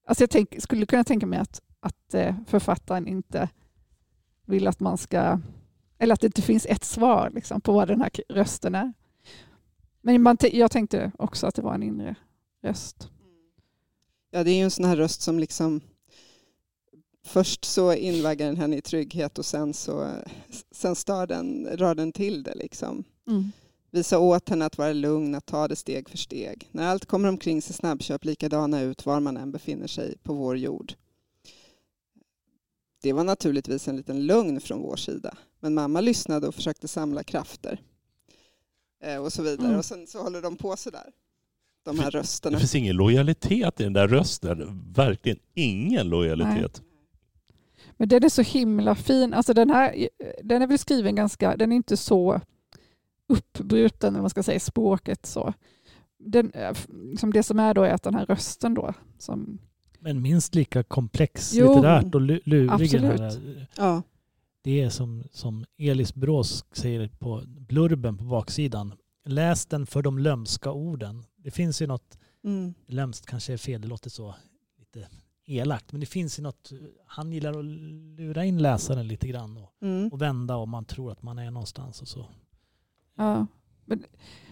Alltså 0.07 0.23
jag 0.23 0.31
tänk, 0.31 0.63
skulle 0.63 0.87
kunna 0.87 1.05
tänka 1.05 1.27
mig 1.27 1.39
att, 1.39 1.63
att 1.81 2.15
eh, 2.15 2.35
författaren 2.47 3.09
inte 3.09 3.49
vill 4.47 4.69
att 4.69 4.81
man 4.81 4.99
ska... 4.99 5.41
Eller 5.99 6.15
att 6.15 6.21
det 6.21 6.27
inte 6.27 6.43
finns 6.43 6.67
ett 6.67 6.85
svar 6.85 7.31
liksom, 7.35 7.61
på 7.61 7.73
vad 7.73 7.89
den 7.89 8.01
här 8.01 8.11
rösten 8.29 8.75
är. 8.75 8.93
Men 10.01 10.23
man, 10.23 10.37
jag 10.53 10.71
tänkte 10.71 11.13
också 11.19 11.47
att 11.47 11.55
det 11.55 11.63
var 11.63 11.75
en 11.75 11.83
inre 11.83 12.15
röst. 12.63 13.09
Ja, 14.31 14.45
det 14.45 14.51
är 14.51 14.57
ju 14.57 14.63
en 14.63 14.71
sån 14.71 14.85
här 14.85 14.97
röst 14.97 15.23
som 15.23 15.39
liksom 15.39 15.81
först 17.25 17.65
så 17.65 17.95
invaggar 17.95 18.47
den 18.47 18.57
henne 18.57 18.77
i 18.77 18.81
trygghet 18.81 19.39
och 19.39 19.45
sen 19.45 19.75
så 19.75 20.11
sen 20.71 20.95
stör 20.95 21.27
den, 21.27 21.67
rör 21.67 21.95
den 21.95 22.13
till 22.13 22.43
det 22.43 22.55
liksom. 22.55 23.05
Visa 23.95 24.19
åt 24.19 24.49
henne 24.49 24.65
att 24.65 24.79
vara 24.79 24.93
lugn, 24.93 25.35
att 25.35 25.47
ta 25.47 25.69
det 25.69 25.77
steg 25.77 26.09
för 26.09 26.19
steg. 26.19 26.69
När 26.71 26.87
allt 26.89 27.07
kommer 27.07 27.29
omkring 27.29 27.63
ser 27.63 27.75
snabbköp 27.75 28.25
likadana 28.25 28.81
ut 28.81 29.07
var 29.07 29.21
man 29.21 29.37
än 29.37 29.53
befinner 29.53 29.87
sig 29.87 30.19
på 30.23 30.35
vår 30.35 30.59
jord. 30.59 30.93
Det 33.03 33.13
var 33.13 33.25
naturligtvis 33.25 33.89
en 33.89 33.97
liten 33.97 34.27
lögn 34.27 34.61
från 34.61 34.83
vår 34.83 34.97
sida. 34.97 35.35
Men 35.61 35.75
mamma 35.75 36.01
lyssnade 36.01 36.49
och 36.49 36.55
försökte 36.55 36.89
samla 36.89 37.23
krafter. 37.23 37.81
Eh, 39.05 39.17
och 39.17 39.33
så 39.33 39.43
vidare. 39.43 39.67
Mm. 39.67 39.79
Och 39.79 39.85
sen 39.85 40.07
så 40.07 40.23
håller 40.23 40.43
de 40.43 40.57
på 40.57 40.77
sådär. 40.77 41.13
De 41.85 41.99
här 41.99 42.11
rösterna. 42.11 42.55
Det 42.55 42.61
finns 42.61 42.75
ingen 42.75 42.97
lojalitet 42.97 43.81
i 43.81 43.85
den 43.85 43.93
där 43.93 44.09
rösten. 44.09 44.85
Verkligen 44.95 45.39
ingen 45.55 46.09
lojalitet. 46.09 46.83
Men 47.97 48.09
den 48.09 48.25
är 48.25 48.29
så 48.29 48.43
himla 48.43 48.95
fin. 48.95 49.35
Alltså 49.35 49.55
den, 49.55 49.71
här, 49.71 50.09
den 50.43 50.63
är 50.63 50.67
väl 50.67 50.79
skriven 50.79 51.15
ganska, 51.15 51.57
den 51.57 51.73
är 51.73 51.77
inte 51.77 51.97
så 51.97 52.41
uppbruten, 53.29 54.09
eller 54.09 54.19
vad 54.19 54.23
man 54.23 54.31
ska 54.31 54.43
säga, 54.43 54.61
språket 54.61 55.27
så. 55.27 55.55
Den, 56.19 56.53
liksom 57.11 57.33
det 57.33 57.43
som 57.43 57.59
är 57.59 57.75
då 57.75 57.83
är 57.83 57.93
att 57.95 58.03
den 58.03 58.15
här 58.15 58.27
rösten 58.27 58.75
då, 58.75 58.95
som, 59.19 59.59
Men 59.99 60.23
minst 60.23 60.55
lika 60.55 60.83
komplex 60.83 61.53
Jo, 61.55 61.75
litterärt 61.75 62.15
och 62.15 62.21
lu- 62.21 62.41
lurig. 62.45 62.71
absolut. 62.71 63.69
Ja. 63.77 64.03
Det 64.65 64.81
är 64.83 64.91
som, 64.91 65.25
som 65.33 65.65
Elis 65.79 66.15
Brås 66.15 66.65
säger 66.73 67.09
på 67.09 67.43
blurben 67.47 68.17
på 68.19 68.25
baksidan. 68.25 68.93
Läs 69.25 69.67
den 69.67 69.87
för 69.87 70.03
de 70.03 70.19
lömska 70.19 70.73
orden. 70.73 71.25
Det 71.37 71.51
finns 71.51 71.83
ju 71.83 71.87
något, 71.87 72.19
Mm. 72.45 72.75
lömskt 72.87 73.27
kanske 73.27 73.53
är 73.53 73.57
fel, 73.57 73.81
det 73.81 73.89
låter 73.89 74.11
så 74.11 74.35
lite 74.79 75.09
elakt, 75.47 75.93
men 75.93 76.01
det 76.01 76.07
finns 76.07 76.39
ju 76.39 76.43
något, 76.43 76.73
han 77.07 77.33
gillar 77.33 77.59
att 77.59 77.65
lura 78.19 78.45
in 78.45 78.59
läsaren 78.63 79.09
lite 79.09 79.29
grann 79.29 79.57
och, 79.57 79.73
Mm. 79.83 80.09
och 80.13 80.23
vända 80.23 80.57
om 80.57 80.71
man 80.71 80.85
tror 80.85 81.13
att 81.13 81.23
man 81.23 81.39
är 81.39 81.51
någonstans 81.51 82.03
och 82.03 82.09
så 82.09 82.27
ja. 83.17 83.47
Men, 83.85 84.05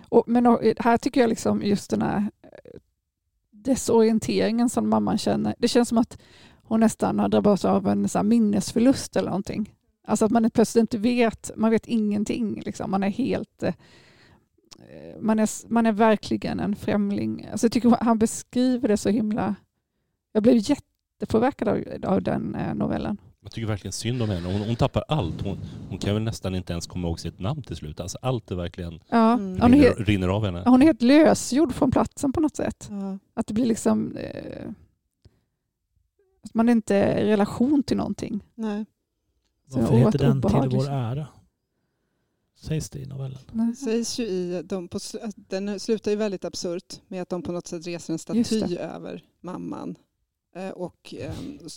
och, 0.09 0.25
men 0.27 0.47
och, 0.47 0.65
eh, 0.65 0.75
här 0.79 0.99
tycker 0.99 1.21
jag 1.21 1.29
liksom 1.29 1.63
just 1.63 1.91
den 1.91 2.03
här 2.03 2.31
eh, 2.43 2.81
desorienteringen 3.51 4.69
som 4.69 4.89
mamman 4.89 5.19
känner. 5.19 5.55
Det 5.59 5.69
känns 5.69 5.89
som 5.89 5.99
att 5.99 6.19
hon 6.63 6.81
nästan 6.81 7.19
har 7.19 7.29
drabbats 7.29 7.65
av 7.65 7.89
en 7.89 8.09
så 8.09 8.19
här 8.19 8.25
minnesförlust 8.25 9.17
eller 9.17 9.29
någonting. 9.31 9.75
Alltså 10.05 10.25
att 10.25 10.31
man 10.31 10.51
plötsligt 10.51 10.81
inte 10.81 10.99
vet, 10.99 11.51
man 11.57 11.71
vet 11.71 11.87
ingenting. 11.87 12.61
Liksom. 12.61 12.91
Man 12.91 13.03
är 13.03 13.09
helt... 13.09 13.63
Eh, 13.63 13.75
man 15.21 15.39
är, 15.39 15.73
man 15.73 15.87
är 15.87 15.93
verkligen 15.93 16.61
en 16.61 16.77
främling. 16.77 17.49
Alltså 17.53 17.65
jag 17.65 17.73
tycker 17.73 17.97
han 18.01 18.19
beskriver 18.19 18.89
det 18.89 18.97
så 18.97 19.09
himla... 19.09 19.55
Jag 20.33 20.43
blev 20.43 20.57
jättepåverkad 20.57 21.69
av, 21.69 21.85
av 22.03 22.23
den 22.23 22.57
novellen. 22.75 23.19
Jag 23.43 23.53
tycker 23.53 23.67
verkligen 23.67 23.93
synd 23.93 24.23
om 24.23 24.29
henne. 24.31 24.53
Hon, 24.53 24.61
hon 24.61 24.77
tappar 24.77 25.05
allt. 25.09 25.41
Hon, 25.43 25.59
hon 25.89 25.99
kan 25.99 26.15
väl 26.15 26.23
nästan 26.23 26.55
inte 26.55 26.73
ens 26.73 26.87
komma 26.87 27.09
ihåg 27.09 27.21
sitt 27.21 27.39
namn 27.39 27.63
till 27.63 27.77
slut. 27.77 28.01
Alltså 28.01 28.19
allt 28.23 28.51
är 28.51 28.55
verkligen 28.55 29.01
Ja. 29.09 29.33
Mm. 29.33 29.61
Hon, 29.61 29.63
är 29.63 29.69
rinner, 29.77 29.85
helt, 29.85 30.09
rinner 30.09 30.29
av 30.29 30.45
henne. 30.45 30.63
hon 30.67 30.83
är 30.83 30.87
helt 30.87 31.03
lösgjord 31.03 31.75
från 31.75 31.91
platsen 31.91 32.33
på 32.33 32.41
något 32.41 32.57
sätt. 32.57 32.87
Ja. 32.91 33.19
Att 33.35 33.47
det 33.47 33.55
blir 33.55 33.67
liksom... 33.67 34.17
Eh, 34.17 34.71
att 36.43 36.55
man 36.55 36.69
inte 36.69 36.97
är 36.97 37.25
i 37.25 37.27
relation 37.27 37.83
till 37.83 37.97
någonting. 37.97 38.41
Nej. 38.55 38.85
Så 39.69 39.81
Varför 39.81 39.95
heter 39.97 40.19
den 40.19 40.43
Till 40.43 40.49
obehagligt. 40.49 40.83
vår 40.83 40.91
ära? 40.91 41.27
Sägs 42.61 42.91
det 42.91 42.99
i 42.99 43.07
novellen? 43.07 43.39
Det 43.53 43.77
sägs 43.77 44.19
ju 44.19 44.25
i, 44.25 44.63
de 44.65 44.89
på, 44.89 44.99
den 45.35 45.81
slutar 45.81 46.11
ju 46.11 46.17
väldigt 46.17 46.45
absurt 46.45 47.01
med 47.09 47.23
att 47.23 47.29
de 47.29 47.43
på 47.43 47.53
något 47.53 47.67
sätt 47.67 47.87
reser 47.87 48.13
en 48.13 48.19
staty 48.19 48.77
över 48.77 49.25
mamman. 49.41 49.97
Eh, 50.55 50.71
Och 50.71 51.15
eh, 51.19 51.35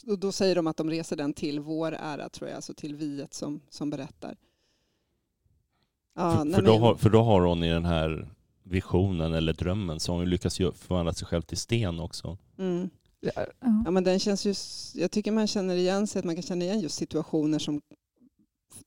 och 0.07 0.19
då 0.19 0.31
säger 0.31 0.55
de 0.55 0.67
att 0.67 0.77
de 0.77 0.89
reser 0.89 1.15
den 1.15 1.33
till 1.33 1.59
vår 1.59 1.91
ära, 1.91 2.29
tror 2.29 2.49
jag, 2.49 2.55
alltså 2.55 2.73
till 2.73 2.95
viet 2.95 3.33
som, 3.33 3.61
som 3.69 3.89
berättar. 3.89 4.37
Ja, 6.15 6.45
för, 6.45 6.51
för, 6.53 6.61
då 6.61 6.77
har, 6.77 6.95
för 6.95 7.09
då 7.09 7.21
har 7.23 7.41
hon 7.41 7.63
i 7.63 7.69
den 7.69 7.85
här 7.85 8.29
visionen 8.63 9.33
eller 9.33 9.53
drömmen 9.53 9.99
så 9.99 10.11
har 10.11 10.17
hon 10.19 10.29
lyckats 10.29 10.57
förvandla 10.57 11.13
sig 11.13 11.27
själv 11.27 11.41
till 11.41 11.57
sten 11.57 11.99
också. 11.99 12.37
mm. 12.57 12.89
Ja. 13.19 13.91
Men 13.91 14.03
den 14.03 14.19
känns 14.19 14.45
ju, 14.45 14.53
jag 15.01 15.11
tycker 15.11 15.31
man 15.31 15.47
känner 15.47 15.75
igen 15.75 16.07
sig, 16.07 16.19
att 16.19 16.25
man 16.25 16.35
kan 16.35 16.43
känna 16.43 16.65
igen 16.65 16.79
just 16.79 16.95
situationer 16.95 17.59
som, 17.59 17.81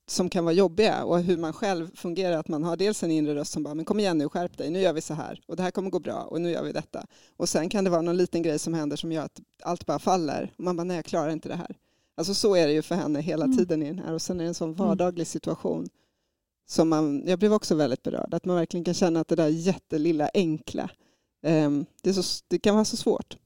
som 0.09 0.29
kan 0.29 0.45
vara 0.45 0.53
jobbiga 0.53 1.03
och 1.03 1.19
hur 1.19 1.37
man 1.37 1.53
själv 1.53 1.95
fungerar. 1.95 2.37
Att 2.37 2.47
man 2.47 2.63
har 2.63 2.77
dels 2.77 3.03
en 3.03 3.11
inre 3.11 3.35
röst 3.35 3.51
som 3.51 3.63
bara, 3.63 3.73
men 3.73 3.85
kom 3.85 3.99
igen 3.99 4.17
nu, 4.17 4.29
skärp 4.29 4.57
dig, 4.57 4.69
nu 4.69 4.79
gör 4.79 4.93
vi 4.93 5.01
så 5.01 5.13
här 5.13 5.41
och 5.47 5.55
det 5.55 5.63
här 5.63 5.71
kommer 5.71 5.89
gå 5.89 5.99
bra 5.99 6.21
och 6.21 6.41
nu 6.41 6.51
gör 6.51 6.63
vi 6.63 6.71
detta. 6.71 7.05
Och 7.37 7.49
sen 7.49 7.69
kan 7.69 7.83
det 7.83 7.89
vara 7.89 8.01
någon 8.01 8.17
liten 8.17 8.41
grej 8.41 8.59
som 8.59 8.73
händer 8.73 8.97
som 8.97 9.11
gör 9.11 9.23
att 9.23 9.39
allt 9.63 9.85
bara 9.85 9.99
faller 9.99 10.51
och 10.57 10.63
man 10.63 10.75
bara, 10.77 10.83
nej 10.83 10.95
jag 10.95 11.05
klarar 11.05 11.29
inte 11.29 11.49
det 11.49 11.55
här. 11.55 11.75
Alltså 12.15 12.33
så 12.33 12.55
är 12.55 12.67
det 12.67 12.73
ju 12.73 12.81
för 12.81 12.95
henne 12.95 13.21
hela 13.21 13.45
Mm. 13.45 13.57
tiden 13.57 13.83
i 13.83 13.85
den 13.85 13.99
här 13.99 14.13
och 14.13 14.21
sen 14.21 14.39
är 14.39 14.43
det 14.43 14.47
en 14.49 14.53
sån 14.53 14.73
vardaglig 14.73 15.27
situation 15.27 15.89
som 16.69 16.89
man, 16.89 17.23
jag 17.27 17.39
blev 17.39 17.53
också 17.53 17.75
väldigt 17.75 18.03
berörd, 18.03 18.33
att 18.33 18.45
man 18.45 18.55
verkligen 18.55 18.83
kan 18.83 18.93
känna 18.93 19.19
att 19.19 19.27
det 19.27 19.35
där 19.35 19.47
jättelilla 19.47 20.29
enkla, 20.33 20.89
ehm, 21.43 21.85
det, 22.01 22.13
så, 22.13 22.43
det 22.47 22.59
kan 22.59 22.75
vara 22.75 22.85
så 22.85 22.97
svårt. 22.97 23.37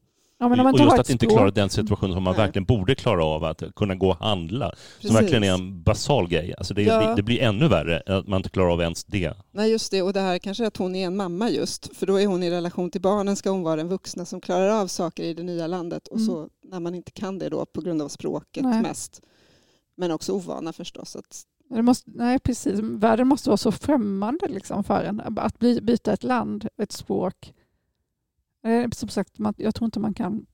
Ja, 0.44 0.48
men 0.50 0.60
om 0.60 0.64
man 0.64 0.74
och 0.74 0.80
just 0.80 1.00
att 1.00 1.10
inte 1.10 1.26
språk- 1.26 1.38
klara 1.38 1.52
den 1.52 1.70
situationen 1.70 2.14
som 2.14 2.24
man 2.24 2.34
Nej. 2.38 2.46
verkligen 2.46 2.66
borde 2.66 2.96
klara 2.96 3.26
av, 3.26 3.44
att 3.44 3.64
kunna 3.76 3.96
gå 3.96 4.10
och 4.10 4.18
handla. 4.18 4.66
Som 4.70 4.78
Precis. 5.02 5.18
verkligen 5.18 5.44
är 5.44 5.54
en 5.54 5.84
basal 5.84 6.28
grej. 6.28 6.54
Alltså 6.58 6.74
det, 6.74 6.82
Ja. 6.84 7.16
det 7.16 7.24
blir 7.24 7.42
ännu 7.42 7.68
värre 7.68 8.04
att 8.18 8.28
man 8.28 8.38
inte 8.38 8.50
klarar 8.50 8.72
av 8.74 8.82
ens 8.82 9.04
det. 9.04 9.34
Nej 9.52 9.72
just 9.72 9.92
det, 9.92 10.02
och 10.02 10.14
det 10.14 10.20
här 10.20 10.38
kanske 10.40 10.64
är 10.64 10.68
att 10.68 10.78
hon 10.78 10.96
är 10.96 11.08
en 11.08 11.16
mamma 11.16 11.50
just, 11.50 11.98
för 11.98 12.06
då 12.08 12.20
är 12.20 12.28
hon 12.28 12.44
i 12.44 12.50
relation 12.52 12.92
till 12.92 13.02
barnen 13.02 13.36
ska 13.36 13.50
hon 13.50 13.64
vara 13.64 13.76
den 13.76 13.88
vuxna 13.88 14.26
som 14.26 14.42
klarar 14.42 14.70
av 14.82 14.88
saker 14.88 15.24
i 15.24 15.34
det 15.34 15.44
nya 15.44 15.68
landet 15.68 16.08
och 16.08 16.18
Mm. 16.18 16.28
så 16.28 16.48
när 16.64 16.80
man 16.80 16.96
inte 16.96 17.12
kan 17.12 17.40
det 17.40 17.50
då 17.50 17.66
på 17.66 17.82
grund 17.82 18.02
av 18.02 18.08
språket 18.10 18.64
Nej. 18.64 18.82
mest. 18.82 19.22
Men 19.98 20.12
också 20.12 20.32
ovana 20.34 20.74
förstås. 20.74 21.16
Att, 21.16 21.42
Det 21.70 21.82
måste, 21.82 22.12
nej, 22.16 22.40
precis. 22.40 22.80
Världen 22.80 23.28
måste 23.28 23.50
vara 23.50 23.58
så 23.58 23.72
främmande 23.72 24.48
liksom 24.48 24.84
för 24.84 25.04
en. 25.04 25.22
Att 25.38 25.60
bli, 25.60 25.82
byta 25.82 26.14
ett 26.14 26.24
land, 26.24 26.68
ett 26.82 26.92
språk. 26.92 27.54
Eh, 28.64 28.90
Som 28.92 29.10
sagt, 29.10 29.40
man, 29.40 29.54
jag 29.58 29.76
tror 29.76 29.86
inte 29.86 30.00
man 30.00 30.14
kan 30.14 30.46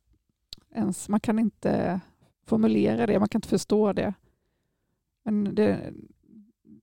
ens, 0.75 1.09
man 1.09 1.19
kan 1.19 1.39
inte 1.39 1.99
formulera 2.45 3.05
det, 3.07 3.19
man 3.19 3.29
kan 3.29 3.39
inte 3.39 3.47
förstå 3.47 3.93
det. 3.93 4.13
Men 5.25 5.55
det, 5.55 5.93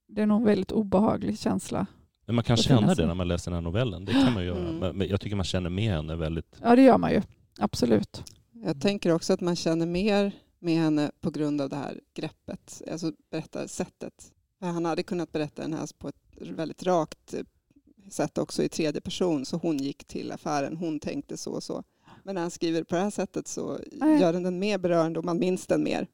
det 0.07 0.23
är 0.23 0.27
nog 0.27 0.41
en 0.41 0.47
väldigt 0.47 0.73
obehaglig 0.73 1.39
känsla. 1.39 1.87
Men 2.27 2.35
man 2.35 2.45
kan 2.45 2.57
Det 2.57 2.63
känna 2.63 2.95
det 2.95 3.07
när 3.07 3.15
man 3.15 3.29
läser 3.29 3.51
den 3.51 3.57
här 3.57 3.63
novellen. 3.63 4.05
Det 4.05 4.13
kan 4.13 4.33
man 4.35 4.45
göra. 4.45 4.69
Mm. 4.69 4.97
Men- 4.97 5.09
jag 5.09 5.21
tycker 5.21 5.37
man 5.37 5.45
känner 5.45 5.71
med 5.71 5.93
henne 5.93 6.17
väldigt. 6.17 6.57
Ja, 6.63 6.77
det 6.77 6.83
gör 6.83 6.99
man 6.99 7.11
ju. 7.13 7.23
Absolut. 7.59 8.25
jag 8.53 8.81
tänker 8.81 9.11
också 9.13 9.33
att 9.33 9.41
man 9.41 9.57
känner 9.57 9.87
mer 9.87 10.33
med 10.59 10.75
henne 10.75 11.11
på 11.21 11.31
grund 11.31 11.61
av 11.61 11.69
det 11.69 11.77
här 11.77 12.01
greppet, 12.15 12.83
alltså 12.91 13.13
berättarsättet. 13.31 14.33
För 14.59 14.67
Han 14.67 14.85
hade 14.85 15.03
kunnat 15.03 15.33
berätta 15.33 15.63
den 15.63 15.73
här 15.73 15.89
på 15.99 16.09
ett 16.09 16.17
väldigt 16.51 16.83
rakt 16.83 17.35
sätt 18.11 18.39
också 18.39 18.63
i 18.63 18.69
tredje 18.69 19.01
person, 19.01 19.45
så 19.45 19.57
hon 19.57 19.79
gick 19.79 20.05
till 20.05 20.33
affären, 20.33 20.77
hon 20.77 21.01
tänkte 21.01 21.37
så 21.37 21.53
och 21.53 21.63
så. 21.63 21.83
Men 22.23 22.35
när 22.35 22.43
han 22.43 22.51
skriver 22.51 22.85
på 22.85 22.95
det 22.95 23.01
här 23.01 23.11
sättet 23.11 23.49
så 23.49 23.79
Nej. 23.93 24.21
gör 24.21 24.33
den 24.33 24.43
den 24.43 24.59
mer 24.59 24.79
berörande 24.79 25.19
och 25.19 25.25
man 25.25 25.39
minns 25.39 25.67
den 25.67 25.83
mer. 25.83 26.07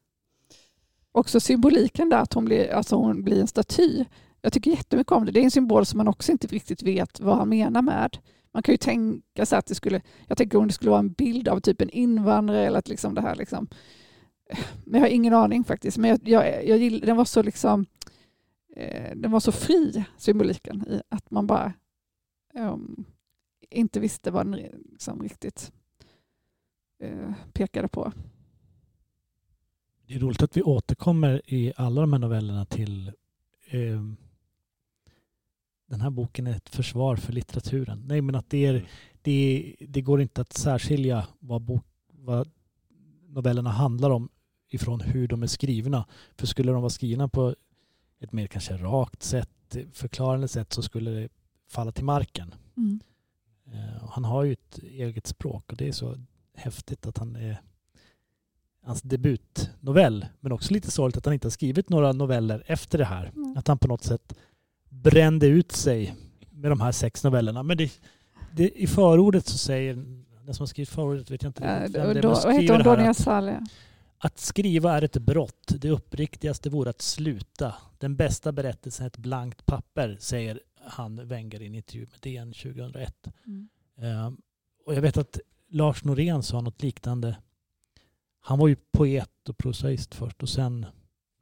Också 1.12 1.40
symboliken 1.40 2.08
där 2.08 2.18
att 2.18 2.32
hon 2.32 2.44
blir, 2.44 2.70
alltså 2.72 2.96
hon 2.96 3.22
blir 3.22 3.40
en 3.40 3.46
staty. 3.46 4.04
Jag 4.42 4.52
tycker 4.52 4.70
jättemycket 4.70 5.12
om 5.12 5.24
det. 5.24 5.32
Det 5.32 5.40
är 5.40 5.44
en 5.44 5.50
symbol 5.50 5.86
som 5.86 5.98
man 5.98 6.08
också 6.08 6.32
inte 6.32 6.46
riktigt 6.46 6.82
vet 6.82 7.20
vad 7.20 7.36
han 7.36 7.48
menar 7.48 7.82
med. 7.82 8.18
Man 8.52 8.62
kan 8.62 8.72
ju 8.72 8.76
tänka 8.76 9.46
sig 9.46 9.58
att 9.58 9.66
det 9.66 9.74
skulle, 9.74 10.00
jag 10.26 10.38
tänker 10.38 10.58
om 10.58 10.66
det 10.66 10.72
skulle 10.72 10.90
vara 10.90 11.00
en 11.00 11.12
bild 11.12 11.48
av 11.48 11.60
typ 11.60 11.80
en 11.80 11.90
invandrare 11.90 12.66
eller 12.66 12.78
att 12.78 12.88
liksom 12.88 13.14
det 13.14 13.20
här 13.20 13.34
liksom. 13.34 13.68
Men 14.84 15.00
jag 15.00 15.08
har 15.08 15.14
ingen 15.14 15.34
aning 15.34 15.64
faktiskt. 15.64 15.98
Men 15.98 16.10
jag, 16.10 16.20
jag, 16.24 16.66
jag 16.66 16.78
gill, 16.78 17.00
den 17.00 17.16
var 17.16 17.24
så 17.24 17.42
liksom, 17.42 17.86
eh, 18.76 19.16
den 19.16 19.30
var 19.30 19.40
så 19.40 19.52
fri 19.52 20.04
symboliken 20.16 20.84
i 20.88 21.02
att 21.08 21.30
man 21.30 21.46
bara 21.46 21.72
ehm, 22.54 23.04
inte 23.70 24.00
visste 24.00 24.30
vad 24.30 24.46
den 24.46 24.60
liksom 24.90 25.22
riktigt 25.22 25.72
eh, 27.02 27.32
pekade 27.52 27.88
på. 27.88 28.12
Det 30.06 30.14
är 30.14 30.18
roligt 30.18 30.42
att 30.42 30.56
vi 30.56 30.62
återkommer 30.62 31.42
i 31.46 31.72
alla 31.76 32.00
de 32.00 32.12
här 32.12 32.20
novellerna 32.20 32.64
till 32.64 33.08
eh, 33.66 34.02
den 35.86 36.00
här 36.00 36.10
boken 36.10 36.46
är 36.46 36.56
ett 36.56 36.68
försvar 36.68 37.16
för 37.16 37.32
litteraturen. 37.32 38.04
Nej, 38.06 38.20
men 38.20 38.34
att 38.34 38.50
det, 38.50 38.66
är, 38.66 38.74
Mm. 38.74 38.86
det, 39.22 39.76
det 39.88 40.00
går 40.00 40.20
inte 40.20 40.40
att 40.40 40.52
särskilja 40.52 41.26
vad, 41.38 41.62
bok, 41.62 41.84
vad 42.12 42.50
novellerna 43.28 43.70
handlar 43.70 44.10
om 44.10 44.28
ifrån 44.68 45.00
hur 45.00 45.28
de 45.28 45.42
är 45.42 45.46
skrivna. 45.46 46.06
För 46.36 46.46
skulle 46.46 46.72
de 46.72 46.82
vara 46.82 46.90
skrivna 46.90 47.28
på 47.28 47.54
ett 48.20 48.32
mer 48.32 48.46
kanske 48.46 48.76
rakt 48.76 49.22
sätt, 49.22 49.76
förklarande 49.92 50.48
sätt, 50.48 50.72
så 50.72 50.82
skulle 50.82 51.10
det 51.10 51.28
falla 51.68 51.92
till 51.92 52.04
marken. 52.04 52.54
Mm. 52.76 53.00
Eh, 53.72 54.04
och 54.04 54.10
han 54.10 54.24
har 54.24 54.44
ju 54.44 54.52
ett 54.52 54.78
eget 54.78 55.26
språk 55.26 55.72
och 55.72 55.76
det 55.76 55.88
är 55.88 55.92
så 55.92 56.16
häftigt 56.56 57.06
att 57.06 57.18
han 57.18 57.36
är 57.36 57.60
hans 58.84 59.02
debutnovell. 59.02 60.26
Men 60.40 60.52
också 60.52 60.74
lite 60.74 60.90
sorgligt 60.90 61.16
att 61.16 61.24
han 61.24 61.34
inte 61.34 61.46
har 61.46 61.50
skrivit 61.50 61.88
några 61.88 62.12
noveller 62.12 62.62
efter 62.66 62.98
det 62.98 63.04
här. 63.04 63.32
Mm. 63.36 63.56
Att 63.56 63.68
han 63.68 63.78
på 63.78 63.88
något 63.88 64.04
sätt 64.04 64.34
brände 64.88 65.46
ut 65.46 65.72
sig 65.72 66.14
med 66.50 66.70
de 66.70 66.80
här 66.80 66.92
sex 66.92 67.24
novellerna. 67.24 67.62
Men 67.62 67.76
det, 67.76 67.92
det, 68.52 68.82
i 68.82 68.86
förordet 68.86 69.46
så 69.46 69.58
säger 69.58 69.94
den 70.44 70.54
som 70.54 70.62
har 70.62 70.66
skrivit 70.66 70.88
förordet, 70.88 71.30
vet 71.30 71.42
jag 71.42 71.50
inte 71.50 71.62
riktigt 71.62 71.96
vem 71.96 72.14
det 72.14 72.18
är, 72.18 72.22
men 72.22 72.22
vad 72.22 72.36
heter 72.36 72.52
skriver 72.52 72.74
hon? 72.74 72.82
det 72.84 72.90
här 72.90 72.96
Donia 72.96 73.10
att, 73.10 73.16
Saleh? 73.16 73.58
Att 74.22 74.38
skriva 74.38 74.96
är 74.96 75.02
ett 75.02 75.16
brott. 75.16 75.72
Det 75.80 75.90
uppriktigaste 75.90 76.70
vore 76.70 76.90
att 76.90 77.02
sluta. 77.02 77.74
Den 77.98 78.16
bästa 78.16 78.52
berättelsen 78.52 79.04
är 79.04 79.08
ett 79.08 79.16
blankt 79.16 79.66
papper, 79.66 80.16
säger 80.20 80.60
han 80.84 81.28
Wenger 81.28 81.62
i 81.62 81.66
en 81.66 81.74
intervju 81.74 82.06
med 82.06 82.20
DN 82.20 82.52
2001. 82.52 83.28
Mm. 83.46 83.68
Eh, 83.96 84.32
och 84.86 84.94
jag 84.94 85.02
vet 85.02 85.16
att 85.16 85.40
Lars 85.68 86.04
Norén 86.04 86.42
sa 86.42 86.60
något 86.60 86.82
liknande. 86.82 87.36
Han 88.40 88.58
var 88.58 88.68
ju 88.68 88.76
poet 88.92 89.48
och 89.48 89.58
prosaist 89.58 90.14
först 90.14 90.42
och 90.42 90.48
sen 90.48 90.86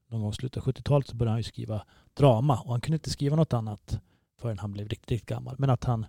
någon 0.09 0.21
gång 0.21 0.31
i 0.31 0.35
slutet 0.35 0.67
av 0.67 0.73
70-talet 0.73 1.07
så 1.07 1.17
började 1.17 1.33
han 1.33 1.39
ju 1.39 1.45
skriva 1.45 1.85
drama 2.15 2.61
och 2.61 2.71
han 2.71 2.81
kunde 2.81 2.97
inte 2.97 3.11
skriva 3.11 3.37
något 3.37 3.53
annat 3.53 4.01
förrän 4.41 4.59
han 4.59 4.73
blev 4.73 4.89
riktigt, 4.89 5.11
riktigt 5.11 5.29
gammal. 5.29 5.55
Men 5.59 5.71
att 5.71 5.85
han 5.85 6.07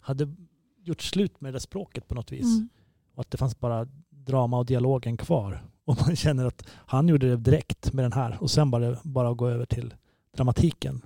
hade 0.00 0.34
gjort 0.76 1.02
slut 1.02 1.40
med 1.40 1.52
det 1.52 1.54
där 1.54 1.60
språket 1.60 2.08
på 2.08 2.14
något 2.14 2.32
vis. 2.32 2.56
Mm. 2.56 2.68
Och 3.14 3.20
att 3.20 3.30
det 3.30 3.38
fanns 3.38 3.60
bara 3.60 3.88
drama 4.10 4.58
och 4.58 4.66
dialogen 4.66 5.16
kvar. 5.16 5.71
Och 5.84 5.98
man 6.06 6.16
känner 6.16 6.46
att 6.46 6.68
han 6.68 7.08
gjorde 7.08 7.28
det 7.28 7.36
direkt 7.36 7.92
med 7.92 8.04
den 8.04 8.12
här 8.12 8.38
och 8.40 8.50
sen 8.50 8.70
bara, 8.70 8.96
bara 9.02 9.32
gå 9.32 9.48
över 9.48 9.66
till 9.66 9.94
dramatiken. 10.36 11.04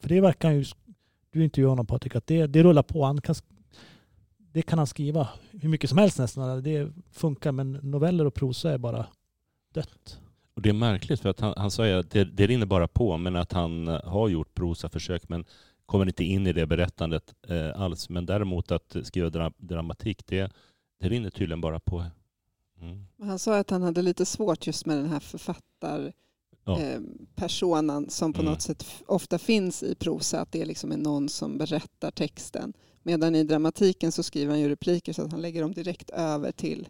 För 0.00 0.08
det 0.08 0.20
verkar 0.20 0.50
ju, 0.50 0.64
du 1.30 1.44
intervjuade 1.44 1.70
honom 1.70 1.86
Patrik, 1.86 2.16
att 2.16 2.26
det, 2.26 2.46
det 2.46 2.62
rullar 2.62 2.82
på. 2.82 3.04
Han 3.04 3.20
kan, 3.20 3.34
det 4.52 4.62
kan 4.62 4.78
han 4.78 4.86
skriva 4.86 5.28
hur 5.50 5.68
mycket 5.68 5.90
som 5.90 5.98
helst 5.98 6.18
nästan. 6.18 6.62
Det 6.62 6.92
funkar 7.12 7.52
men 7.52 7.72
noveller 7.72 8.26
och 8.26 8.34
prosa 8.34 8.72
är 8.72 8.78
bara 8.78 9.06
dött. 9.74 10.18
Och 10.54 10.62
det 10.62 10.68
är 10.68 10.74
märkligt 10.74 11.20
för 11.20 11.28
att 11.28 11.40
han, 11.40 11.54
han 11.56 11.70
sa 11.70 11.86
ju 11.86 11.92
att 11.92 12.10
det, 12.10 12.24
det 12.24 12.46
rinner 12.46 12.66
bara 12.66 12.88
på 12.88 13.16
men 13.16 13.36
att 13.36 13.52
han 13.52 13.88
eh, 13.88 14.04
har 14.04 14.28
gjort 14.28 14.54
prosaförsök 14.54 15.28
men 15.28 15.44
kommer 15.86 16.06
inte 16.06 16.24
in 16.24 16.46
i 16.46 16.52
det 16.52 16.66
berättandet 16.66 17.34
eh, 17.48 17.80
alls. 17.80 18.08
Men 18.08 18.26
däremot 18.26 18.70
att 18.70 18.96
skriva 19.02 19.30
dra, 19.30 19.52
dramatik, 19.56 20.26
det, 20.26 20.52
det 21.00 21.08
rinner 21.08 21.30
tydligen 21.30 21.60
bara 21.60 21.80
på. 21.80 22.04
Mm. 22.80 23.04
Han 23.22 23.38
sa 23.38 23.58
att 23.58 23.70
han 23.70 23.82
hade 23.82 24.02
lite 24.02 24.26
svårt 24.26 24.66
just 24.66 24.86
med 24.86 24.96
den 24.96 25.08
här 25.08 25.20
författar 25.20 26.12
Ja. 26.64 26.80
eh, 26.80 27.00
personan 27.34 28.10
som 28.10 28.32
på 28.32 28.40
Mm. 28.40 28.52
något 28.52 28.62
sätt 28.62 28.86
ofta 29.06 29.38
finns 29.38 29.82
i 29.82 29.94
prosa, 29.94 30.40
att 30.40 30.52
det 30.52 30.64
liksom 30.64 30.92
är 30.92 30.96
någon 30.96 31.28
som 31.28 31.58
berättar 31.58 32.10
texten. 32.10 32.72
Medan 33.02 33.34
i 33.34 33.44
dramatiken 33.44 34.12
så 34.12 34.22
skriver 34.22 34.50
han 34.50 34.60
ju 34.60 34.68
repliker 34.68 35.12
så 35.12 35.22
att 35.22 35.32
han 35.32 35.40
lägger 35.42 35.62
dem 35.62 35.72
direkt 35.72 36.10
över 36.10 36.52
till 36.52 36.88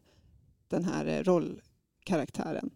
den 0.69 0.85
här 0.85 1.07
eh, 1.07 1.23
rollkaraktären, 1.23 2.71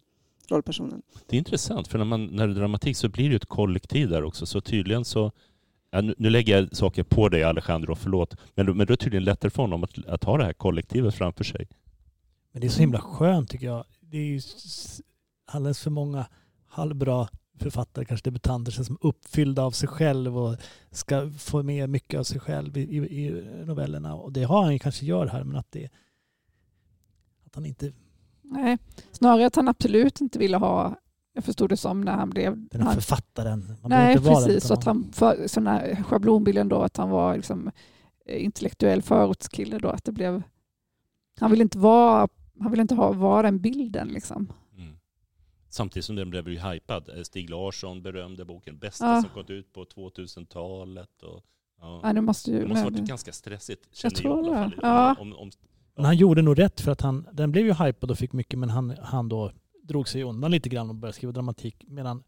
rollpersonen. 0.49 1.01
Det 1.27 1.35
är 1.35 1.37
intressant 1.37 1.87
för 1.87 1.97
när, 1.97 2.05
man, 2.05 2.25
när 2.25 2.47
det 2.47 2.53
är 2.53 2.55
dramatik 2.55 2.97
så 2.97 3.09
blir 3.09 3.29
det 3.29 3.35
ett 3.35 3.45
kollektiv 3.45 4.09
där 4.09 4.23
också. 4.23 4.45
Så 4.45 4.61
tydligen 4.61 5.05
så, 5.05 5.31
ja, 5.91 6.01
nu, 6.01 6.15
nu 6.17 6.29
lägger 6.29 6.57
jag 6.59 6.75
saker 6.75 7.03
på 7.03 7.29
dig 7.29 7.43
Alejandro, 7.43 7.95
förlåt. 7.95 8.35
Men, 8.55 8.65
men 8.65 8.77
då 8.77 8.81
är 8.83 8.85
det 8.85 8.97
tydligen 8.97 9.23
lättare 9.23 9.49
för 9.51 9.61
honom 9.63 9.83
att, 9.83 10.05
att 10.07 10.23
ha 10.23 10.37
det 10.37 10.43
här 10.45 10.53
kollektivet 10.53 11.15
framför 11.15 11.43
sig. 11.43 11.67
Men 12.53 12.61
det 12.61 12.67
är 12.67 12.69
så 12.69 12.79
himla 12.79 13.01
skönt 13.01 13.49
tycker 13.49 13.65
jag. 13.65 13.85
Det 13.99 14.17
är 14.17 14.25
ju 14.25 14.41
alldeles 15.45 15.79
för 15.79 15.91
många 15.91 16.25
halvbra 16.67 17.27
författare, 17.59 18.05
kanske 18.05 18.29
debutanter, 18.29 18.71
som 18.71 18.97
är 19.01 19.07
uppfyllda 19.07 19.63
av 19.63 19.71
sig 19.71 19.89
själv 19.89 20.37
och 20.37 20.55
ska 20.91 21.31
få 21.37 21.63
med 21.63 21.89
mycket 21.89 22.19
av 22.19 22.23
sig 22.23 22.39
själv 22.39 22.77
i, 22.77 22.81
i, 22.81 23.25
i 23.25 23.31
novellerna. 23.65 24.15
Och 24.15 24.31
det 24.31 24.43
har 24.43 24.63
han 24.63 24.73
ju 24.73 24.79
kanske 24.79 25.05
gör 25.05 25.27
här, 25.27 25.43
men 25.43 25.55
att 25.55 25.71
det 25.71 25.89
att 27.45 27.55
han 27.55 27.65
inte, 27.65 27.93
Nej, 28.41 28.77
snarare 29.11 29.45
att 29.45 29.55
han 29.55 29.67
absolut 29.67 30.21
inte 30.21 30.39
ville 30.39 30.57
ha, 30.57 30.95
jag 31.33 31.43
förstod 31.43 31.69
det 31.69 31.77
som 31.77 32.01
när 32.01 32.11
han 32.11 32.29
blev... 32.29 32.67
den 32.67 32.81
här 32.81 32.87
han, 32.87 32.95
författaren. 32.95 33.77
Man 33.81 33.89
nej, 33.89 34.13
inte 34.13 34.29
den, 34.29 34.35
precis. 34.35 34.63
Så 34.63 34.73
att 34.73 34.83
han, 34.83 35.11
för, 35.13 35.47
sån 35.47 35.67
här 35.67 36.03
schablonbilden 36.03 36.69
då, 36.69 36.81
att 36.81 36.97
han 36.97 37.09
var 37.09 37.35
liksom 37.35 37.71
eh, 38.25 38.43
intellektuell 38.43 39.01
förortskille 39.01 39.77
då, 39.79 39.89
att 39.89 40.03
det 40.03 40.11
blev... 40.11 40.43
Han 41.39 41.51
ville 41.51 41.63
inte 41.63 41.77
vara, 41.77 42.27
han 42.63 42.71
ville 42.71 42.81
inte 42.81 42.95
ha, 42.95 43.11
vara 43.13 43.41
den 43.41 43.59
bilden 43.59 44.07
liksom. 44.07 44.53
Mm. 44.77 44.93
Samtidigt 45.69 46.05
som 46.05 46.15
den 46.15 46.29
blev 46.29 46.49
ju 46.49 46.59
hypad. 46.59 47.09
Eh, 47.17 47.21
Stig 47.23 47.49
Larsson 47.49 48.01
berömde 48.01 48.45
boken 48.45 48.77
Bästa 48.77 49.05
Ja. 49.05 49.21
som 49.21 49.29
gått 49.33 49.49
ut 49.49 49.73
på 49.73 49.85
2000-talet. 49.85 51.23
Och, 51.23 51.43
ja. 51.81 51.99
Ja, 52.03 52.13
nu 52.13 52.21
måste 52.21 52.51
ju, 52.51 52.59
Det 52.59 52.67
måste 52.67 52.83
ha 52.83 52.89
varit 52.89 53.07
ganska 53.07 53.31
stressigt, 53.31 53.95
känner 53.95 54.15
tror 54.15 54.37
jag, 54.37 54.45
i 54.45 54.57
alla 54.57 54.65
det. 54.69 54.75
fall. 54.75 54.79
Ja. 54.81 55.15
Om, 55.19 55.33
om, 55.33 55.51
Men 55.95 56.05
han 56.05 56.17
gjorde 56.17 56.41
nog 56.41 56.59
rätt 56.59 56.81
för 56.81 56.91
att 56.91 57.01
han, 57.01 57.27
den 57.33 57.51
blev 57.51 57.65
ju 57.65 57.73
hypad 57.73 58.11
och 58.11 58.17
fick 58.17 58.33
mycket 58.33 58.59
men 58.59 58.69
han, 58.69 58.95
han 59.01 59.29
då 59.29 59.51
drog 59.83 60.07
sig 60.07 60.23
undan 60.23 60.51
lite 60.51 60.69
grann 60.69 60.89
och 60.89 60.95
började 60.95 61.15
skriva 61.15 61.31
dramatik. 61.33 61.83
Medan 61.87 62.23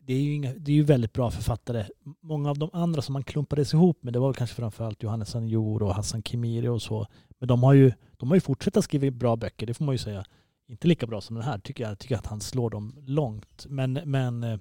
det 0.00 0.12
är 0.14 0.20
ju, 0.20 0.32
inga, 0.34 0.54
det 0.54 0.72
är 0.72 0.76
ju 0.76 0.82
väldigt 0.82 1.12
bra 1.12 1.30
författare. 1.30 1.84
Många 2.20 2.50
av 2.50 2.58
de 2.58 2.70
andra 2.72 3.02
som 3.02 3.12
man 3.12 3.24
klumpades 3.24 3.74
ihop 3.74 4.02
med, 4.02 4.12
det 4.12 4.18
var 4.18 4.32
kanske 4.32 4.56
framförallt 4.56 5.02
Johannes 5.02 5.34
Anjor 5.36 5.82
och 5.82 5.94
Hassan 5.94 6.22
Khemiri 6.22 6.68
och 6.68 6.82
så. 6.82 7.06
Men 7.38 7.48
de 7.48 7.62
har 7.62 7.72
ju, 7.74 7.92
de 8.18 8.28
har 8.28 8.36
ju 8.36 8.40
fortsatt 8.40 8.76
att 8.76 8.84
skriva 8.84 9.10
bra 9.10 9.36
böcker, 9.36 9.66
det 9.66 9.74
får 9.74 9.84
man 9.84 9.94
ju 9.94 9.98
säga. 9.98 10.24
inte 10.68 10.88
lika 10.88 11.06
bra 11.06 11.20
som 11.20 11.36
den 11.36 11.44
här 11.44 11.58
tycker 11.58 11.84
jag. 11.84 11.90
Jag 11.90 11.98
tycker 11.98 12.16
att 12.16 12.26
han 12.26 12.40
slår 12.40 12.70
dem 12.70 12.96
långt. 13.06 13.66
Men, 13.68 13.92
men 13.92 14.44
eh, 14.44 14.58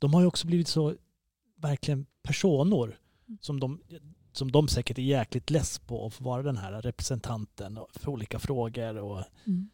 de 0.00 0.14
har 0.14 0.20
ju 0.20 0.26
också 0.26 0.46
blivit 0.46 0.68
så 0.68 0.94
verkligen 1.56 2.06
personor 2.22 2.98
som 3.40 3.60
de, 3.60 3.80
som 4.32 4.52
de 4.52 4.68
säkert 4.68 4.98
är 4.98 5.02
jäkligt 5.02 5.50
less 5.50 5.78
på 5.78 6.06
att 6.06 6.14
få 6.14 6.24
vara 6.24 6.42
den 6.42 6.56
här 6.56 6.82
representanten 6.82 7.78
för 7.92 8.08
olika 8.10 8.38
frågor. 8.38 8.96
Och, 8.96 9.22
Mm. 9.46 9.70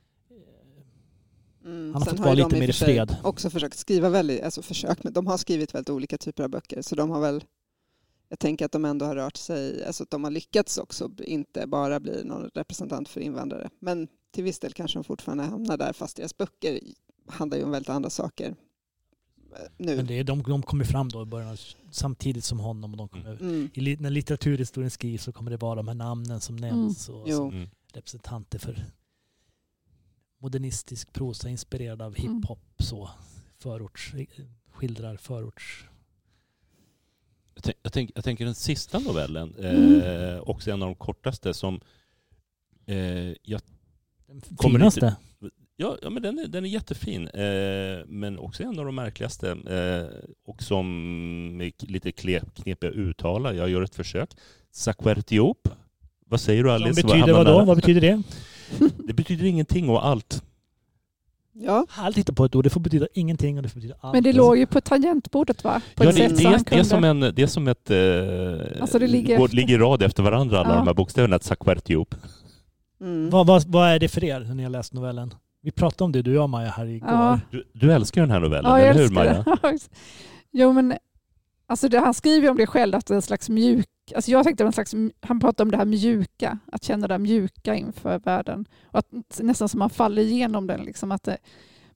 Mm. 1.64 1.92
Han 1.92 2.02
har 2.02 2.08
Sen 2.08 2.16
fått 2.16 2.24
vara 2.26 2.34
lite 2.34 2.58
mer 2.60 2.68
i 2.68 2.72
fred. 2.72 3.16
också 3.22 3.50
försökt 3.50 3.78
skriva 3.78 4.08
väldigt, 4.08 4.42
alltså 4.42 4.62
försökt, 4.62 5.04
men 5.04 5.12
de 5.12 5.26
har 5.26 5.36
skrivit 5.36 5.74
väldigt 5.74 5.90
olika 5.90 6.18
typer 6.18 6.42
av 6.44 6.50
böcker 6.50 6.82
så 6.82 6.94
de 6.94 7.10
har 7.10 7.20
väl 7.20 7.44
jag 8.28 8.38
tänker 8.38 8.64
att 8.66 8.72
de 8.72 8.84
ändå 8.84 9.06
har 9.06 9.16
rört 9.16 9.36
sig, 9.36 9.84
alltså 9.84 10.02
att 10.02 10.10
de 10.10 10.24
har 10.24 10.30
lyckats 10.30 10.78
också 10.78 11.10
inte 11.18 11.66
bara 11.66 12.00
bli 12.00 12.24
någon 12.24 12.50
representant 12.54 13.08
för 13.08 13.20
invandrare. 13.20 13.70
Men 13.78 14.08
till 14.30 14.44
viss 14.44 14.58
del 14.58 14.72
kanske 14.72 14.98
de 14.98 15.04
fortfarande 15.04 15.44
hamnar 15.44 15.76
där 15.76 15.92
fast 15.92 16.16
deras 16.16 16.36
böcker 16.36 16.80
handlar 17.28 17.58
ju 17.58 17.64
om 17.64 17.70
väldigt 17.70 17.88
andra 17.88 18.10
saker 18.10 18.46
eh, 18.46 18.54
nu. 19.78 19.96
men 19.96 20.06
det 20.06 20.18
är, 20.18 20.24
de, 20.24 20.42
de 20.42 20.62
kommer 20.62 20.84
fram 20.84 21.08
då 21.08 21.22
i 21.22 21.26
början 21.26 21.56
samtidigt 21.90 22.44
som 22.44 22.60
honom. 22.60 22.90
Och 22.92 22.96
de 22.98 23.08
kommer, 23.08 23.40
Mm. 23.40 23.70
i, 23.74 23.80
li- 23.80 23.96
när 24.00 24.10
litteraturhistorien 24.10 24.90
skrivs 24.90 25.22
så 25.22 25.32
kommer 25.32 25.50
det 25.50 25.56
vara 25.56 25.74
de 25.74 25.88
här 25.88 25.94
namnen 25.94 26.40
som 26.40 26.56
nämns 26.56 27.08
och 27.08 27.24
Jo. 27.28 27.36
som 27.36 27.50
Mm. 27.50 27.68
representanter 27.92 28.58
för 28.58 28.84
modernistisk 30.38 31.12
prosa 31.12 31.48
inspirerad 31.48 32.02
av 32.02 32.14
Mm. 32.18 32.36
hiphop. 32.36 32.58
Så 32.78 33.10
förorts, 33.58 34.12
skildrar 34.72 35.16
förorts... 35.16 35.84
Jag, 37.56 37.62
tänk, 37.64 37.76
jag, 37.82 37.92
tänk, 37.92 38.10
jag 38.14 38.24
tänker 38.24 38.44
den 38.44 38.54
sista 38.54 38.98
novellen, 38.98 39.54
Mm. 39.58 40.00
eh, 40.34 40.40
också 40.40 40.70
en 40.70 40.82
av 40.82 40.88
de 40.88 40.94
kortaste 40.94 41.54
som 41.54 41.80
eh, 42.86 42.96
jag 43.42 43.60
Den 44.26 44.40
finaste. 44.62 45.16
Ja, 45.76 45.96
ja 46.02 46.10
men 46.10 46.22
den 46.22 46.38
är, 46.38 46.46
den 46.46 46.64
är 46.64 46.68
jättefin. 46.68 47.28
Eh, 47.28 48.06
men 48.06 48.38
också 48.38 48.62
en 48.62 48.78
av 48.78 48.84
de 48.86 48.94
märkligaste. 48.94 49.50
Eh, 49.50 50.28
och 50.46 50.62
som 50.62 51.60
är 51.60 51.70
k- 51.70 51.86
lite 51.88 52.12
knepiga 52.12 52.90
att 52.90 52.96
uttala. 52.96 53.52
Jag 53.54 53.70
gör 53.70 53.82
ett 53.82 53.94
försök. 53.94 54.30
Sakwertiop. 54.70 55.68
Vad 56.26 56.40
säger 56.40 56.62
du 56.64 56.68
Som 56.68 56.74
Alice? 56.84 57.02
betyder 57.02 57.18
hamnar 57.20 57.34
vad 57.34 57.46
då? 57.46 57.64
Vad 57.64 57.76
betyder 57.76 58.00
det? 58.00 58.22
Det 59.06 59.12
betyder 59.14 59.44
ingenting 59.46 59.88
och 59.88 60.06
allt. 60.06 60.42
Ja, 61.58 61.86
Allt 61.96 62.16
hittar 62.18 62.32
på 62.34 62.44
ett 62.44 62.54
ord. 62.56 62.64
Det 62.64 62.70
får 62.70 62.80
betyda 62.80 63.06
ingenting 63.14 63.56
och 63.56 63.62
det 63.62 63.68
får 63.68 63.74
betyda 63.74 63.94
allt. 64.00 64.14
Men 64.14 64.22
det 64.22 64.32
låg 64.32 64.58
ju 64.58 64.66
på 64.66 64.80
tangentbordet 64.80 65.64
va? 65.64 65.80
På 65.94 66.04
Ja, 66.04 66.10
ett 66.10 66.16
det, 66.16 66.22
det, 66.28 66.44
är, 66.44 66.60
det, 66.70 66.76
är 66.78 66.82
som 66.82 67.04
en, 67.04 67.20
det 67.20 67.38
är 67.42 67.46
som 67.46 67.68
ett... 67.68 67.90
Eh, 67.90 68.80
Alltså 68.82 68.98
det 68.98 69.06
ligger 69.06 69.36
går, 69.38 69.44
efter. 69.44 69.56
ligger 69.56 69.74
i 69.74 69.78
rad 69.78 70.02
efter 70.02 70.22
varandra 70.22 70.58
alla 70.60 70.68
Ja. 70.68 70.74
de 70.76 70.86
här 70.86 70.94
bokstäverna. 70.94 71.38
Sakwertiop. 71.38 72.14
mm. 73.00 73.30
Vad, 73.30 73.46
vad, 73.46 73.64
vad 73.66 73.88
är 73.88 73.98
det 73.98 74.08
för 74.08 74.24
er 74.24 74.40
när 74.40 74.54
ni 74.54 74.62
har 74.62 74.70
läst 74.70 74.92
novellen? 74.92 75.34
Vi 75.62 75.70
pratade 75.72 76.04
om 76.04 76.12
det, 76.12 76.22
du 76.22 76.30
och 76.30 76.36
jag 76.42 76.48
Maja, 76.50 76.70
här 76.70 76.86
igår. 76.86 77.10
Ja. 77.10 77.40
Du, 77.50 77.64
du 77.72 77.92
älskar 77.92 78.20
den 78.20 78.30
här 78.30 78.40
novellen, 78.40 78.70
Ja, 78.70 78.78
eller 78.78 79.00
hur 79.02 79.10
Maja? 79.10 79.44
det. 79.62 79.78
jo, 80.52 80.72
men 80.72 80.94
alltså 81.66 81.88
det, 81.88 81.98
han 81.98 82.14
skriver 82.14 82.50
om 82.50 82.56
det 82.56 82.66
själv, 82.66 82.94
att 82.94 83.06
det 83.06 83.14
är 83.14 83.16
en 83.16 83.22
slags 83.22 83.48
mjuk... 83.48 83.88
Alltså 84.14 84.30
jag 84.30 84.44
tänkte 84.44 84.64
en 84.64 84.72
slags, 84.72 84.94
han 85.20 85.40
pratar 85.40 85.64
om 85.64 85.70
det 85.70 85.76
här 85.76 85.84
mjuka, 85.84 86.58
att 86.72 86.84
känna 86.84 87.08
det 87.08 87.14
här 87.14 87.18
mjuka 87.18 87.74
inför 87.74 88.18
världen. 88.18 88.66
Och 88.84 88.98
att, 88.98 89.40
nästan 89.40 89.68
som 89.68 89.78
man 89.78 89.90
faller 89.90 90.22
igenom 90.22 90.66
den, 90.66 90.80
liksom, 90.80 91.12
att 91.12 91.22
det, 91.22 91.38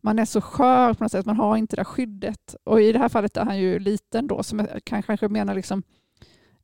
man 0.01 0.19
är 0.19 0.25
så 0.25 0.41
skör 0.41 0.95
på 0.95 1.05
något 1.05 1.13
sätt, 1.13 1.27
man 1.27 1.37
har 1.37 1.57
inte 1.57 1.77
det 1.77 1.81
här 1.81 1.85
skyddet. 1.85 2.57
Och 2.65 2.81
i 2.81 2.93
det 2.93 2.99
här 2.99 3.09
fallet 3.09 3.37
är 3.37 3.45
han 3.45 3.59
ju 3.59 3.79
liten 3.79 4.27
då, 4.27 4.43
som 4.43 4.59
jag 4.59 4.85
kan 4.85 5.03
kanske 5.03 5.29
menar 5.29 5.55
liksom, 5.55 5.83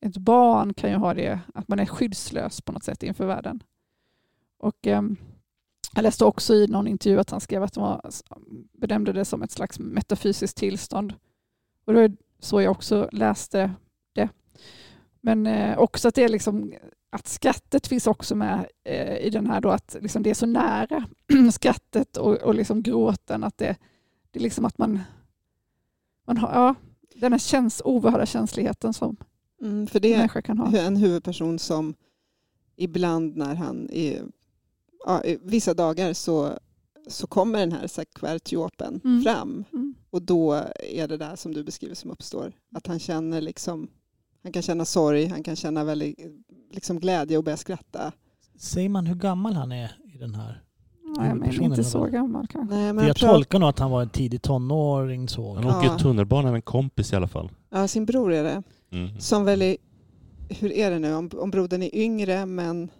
ett 0.01 0.17
barn 0.17 0.75
kan 0.75 0.91
ju 0.91 0.97
ha 0.97 1.15
det, 1.15 1.41
att 1.55 1.69
man 1.69 1.79
är 1.79 1.87
skyddslös 1.87 2.61
på 2.61 2.73
något 2.73 2.85
sätt 2.85 3.03
inför 3.03 3.27
världen. 3.27 3.63
Och 4.59 4.87
eh, 4.87 5.03
jag 5.95 6.03
läste 6.03 6.25
också 6.25 6.55
i 6.55 6.67
någon 6.67 6.87
intervju 6.87 7.19
att 7.19 7.31
han 7.31 7.41
skrev 7.41 7.63
att 7.63 7.73
de 7.73 7.83
var, 7.83 8.11
bedömde 8.73 9.13
det 9.13 9.25
som 9.25 9.43
ett 9.43 9.51
slags 9.51 9.79
metafysiskt 9.79 10.57
tillstånd. 10.57 11.15
Och 11.85 11.93
då 11.93 12.01
är 12.01 12.17
så 12.39 12.61
jag 12.61 12.71
också 12.71 13.09
läste 13.13 13.71
det. 14.13 14.29
Men 15.21 15.47
eh, 15.47 15.79
också 15.79 16.09
att 16.09 16.15
det 16.15 16.25
är 16.25 16.29
liksom 16.29 16.73
att 17.11 17.27
skrattet 17.27 17.87
finns 17.87 18.07
också 18.07 18.35
med 18.35 18.67
eh, 18.85 19.17
i 19.17 19.31
den 19.31 19.47
här 19.47 19.61
då 19.61 19.71
att 19.71 19.97
liksom 20.01 20.23
det 20.23 20.31
är 20.31 20.35
så 20.35 20.47
nära 20.47 21.05
skrattet 21.53 22.17
och, 22.17 22.35
och 22.35 22.55
liksom 22.55 22.83
gråten 22.83 23.45
att 23.45 23.59
det, 23.59 23.77
det 24.31 24.39
är 24.39 24.43
liksom 24.43 24.65
att 24.65 24.79
man, 24.79 25.01
man 26.27 26.37
har 26.37 26.53
ja, 26.53 26.75
den 27.15 27.33
här 27.33 27.39
käns, 27.39 27.83
oerhörda 27.85 28.27
känsligheten 28.27 28.93
som 28.93 29.17
Mm, 29.63 29.87
för 29.87 30.01
det 30.01 30.13
är 30.13 30.17
människa 30.17 30.43
kan 30.43 30.59
ha. 30.59 30.79
en 30.79 30.97
huvudperson 30.97 31.59
som 31.59 31.95
ibland 32.77 33.37
när 33.37 33.55
han 33.55 33.91
är, 33.91 34.23
ja, 35.07 35.23
vissa 35.41 35.75
dagar 35.75 36.13
så, 36.13 36.59
så 37.07 37.27
kommer 37.27 37.59
den 37.59 37.73
här 37.73 37.87
Sakwertiopen 37.87 39.01
Mm. 39.05 39.23
fram 39.23 39.65
Mm. 39.73 39.95
och 40.11 40.23
då 40.23 40.53
är 40.93 41.09
det 41.09 41.17
där 41.17 41.37
som 41.37 41.55
du 41.55 41.65
beskriver 41.65 41.95
som 41.95 42.11
uppstår. 42.11 42.53
Att 42.75 42.87
han 42.87 42.99
känner 42.99 43.41
liksom, 43.41 43.89
han 44.43 44.53
kan 44.53 44.63
känna 44.63 44.85
sorg, 44.85 45.27
han 45.27 45.43
kan 45.43 45.57
känna 45.57 45.85
väldigt, 45.85 46.19
liksom 46.73 47.01
glädje 47.01 47.39
och 47.39 47.45
börja 47.45 47.57
skratta. 47.57 48.13
Säger 48.59 48.89
man 48.89 49.07
hur 49.07 49.15
gammal 49.15 49.53
han 49.55 49.73
är 49.73 49.97
i 50.15 50.19
den 50.19 50.35
här? 50.35 50.63
Nej, 51.19 51.35
men 51.35 51.63
inte 51.63 51.81
är 51.81 51.83
så 51.83 52.05
gammal 52.05 52.47
kanske. 52.47 52.75
Nej, 52.77 52.93
men 52.93 53.07
jag 53.07 53.17
pratar, 53.17 53.35
tolkar 53.35 53.59
nog 53.59 53.69
att 53.69 53.79
han 53.79 53.91
var 53.91 54.03
en 54.03 54.09
tidig 54.09 54.43
tonåring. 54.43 55.29
Så. 55.29 55.55
Han 55.55 55.65
Ja. 55.67 55.79
åker 55.79 55.99
tunnelbana 55.99 56.49
med 56.49 56.55
en 56.57 56.63
kompis 56.63 57.13
i 57.13 57.17
alla 57.17 57.29
fall. 57.29 57.51
ja, 57.71 57.89
sin 57.89 58.07
bror 58.07 58.33
är 58.33 58.45
det. 58.45 58.63
Mm. 58.93 59.21
Som 59.21 59.45
väl 59.45 59.63
är, 59.63 59.77
hur 60.49 60.73
är 60.73 60.91
det 60.91 60.99
nu, 60.99 61.15
om, 61.15 61.31
om 61.35 61.51
brodern 61.51 61.83
är 61.83 61.95
yngre 61.95 62.47
men 62.47 62.91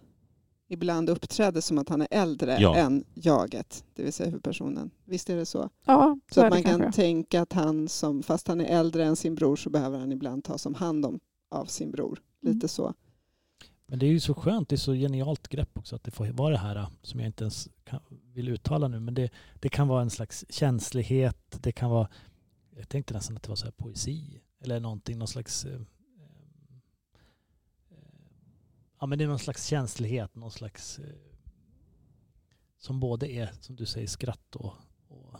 ibland 0.67 1.09
uppträder 1.09 1.61
som 1.61 1.77
att 1.77 1.89
han 1.89 2.01
är 2.01 2.07
äldre 2.11 2.57
Ja. 2.59 2.75
än 2.75 3.03
jaget, 3.13 3.83
det 3.93 4.03
vill 4.03 4.13
säga 4.13 4.29
huvudpersonen. 4.29 4.91
Visst 5.05 5.29
är 5.29 5.35
det 5.35 5.45
så? 5.45 5.69
Ja, 5.85 6.19
så, 6.27 6.33
Så 6.33 6.45
att 6.45 6.49
man 6.53 6.63
kan 6.63 6.79
kanske. 6.79 7.01
tänka 7.01 7.41
att 7.41 7.53
han, 7.53 7.87
som, 7.87 8.23
fast 8.23 8.47
han 8.47 8.61
är 8.61 8.65
äldre 8.79 9.05
än 9.05 9.15
sin 9.15 9.35
bror, 9.35 9.55
så 9.55 9.69
behöver 9.69 9.99
han 9.99 10.11
ibland 10.11 10.43
tas 10.43 10.65
om 10.65 10.73
hand 10.75 11.05
om 11.05 11.19
av 11.49 11.65
sin 11.65 11.91
bror. 11.91 12.21
Mm. 12.43 12.53
Lite 12.55 12.67
så. 12.67 12.93
Men 13.89 13.99
det 13.99 14.05
är 14.05 14.11
ju 14.11 14.19
så 14.19 14.33
skönt, 14.33 14.69
det 14.69 14.75
är 14.75 14.77
så 14.77 14.93
genialt 14.93 15.47
grepp 15.47 15.77
också 15.77 15.95
att 15.95 16.03
det 16.03 16.11
får 16.11 16.25
vara 16.27 16.51
det 16.51 16.57
här 16.57 16.87
som 17.01 17.19
jag 17.19 17.27
inte 17.29 17.43
ens 17.43 17.69
kan, 17.83 17.99
vill 18.33 18.49
uttala 18.49 18.87
nu. 18.87 18.99
Men 18.99 19.13
det, 19.13 19.29
det 19.59 19.69
kan 19.69 19.87
vara 19.87 20.01
en 20.01 20.09
slags 20.09 20.45
känslighet, 20.49 21.57
det 21.61 21.71
kan 21.71 21.89
vara, 21.89 22.07
jag 22.75 22.89
tänkte 22.89 23.13
nästan 23.13 23.35
att 23.37 23.43
det 23.43 23.49
var 23.49 23.55
så 23.55 23.65
här 23.65 23.71
poesi 23.71 24.41
eller 24.61 24.79
någonting, 24.79 25.17
någon 25.17 25.27
slags 25.27 25.65
eh, 25.65 25.73
eh, 25.73 25.79
Ja 28.99 29.07
men 29.07 29.17
det 29.17 29.23
är 29.23 29.27
någon 29.27 29.39
slags 29.39 29.65
känslighet, 29.65 30.35
någon 30.35 30.51
slags 30.51 30.99
eh, 30.99 31.05
som 32.77 32.99
både 32.99 33.31
är, 33.31 33.51
som 33.61 33.75
du 33.75 33.85
säger, 33.85 34.07
skratt 34.07 34.55
och, 34.55 34.73
och 35.07 35.33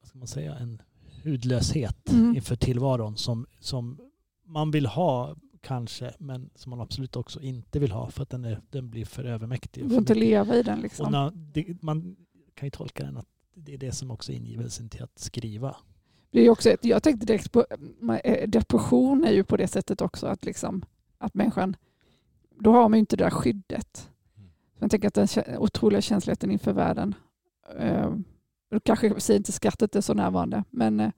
vad 0.00 0.08
ska 0.08 0.18
man 0.18 0.28
säga, 0.28 0.54
en 0.54 0.82
hudlöshet 1.24 2.10
Mm. 2.10 2.36
inför 2.36 2.56
tillvaron 2.56 3.16
som, 3.16 3.46
som 3.60 4.00
man 4.44 4.70
vill 4.70 4.86
ha 4.86 5.36
kanske, 5.60 6.14
men 6.18 6.50
som 6.54 6.70
man 6.70 6.80
absolut 6.80 7.16
också 7.16 7.40
inte 7.40 7.78
vill 7.78 7.92
ha 7.92 8.10
för 8.10 8.22
att 8.22 8.30
den, 8.30 8.44
är, 8.44 8.60
den 8.70 8.90
blir 8.90 9.04
för 9.04 9.24
övermäktig. 9.24 9.82
Du 9.82 9.86
och 9.86 9.90
får 9.90 9.98
inte 9.98 10.14
leva 10.14 10.56
i 10.56 10.62
den 10.62 10.76
Och 10.76 10.82
liksom. 10.82 11.12
när, 11.12 11.30
det, 11.30 11.82
man 11.82 12.16
kan 12.54 12.66
ju 12.66 12.70
tolka 12.70 13.04
den 13.04 13.16
att 13.16 13.26
det 13.54 13.74
är 13.74 13.78
det 13.78 13.92
som 13.92 14.10
också 14.10 14.32
är 14.32 14.36
ingivelsen 14.36 14.88
till 14.88 15.02
att 15.02 15.18
skriva. 15.18 15.76
Det 16.30 16.40
är 16.40 16.50
också 16.50 16.70
ett, 16.70 16.84
jag 16.84 17.02
tänkte 17.02 17.26
direkt 17.26 17.52
på 17.52 17.66
eh, 18.24 18.48
depression 18.48 19.24
är 19.24 19.32
ju 19.32 19.44
på 19.44 19.56
det 19.56 19.68
sättet 19.68 20.00
också 20.00 20.26
att, 20.26 20.44
liksom, 20.44 20.84
att 21.20 21.34
människan, 21.34 21.76
då 22.58 22.72
har 22.72 22.88
man 22.88 22.92
ju 22.92 23.00
inte 23.00 23.16
det 23.16 23.24
där 23.24 23.30
skyddet. 23.30 24.10
Mm. 24.36 24.50
Så 24.78 24.84
jag 24.84 24.90
tänker 24.90 25.08
att 25.08 25.14
den 25.14 25.58
otroliga 25.58 26.00
känsligheten 26.00 26.50
inför 26.50 26.72
världen, 26.72 27.14
eh, 27.78 28.14
då 28.70 28.80
kanske 28.80 29.20
säger 29.20 29.38
inte 29.38 29.52
skrattet 29.52 29.96
är 29.96 30.00
så 30.00 30.14
närvarande, 30.14 30.64
men, 30.70 31.00
eh, 31.00 31.10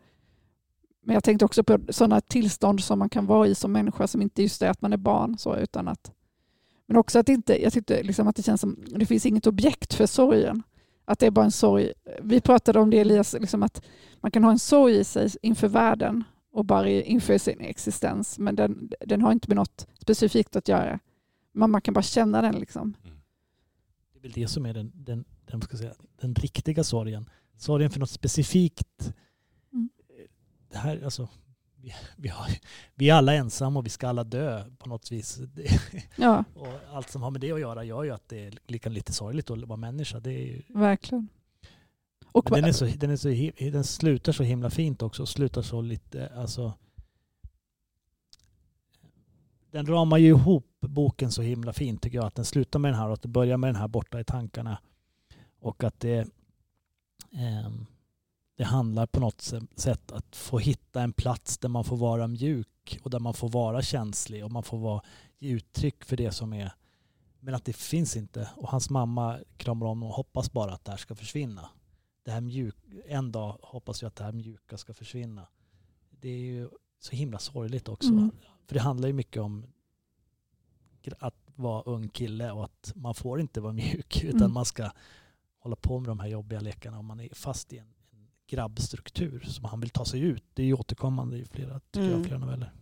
men 1.05 1.15
jag 1.15 1.25
tänkte 1.25 1.45
också 1.45 1.65
på 1.65 1.79
sådana 1.89 2.21
tillstånd 2.21 2.85
som 2.85 2.99
man 2.99 3.09
kan 3.09 3.27
vara 3.27 3.47
i 3.47 3.55
som 3.55 3.73
människa 3.73 4.07
som 4.07 4.23
inte 4.23 4.43
just 4.43 4.63
är 4.63 4.71
att 4.71 4.83
man 4.83 4.93
är 4.93 4.97
barn, 4.97 5.39
så, 5.39 5.57
utan 5.57 5.89
att 5.89 6.13
men 6.87 6.97
också 6.97 7.19
att 7.19 7.29
inte, 7.29 7.63
jag 7.63 7.73
tyckte 7.73 8.03
liksom 8.03 8.29
att 8.29 8.37
det 8.37 8.43
känns 8.43 8.61
som 8.61 8.85
det 8.87 9.07
finns 9.07 9.27
inget 9.27 9.47
objekt 9.47 9.95
för 9.95 10.07
sorgen. 10.07 10.63
Att 11.05 11.19
det 11.19 11.27
är 11.27 11.31
bara 11.31 11.45
en 11.45 11.51
sorg. 11.51 11.93
Vi 12.23 12.41
pratade 12.41 12.81
om 12.81 12.91
det 12.91 13.01
Elias, 13.01 13.37
liksom 13.41 13.63
att 13.63 13.83
man 14.21 14.31
kan 14.31 14.45
ha 14.45 14.51
en 14.51 14.59
sorg 14.59 14.99
i 14.99 15.05
sig 15.05 15.31
inför 15.43 15.69
världen 15.69 16.25
och 16.53 16.65
bara 16.65 16.89
i- 16.89 17.03
inför 17.03 17.39
sin 17.39 17.61
existens, 17.61 18.39
men 18.39 18.57
den, 18.57 18.91
den 19.01 19.23
har 19.23 19.33
inte 19.33 19.49
med 19.49 19.57
något 19.57 19.87
specifikt 19.99 20.57
att 20.57 20.69
göra. 20.69 20.99
Men 21.53 21.71
man 21.71 21.81
kan 21.83 21.95
bara 21.95 22.03
känna 22.03 22.43
den. 22.43 22.55
Liksom. 22.55 22.95
Det 24.13 24.19
är 24.19 24.23
väl 24.23 24.33
det 24.33 24.49
som 24.49 24.67
är 24.67 24.75
den, 24.75 24.93
den, 24.95 25.25
den, 25.47 25.63
ska 25.63 25.77
säga, 25.77 25.95
den 26.21 26.35
riktiga 26.35 26.85
sorgen. 26.85 27.31
Sorgen 27.57 27.91
för 27.91 28.01
något 28.01 28.11
specifikt. 28.11 29.15
Mm. 29.73 29.91
Det 30.71 30.79
här, 30.79 31.05
alltså, 31.05 31.29
vi, 31.77 31.95
vi, 32.17 32.29
har, 32.29 32.47
vi 32.95 33.11
är 33.11 33.15
alla 33.15 33.35
ensamma 33.35 33.79
och 33.81 33.87
vi 33.87 33.91
ska 33.91 34.09
alla 34.09 34.25
dö 34.25 34.65
på 34.79 34.89
något 34.89 35.13
vis. 35.13 35.37
Det, 35.37 35.67
Ja, 36.17 36.45
och 36.55 36.69
allt 36.93 37.11
som 37.11 37.23
har 37.23 37.31
med 37.31 37.41
det 37.41 37.53
att 37.53 37.61
göra 37.61 37.85
gör 37.85 38.05
ju 38.05 38.11
att 38.11 38.29
det 38.29 38.47
är 38.47 38.59
lika 38.67 38.89
lite 38.89 39.13
sorgligt 39.13 39.51
att 39.51 39.59
vara 39.63 39.77
människa. 39.77 40.21
Det 40.21 40.33
är 40.33 40.47
ju, 40.47 40.63
verkligen. 40.69 41.29
Och 42.33 42.51
den, 42.51 42.65
är 42.65 42.73
så, 42.73 42.85
den, 42.85 43.11
är 43.11 43.17
så, 43.17 43.71
den 43.71 43.85
slutar 43.85 44.33
så 44.33 44.43
himla 44.43 44.71
fint 44.71 45.03
också. 45.03 45.27
Slutar 45.27 45.63
så 45.63 45.81
lite, 45.81 46.33
alltså. 46.37 46.73
Den 49.71 49.87
ramar 49.87 50.19
ju 50.19 50.29
ihop 50.29 50.67
boken 50.81 51.33
så 51.33 51.43
himla 51.43 51.73
fint 51.73 52.03
tycker 52.03 52.19
jag. 52.19 52.27
Att 52.27 52.35
den 52.35 52.45
slutar 52.45 52.79
med 52.79 52.93
den 52.93 53.01
här 53.01 53.07
och 53.09 53.15
att 53.15 53.23
det 53.23 53.29
börjar 53.29 53.57
med 53.57 53.69
den 53.69 53.77
här 53.77 53.89
borta 53.89 54.21
i 54.21 54.25
tankarna. 54.25 54.79
Och 55.61 55.85
att 55.85 56.01
det, 56.01 56.19
eh, 57.33 57.71
det 58.57 58.65
handlar 58.65 59.07
på 59.07 59.21
något 59.21 59.53
sätt 59.77 60.13
att 60.13 60.37
få 60.37 60.59
hitta 60.59 61.03
en 61.03 61.13
plats 61.13 61.59
där 61.59 61.69
man 61.69 61.85
får 61.85 61.97
vara 61.97 62.27
mjuk 62.27 62.99
och 63.03 63.11
där 63.11 63.19
man 63.19 63.35
får 63.35 63.49
vara 63.49 63.83
känslig 63.83 64.45
och 64.45 64.53
man 64.53 64.63
får 64.63 64.79
vara, 64.79 65.03
ge 65.39 65.51
uttryck 65.51 66.05
för 66.05 66.17
det 66.17 66.33
som 66.33 66.53
är 66.53 66.73
men 67.45 67.55
att 67.55 67.65
det 67.65 67.73
finns 67.73 68.17
inte. 68.17 68.51
Och 68.57 68.69
hans 68.69 68.91
mamma 68.91 69.39
kramar 69.57 69.87
om 69.87 70.03
och 70.03 70.15
hoppas 70.15 70.53
bara 70.53 70.73
att 70.73 70.85
det 70.85 70.91
här 70.91 70.99
ska 70.99 71.15
försvinna. 71.15 71.71
Det 72.23 72.31
här 72.31 72.41
mjuk, 72.41 72.77
en 73.07 73.33
dag 73.33 73.59
hoppas 73.63 74.03
jag 74.03 74.09
att 74.09 74.17
det 74.17 74.25
här 74.25 74.33
mjuka 74.33 74.77
ska 74.77 74.95
försvinna. 74.95 75.49
Det 76.11 76.29
är 76.29 76.39
ju 76.39 76.69
så 76.99 77.17
himla 77.17 77.39
sorgligt 77.39 77.89
också. 77.89 78.09
Mm. 78.09 78.31
För 78.67 78.75
det 78.75 78.81
handlar 78.81 79.09
ju 79.09 79.15
mycket 79.15 79.43
om 79.43 79.67
att 81.19 81.35
vara 81.55 81.83
ung 81.83 82.09
kille 82.09 82.51
och 82.51 82.65
att 82.65 82.93
man 82.95 83.15
får 83.15 83.41
inte 83.41 83.61
vara 83.61 83.73
mjuk 83.73 84.25
utan 84.25 84.41
mm. 84.41 84.53
man 84.53 84.65
ska 84.65 84.91
hålla 85.59 85.77
på 85.77 85.99
med 85.99 86.09
de 86.09 86.21
här 86.21 86.29
jobbiga 86.29 86.61
lekarna 86.61 86.99
om 86.99 87.07
man 87.07 87.21
är 87.21 87.29
fast 87.35 87.73
i 87.73 87.79
en, 87.79 87.95
en 88.11 88.29
grabbstruktur 88.47 89.41
som 89.41 89.65
han 89.65 89.81
vill 89.81 89.91
ta 89.91 90.05
sig 90.05 90.21
ut. 90.21 90.45
Det 90.55 90.63
är 90.63 90.67
ju 90.67 90.75
återkommande 90.75 91.37
i 91.37 91.45
flera, 91.45 91.81
tycker 91.81 92.07
mm. 92.07 92.13
jag, 92.13 92.27
flera 92.27 92.39
noveller. 92.39 92.73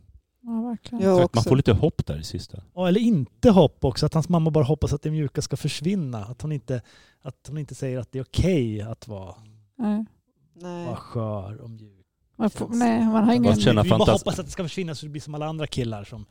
Ja, 0.42 0.60
verkligen. 0.60 1.04
Ja, 1.04 1.28
man 1.32 1.44
får 1.44 1.56
lite 1.56 1.72
hopp 1.72 2.06
där 2.06 2.18
i 2.18 2.24
sista. 2.24 2.62
Ja, 2.74 2.88
eller 2.88 3.00
inte 3.00 3.50
hopp 3.50 3.84
också. 3.84 4.06
Att 4.06 4.14
hans 4.14 4.28
mamma 4.28 4.50
bara 4.50 4.64
hoppas 4.64 4.92
att 4.92 5.02
det 5.02 5.10
mjuka 5.10 5.42
ska 5.42 5.56
försvinna. 5.56 6.24
Att 6.24 6.42
hon 6.42 6.52
inte, 6.52 6.82
att 7.22 7.46
hon 7.48 7.58
inte 7.58 7.74
säger 7.74 7.98
att 7.98 8.12
det 8.12 8.18
är 8.18 8.22
okej 8.22 8.76
okay 8.76 8.92
att 8.92 9.08
vara, 9.08 9.34
nej. 9.76 10.04
vara 10.86 10.96
skör 10.96 11.60
och 11.60 11.70
mjuk. 11.70 12.06
Man 12.36 12.50
får, 12.50 12.68
nej, 12.68 13.04
man 13.04 13.24
har 13.24 13.34
ingen... 13.34 13.54
Vi 13.54 13.90
bara 13.90 14.12
hoppas 14.12 14.38
att 14.38 14.46
det 14.46 14.52
ska 14.52 14.62
försvinna 14.62 14.94
så 14.94 15.06
det 15.06 15.10
blir 15.10 15.22
som 15.22 15.34
alla 15.34 15.46
andra 15.46 15.66
killar 15.66 16.04
som, 16.04 16.26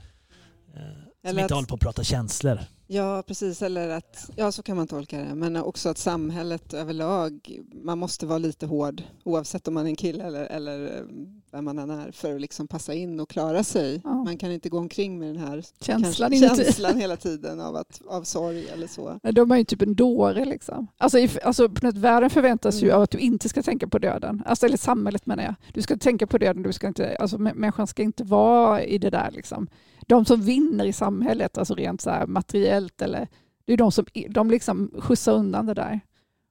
eh, 0.74 0.82
som 1.22 1.30
inte 1.30 1.46
att... 1.46 1.52
håller 1.52 1.68
på 1.68 1.76
att 1.76 1.82
prata 1.82 2.04
känslor. 2.04 2.60
Ja, 2.92 3.24
precis. 3.28 3.62
Eller 3.62 3.90
att, 3.90 4.30
ja, 4.36 4.52
så 4.52 4.64
kan 4.64 4.78
man 4.78 4.88
tolka 4.88 5.18
det. 5.18 5.36
Men 5.36 5.56
också 5.56 5.90
att 5.90 5.98
samhället 5.98 6.74
överlag, 6.74 7.60
man 7.84 7.98
måste 7.98 8.26
vara 8.26 8.38
lite 8.38 8.66
hård 8.66 9.04
oavsett 9.24 9.68
om 9.68 9.74
man 9.74 9.86
är 9.86 9.90
en 9.90 9.96
kille 9.96 10.24
eller, 10.24 10.46
eller 10.46 10.86
eh, 10.86 11.04
vem 11.52 11.66
man 11.66 11.80
än 11.80 11.90
är 11.90 12.12
för 12.12 12.36
att 12.36 12.42
liksom 12.42 12.68
passa 12.68 12.94
in 12.94 13.20
och 13.20 13.30
klara 13.30 13.64
sig. 13.64 14.02
Ja. 14.04 14.14
Man 14.14 14.38
kan 14.38 14.52
inte 14.52 14.70
gå 14.70 14.78
omkring 14.78 15.20
med 15.20 15.28
den 15.28 15.38
här 15.38 15.66
känslan, 15.82 16.32
kanske, 16.32 16.64
känslan 16.64 16.98
hela 16.98 17.18
tiden 17.18 17.60
av, 17.60 17.76
att, 17.76 18.02
av 18.08 18.24
sorg 18.24 18.68
eller 18.68 18.88
så. 18.88 19.20
Men 19.24 19.34
de 19.34 19.52
är 19.52 19.58
ju 19.58 19.64
typ 19.64 19.82
en 19.82 19.96
dåre. 19.96 20.46
Liksom. 20.46 20.88
Alltså, 20.98 21.18
alltså, 21.44 21.70
på 21.70 21.86
något, 21.86 21.98
världen 21.98 22.30
förväntas 22.30 22.76
mm. 22.76 22.86
ju 22.86 22.92
av 22.92 23.02
att 23.02 23.12
du 23.12 23.18
inte 23.18 23.50
ska 23.50 23.64
tänka 23.64 23.88
på 23.88 24.00
döden. 24.00 24.44
Alltså, 24.46 24.66
eller 24.66 24.78
samhället 24.78 25.26
menar 25.26 25.44
jag. 25.44 25.56
Du 25.74 25.82
ska 25.82 25.98
tänka 25.98 26.28
på 26.28 26.38
döden, 26.38 26.64
du 26.64 26.74
ska 26.74 26.88
inte, 26.88 27.16
alltså, 27.16 27.38
människan 27.38 27.88
ska 27.88 28.04
inte 28.04 28.24
vara 28.24 28.84
i 28.84 28.98
det 28.98 29.10
där. 29.10 29.32
Liksom 29.32 29.68
de 30.10 30.26
som 30.26 30.42
vinner 30.42 30.86
i 30.86 30.94
samhället, 30.94 31.58
alltså 31.58 31.76
rent 31.76 32.02
så 32.02 32.24
materiellt, 32.28 33.02
eller, 33.02 33.28
det 33.66 33.74
är 33.74 33.78
de 33.78 33.92
som 33.92 34.06
de 34.30 34.52
liksom 34.52 34.92
skjutsar 34.98 35.34
undan 35.34 35.66
det 35.66 35.74
där. 35.74 36.00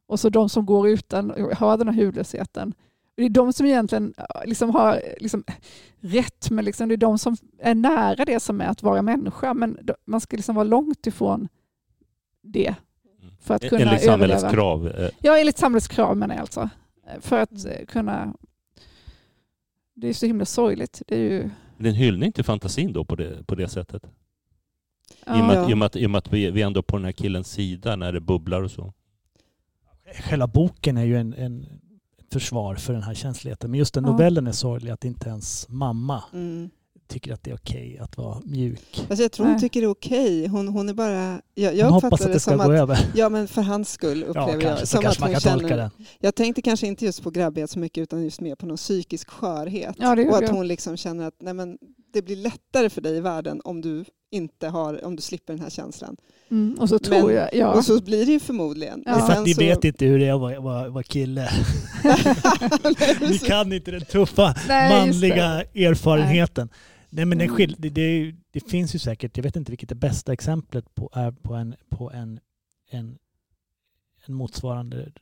Och 0.06 0.20
så 0.20 0.28
de 0.28 0.48
som 0.48 0.66
går 0.66 0.88
utan, 0.88 1.30
har 1.56 1.76
den 1.76 1.88
här 1.88 2.04
hudlösheten. 2.04 2.74
Det 3.16 3.22
är 3.22 3.28
de 3.28 3.52
som 3.52 3.66
egentligen 3.66 4.14
liksom 4.44 4.70
har 4.70 5.02
liksom 5.20 5.44
rätt, 6.00 6.50
men 6.50 6.64
liksom 6.64 6.88
det 6.88 6.94
är 6.94 6.96
de 6.96 7.18
som 7.18 7.36
är 7.58 7.74
nära 7.74 8.24
det 8.24 8.40
som 8.40 8.60
är 8.60 8.66
att 8.66 8.82
vara 8.82 9.02
människa. 9.02 9.54
Men 9.54 9.78
man 10.04 10.20
ska 10.20 10.36
liksom 10.36 10.54
vara 10.54 10.64
långt 10.64 11.06
ifrån 11.06 11.48
det. 12.42 12.74
För 13.40 13.54
att 13.54 13.68
kunna 13.68 13.82
enligt 13.82 14.04
samhällets 14.04 14.50
krav? 14.50 14.88
Eh. 14.88 15.10
Ja, 15.20 15.38
enligt 15.38 15.58
samhällets 15.58 15.88
krav 15.88 16.16
menar 16.16 16.34
jag 16.34 16.40
alltså. 16.40 16.70
För 17.20 17.40
att 17.40 17.64
eh, 17.64 17.86
kunna... 17.86 18.34
Det 19.94 20.08
är 20.08 20.12
så 20.12 20.26
himla 20.26 20.44
sorgligt. 20.44 21.02
Det 21.06 21.14
är 21.14 21.30
ju 21.30 21.50
det 21.78 21.88
är 21.88 21.90
en 21.90 21.98
hyllning 21.98 22.32
till 22.32 22.44
fantasin 22.44 22.92
då 22.92 23.04
på 23.04 23.16
det, 23.16 23.46
på 23.46 23.54
det 23.54 23.68
sättet. 23.68 24.02
I, 25.26 25.30
och 25.30 25.36
med 25.36 25.58
att, 25.58 25.70
i, 25.70 25.74
och 25.74 25.78
med 25.78 25.86
att, 25.86 25.96
I 25.96 26.06
och 26.06 26.10
med 26.10 26.18
att 26.18 26.32
vi, 26.32 26.50
vi 26.50 26.62
är 26.62 26.66
ändå 26.66 26.82
på 26.82 26.96
den 26.96 27.04
här 27.04 27.12
killens 27.12 27.50
sida 27.50 27.96
när 27.96 28.12
det 28.12 28.20
bubblar 28.20 28.62
och 28.62 28.70
så. 28.70 28.92
Själva 30.14 30.46
boken 30.46 30.96
är 30.96 31.04
ju 31.04 31.16
en, 31.16 31.34
en 31.34 31.66
försvar 32.32 32.74
för 32.74 32.92
den 32.92 33.02
här 33.02 33.14
känsligheten. 33.14 33.70
Men 33.70 33.78
just 33.78 33.94
den 33.94 34.02
novellen 34.04 34.46
är 34.46 34.52
sorglig 34.52 34.90
att 34.90 35.04
inte 35.04 35.28
ens 35.28 35.68
mamma 35.68 36.24
mm 36.32 36.70
tycker 37.08 37.32
att 37.32 37.44
det 37.44 37.50
är 37.50 37.54
okej 37.54 37.90
okay 37.92 37.98
att 37.98 38.16
vara 38.16 38.40
mjuk. 38.44 39.06
Alltså 39.08 39.22
jag 39.22 39.32
tror 39.32 39.46
hon 39.46 39.60
tycker 39.60 39.80
det 39.80 39.86
är 39.86 39.90
okej. 39.90 40.38
Okay. 40.38 40.48
Hon, 40.48 40.68
hon 40.68 40.88
är 40.88 40.94
bara... 40.94 41.40
Jag, 41.54 41.76
jag 41.76 41.84
hon 41.84 41.92
hoppas 41.92 42.20
att 42.20 42.32
det 42.32 42.40
ska 42.40 42.56
gå 42.56 42.62
att, 42.62 42.68
över. 42.70 42.98
Ja, 43.14 43.28
men 43.28 43.48
för 43.48 43.62
hans 43.62 43.92
skull 43.92 44.24
upplever 44.24 44.52
ja, 44.52 44.60
kanske, 44.60 44.78
jag. 44.78 44.88
Som 44.88 45.06
att 45.06 45.20
hon 45.20 45.40
känner, 45.40 45.76
den. 45.76 45.90
Jag 46.18 46.34
tänkte 46.34 46.62
kanske 46.62 46.86
inte 46.86 47.04
just 47.04 47.22
på 47.22 47.30
grabbighet 47.30 47.70
så 47.70 47.78
mycket 47.78 48.02
utan 48.02 48.24
just 48.24 48.40
mer 48.40 48.54
på 48.54 48.66
någon 48.66 48.76
psykisk 48.76 49.30
skörhet. 49.30 49.96
Ja, 49.98 50.12
och 50.12 50.36
att 50.38 50.48
hon 50.48 50.68
liksom 50.68 50.96
känner 50.96 51.28
att 51.28 51.34
nej, 51.40 51.54
men, 51.54 51.78
det 52.12 52.22
blir 52.22 52.36
lättare 52.36 52.90
för 52.90 53.00
dig 53.00 53.16
i 53.16 53.20
världen 53.20 53.60
om 53.64 53.80
du 53.80 54.04
inte 54.30 54.68
har, 54.68 55.04
om 55.04 55.16
du 55.16 55.22
slipper 55.22 55.52
den 55.52 55.62
här 55.62 55.70
känslan. 55.70 56.16
Mm, 56.50 56.74
och 56.80 56.88
så 56.88 56.98
tror 56.98 57.26
Men, 57.26 57.34
jag, 57.34 57.54
ja. 57.54 57.72
Och 57.72 57.84
så 57.84 58.02
blir 58.02 58.26
det 58.26 58.32
ju 58.32 58.40
förmodligen. 58.40 59.02
Ja. 59.06 59.26
För 59.26 59.32
att 59.32 59.44
ni 59.44 59.54
så... 59.54 59.60
vet 59.60 59.84
inte 59.84 60.04
hur 60.04 60.18
det 60.18 60.26
är 60.26 60.34
att 60.34 60.40
vara, 60.40 60.60
vara, 60.60 60.88
vara 60.88 61.02
kille. 61.02 61.50
ni 63.20 63.38
kan 63.38 63.72
inte 63.72 63.90
den 63.90 64.04
tuffa 64.04 64.54
Nej, 64.68 65.06
manliga 65.06 65.62
erfarenheten. 65.74 66.68
Nej. 66.72 66.78
Nej, 67.10 67.24
men 67.24 67.40
mm. 67.40 67.56
skil, 67.56 67.76
det, 67.78 67.90
det, 67.90 68.34
det, 68.50 68.60
finns 68.60 68.94
ju 68.94 68.98
säkert, 68.98 69.36
jag 69.36 69.44
vet 69.44 69.56
inte 69.56 69.72
vilket 69.72 69.88
det 69.88 69.94
bästa 69.94 70.32
exemplet 70.32 70.94
på 70.94 71.10
är 71.12 71.30
på 71.30 71.54
en, 71.54 71.74
på 71.88 72.10
en, 72.10 72.40
en, 72.90 73.18
en 74.26 74.34
motsvarande 74.34 75.12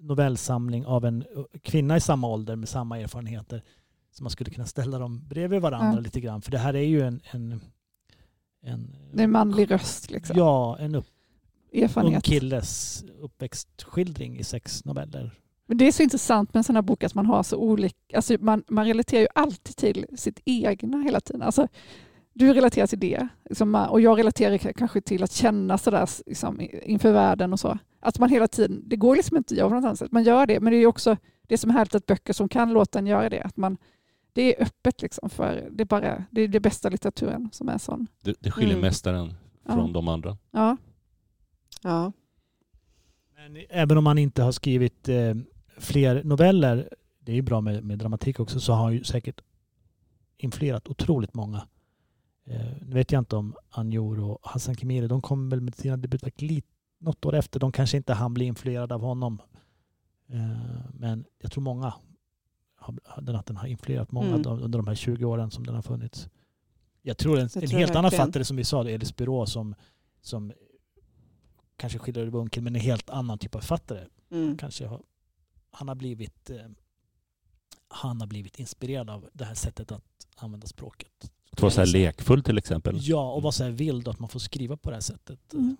novellsamling 0.00 0.86
av 0.86 1.04
en 1.04 1.24
kvinna 1.62 1.96
i 1.96 2.00
samma 2.00 2.28
ålder 2.28 2.56
med 2.56 2.68
samma 2.68 2.98
erfarenheter. 2.98 3.62
Så 4.10 4.22
man 4.22 4.30
skulle 4.30 4.50
kunna 4.50 4.66
ställa 4.66 4.98
dem 4.98 5.28
bredvid 5.28 5.60
varandra 5.60 5.98
ja. 5.98 6.00
lite 6.00 6.20
grann. 6.20 6.42
För 6.42 6.50
det 6.50 6.58
här 6.58 6.76
är 6.76 6.86
ju 6.86 7.02
en... 7.02 7.20
en, 7.30 7.60
en 8.62 8.96
det 9.12 9.20
är 9.20 9.24
en 9.24 9.30
manlig 9.30 9.70
röst 9.70 10.10
liksom. 10.10 10.36
Ja, 10.38 10.78
en 10.78 10.94
upp, 10.94 11.06
ung 11.96 12.20
killes 12.20 13.04
uppväxtskildring 13.20 14.38
i 14.38 14.44
sex 14.44 14.84
noveller. 14.84 15.40
Men 15.66 15.78
det 15.78 15.86
är 15.86 15.92
så 15.92 16.02
intressant 16.02 16.54
med 16.54 16.58
en 16.60 16.64
sån 16.64 16.76
här 16.76 16.82
bok 16.82 17.04
att 17.04 17.14
man 17.14 17.26
har 17.26 17.42
så 17.42 17.56
olika... 17.56 18.16
Alltså 18.16 18.36
man, 18.40 18.64
man 18.68 18.86
relaterar 18.86 19.20
ju 19.20 19.28
alltid 19.34 19.76
till 19.76 20.06
sitt 20.16 20.40
egna 20.44 21.02
hela 21.02 21.20
tiden. 21.20 21.42
Alltså, 21.42 21.68
du 22.32 22.54
relaterar 22.54 22.86
till 22.86 22.98
det 22.98 23.28
liksom, 23.48 23.74
och 23.74 24.00
jag 24.00 24.18
relaterar 24.18 24.72
kanske 24.72 25.00
till 25.00 25.22
att 25.22 25.32
känna 25.32 25.78
sådär 25.78 26.08
liksom, 26.26 26.60
inför 26.82 27.12
världen 27.12 27.52
och 27.52 27.60
så. 27.60 27.78
Att 28.00 28.18
man 28.18 28.30
hela 28.30 28.48
tiden, 28.48 28.82
det 28.84 28.96
går 28.96 29.16
liksom 29.16 29.36
inte 29.36 29.54
att 29.54 29.58
göra 29.58 29.68
på 29.68 29.74
något 29.74 29.84
annat 29.84 29.98
sätt. 29.98 30.12
Man 30.12 30.22
gör 30.22 30.46
det, 30.46 30.60
men 30.60 30.72
det 30.72 30.78
är 30.78 30.86
också 30.86 31.16
det 31.46 31.58
som 31.58 31.70
är 31.70 31.74
härligt 31.74 31.94
att 31.94 32.06
böcker 32.06 32.32
som 32.32 32.48
kan 32.48 32.72
låta 32.72 32.98
en 32.98 33.06
göra 33.06 33.28
det. 33.28 33.42
Att 33.42 33.56
man, 33.56 33.76
det 34.32 34.56
är 34.56 34.62
öppet 34.62 35.02
liksom 35.02 35.30
för 35.30 35.68
det 35.70 35.82
är 35.82 35.84
bara 35.84 36.24
det 36.30 36.40
är 36.40 36.48
det 36.48 36.60
bästa 36.60 36.88
litteraturen 36.88 37.48
som 37.52 37.68
är 37.68 37.78
sån. 37.78 38.06
Det, 38.22 38.34
det 38.40 38.50
skiljer 38.50 38.74
mm. 38.74 38.80
mästaren 38.80 39.34
från 39.66 39.86
ja. 39.86 39.92
de 39.92 40.08
andra. 40.08 40.36
Ja. 40.50 40.76
ja. 41.82 42.12
Men 43.36 43.64
även 43.70 43.98
om 43.98 44.04
man 44.04 44.18
inte 44.18 44.42
har 44.42 44.52
skrivit 44.52 45.08
eh, 45.08 45.34
fler 45.76 46.24
noveller, 46.24 46.88
det 47.18 47.32
är 47.32 47.36
ju 47.36 47.42
bra 47.42 47.60
med, 47.60 47.84
med 47.84 47.98
dramatik 47.98 48.40
också, 48.40 48.60
så 48.60 48.72
har 48.72 48.84
han 48.84 48.92
ju 48.92 49.04
säkert 49.04 49.40
influerat 50.36 50.88
otroligt 50.88 51.34
många. 51.34 51.68
Eh, 52.44 52.72
nu 52.80 52.94
vet 52.94 53.12
jag 53.12 53.20
inte 53.20 53.36
om 53.36 53.54
Anjor 53.70 54.20
och 54.20 54.38
Hassan 54.42 54.74
Khemiri, 54.74 55.06
de 55.06 55.22
kom 55.22 55.48
väl 55.48 55.60
med 55.60 55.74
sina 55.74 55.96
debutverk 55.96 56.64
något 56.98 57.24
år 57.24 57.34
efter. 57.34 57.60
De 57.60 57.72
kanske 57.72 57.96
inte 57.96 58.14
hann 58.14 58.34
bli 58.34 58.44
influerade 58.44 58.94
av 58.94 59.00
honom. 59.00 59.42
Eh, 60.28 60.90
men 60.92 61.24
jag 61.42 61.52
tror 61.52 61.62
många 61.62 61.94
den, 63.22 63.36
att 63.36 63.46
den 63.46 63.56
har 63.56 63.66
influerat 63.68 64.12
många 64.12 64.34
mm. 64.34 64.46
under 64.46 64.78
de 64.78 64.86
här 64.86 64.94
20 64.94 65.24
åren 65.24 65.50
som 65.50 65.66
den 65.66 65.74
har 65.74 65.82
funnits. 65.82 66.28
Jag 67.02 67.18
tror 67.18 67.38
en, 67.38 67.48
jag 67.54 67.62
en 67.64 67.70
helt 67.70 67.96
annan 67.96 68.10
fattare 68.10 68.44
som 68.44 68.56
vi 68.56 68.64
sa, 68.64 68.88
Elis 68.88 69.16
Byrå, 69.16 69.46
som, 69.46 69.74
som 70.20 70.52
kanske 71.76 71.98
skildrar 71.98 72.30
bunken, 72.30 72.64
men 72.64 72.74
en 72.74 72.80
helt 72.80 73.10
annan 73.10 73.38
typ 73.38 73.54
av 73.54 73.60
författare. 73.60 74.04
Mm. 74.30 74.56
Kanske 74.56 74.86
har, 74.86 75.02
han, 75.76 75.88
har 75.88 75.94
blivit, 75.94 76.50
eh, 76.50 76.56
han 77.88 78.20
har 78.20 78.26
blivit 78.26 78.58
inspirerad 78.58 79.10
av 79.10 79.28
det 79.32 79.44
här 79.44 79.54
sättet 79.54 79.92
att 79.92 80.04
använda 80.36 80.66
språket. 80.66 81.30
Att 81.50 81.62
vara 81.62 81.70
så 81.70 81.80
här 81.80 81.86
lekfull 81.86 82.42
till 82.42 82.58
exempel? 82.58 82.98
Ja, 83.00 83.32
och 83.32 83.42
vara 83.42 83.52
så 83.52 83.64
här 83.64 83.70
vild 83.70 84.08
och 84.08 84.14
att 84.14 84.20
man 84.20 84.28
får 84.28 84.40
skriva 84.40 84.76
på 84.76 84.90
det 84.90 84.96
här 84.96 85.00
sättet. 85.00 85.52
Mm. 85.52 85.76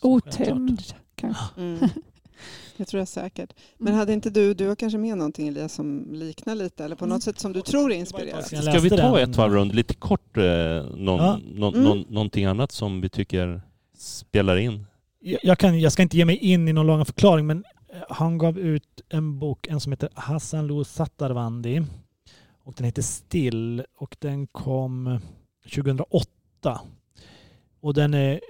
Otämjd 0.00 0.94
kanske. 1.14 1.60
Mm. 1.60 1.88
Det 2.76 2.84
tror 2.84 2.98
jag 2.98 3.08
säkert. 3.08 3.52
Men 3.78 3.88
mm. 3.88 3.98
hade 3.98 4.12
inte 4.12 4.30
du, 4.30 4.54
du 4.54 4.68
har 4.68 4.76
kanske 4.76 4.98
med 4.98 5.18
någonting 5.18 5.48
Elias 5.48 5.74
som 5.74 6.06
liknar 6.12 6.54
lite 6.54 6.84
eller 6.84 6.96
på 6.96 7.06
något 7.06 7.10
mm. 7.10 7.20
sätt 7.20 7.38
som 7.38 7.52
du 7.52 7.62
tror 7.62 7.92
är 7.92 7.96
inspirerat? 7.96 8.46
Ska 8.46 8.80
vi 8.80 8.90
ta 8.90 9.20
ett 9.20 9.36
varv 9.36 9.52
runt 9.52 9.74
lite 9.74 9.94
kort, 9.94 10.36
eh, 10.36 10.42
någon, 10.42 11.20
ja. 11.20 11.40
någon, 11.54 11.74
mm. 11.74 11.84
någon, 11.84 12.04
någonting 12.08 12.44
annat 12.44 12.72
som 12.72 13.00
vi 13.00 13.08
tycker 13.08 13.62
spelar 13.96 14.56
in? 14.56 14.86
Jag, 15.20 15.58
kan, 15.58 15.80
jag 15.80 15.92
ska 15.92 16.02
inte 16.02 16.16
ge 16.16 16.24
mig 16.24 16.36
in 16.36 16.68
i 16.68 16.72
någon 16.72 16.86
lång 16.86 17.04
förklaring 17.04 17.46
men 17.46 17.64
Eh, 17.92 18.02
han 18.08 18.38
gav 18.38 18.58
ut 18.58 19.00
en 19.08 19.38
bok, 19.38 19.66
en 19.66 19.80
som 19.80 19.92
heter 19.92 20.08
Hassan 20.14 20.66
Lou 20.66 20.84
Sattarvandi 20.84 21.82
och 22.64 22.74
den 22.74 22.84
heter 22.84 23.02
Still 23.02 23.84
och 23.96 24.16
den 24.20 24.46
kom 24.46 25.20
2008. 25.62 26.80
Och 27.80 27.94
den 27.94 28.14
är 28.14 28.40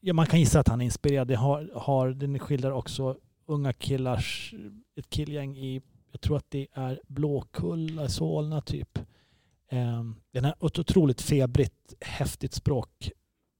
ja, 0.00 0.12
man 0.12 0.26
kan 0.26 0.40
gissa 0.40 0.60
att 0.60 0.68
han 0.68 0.80
är 0.80 0.84
inspirerad. 0.84 1.28
Den, 1.28 1.36
har, 1.36 1.70
har, 1.74 2.10
den 2.10 2.38
skildrar 2.38 2.70
också 2.70 3.16
unga 3.46 3.72
killars, 3.72 4.54
ett 4.96 5.10
killgäng 5.10 5.56
i, 5.56 5.82
jag 6.12 6.20
tror 6.20 6.36
att 6.36 6.50
det 6.50 6.66
är 6.72 7.00
Blåkulla, 7.06 8.08
Solna 8.08 8.60
typ. 8.60 8.98
Ehm, 9.70 10.16
den 10.30 10.44
har 10.44 10.66
ett 10.66 10.78
otroligt 10.78 11.20
febrigt, 11.20 11.94
häftigt 12.00 12.54
språk. 12.54 13.10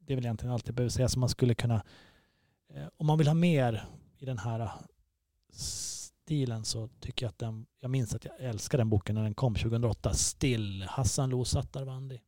Det 0.01 0.12
är 0.12 0.16
väl 0.16 0.24
egentligen 0.24 0.53
allt 0.53 0.66
jag 0.66 0.74
behöver 0.74 0.91
säga. 0.91 1.09
Så 1.09 1.18
man 1.18 1.29
skulle 1.29 1.55
kunna, 1.55 1.83
eh, 2.74 2.87
om 2.97 3.07
man 3.07 3.18
vill 3.18 3.26
ha 3.26 3.35
mer 3.35 3.85
i 4.19 4.25
den 4.27 4.39
här 4.39 4.71
stilen 5.53 6.64
så 6.64 6.89
tycker 7.01 7.27
jag 7.27 7.31
att 7.31 7.39
den, 7.39 7.66
jag 7.81 7.91
minns 7.91 8.14
att 8.14 8.25
jag 8.25 8.35
älskade 8.41 8.81
den 8.81 8.91
boken 8.91 9.14
när 9.14 9.23
den 9.23 9.35
kom 9.35 9.55
2008. 9.55 10.12
Still, 10.14 10.83
Hassan 10.89 11.31
Lo 11.31 11.45
Sattarwandi. 11.45 12.21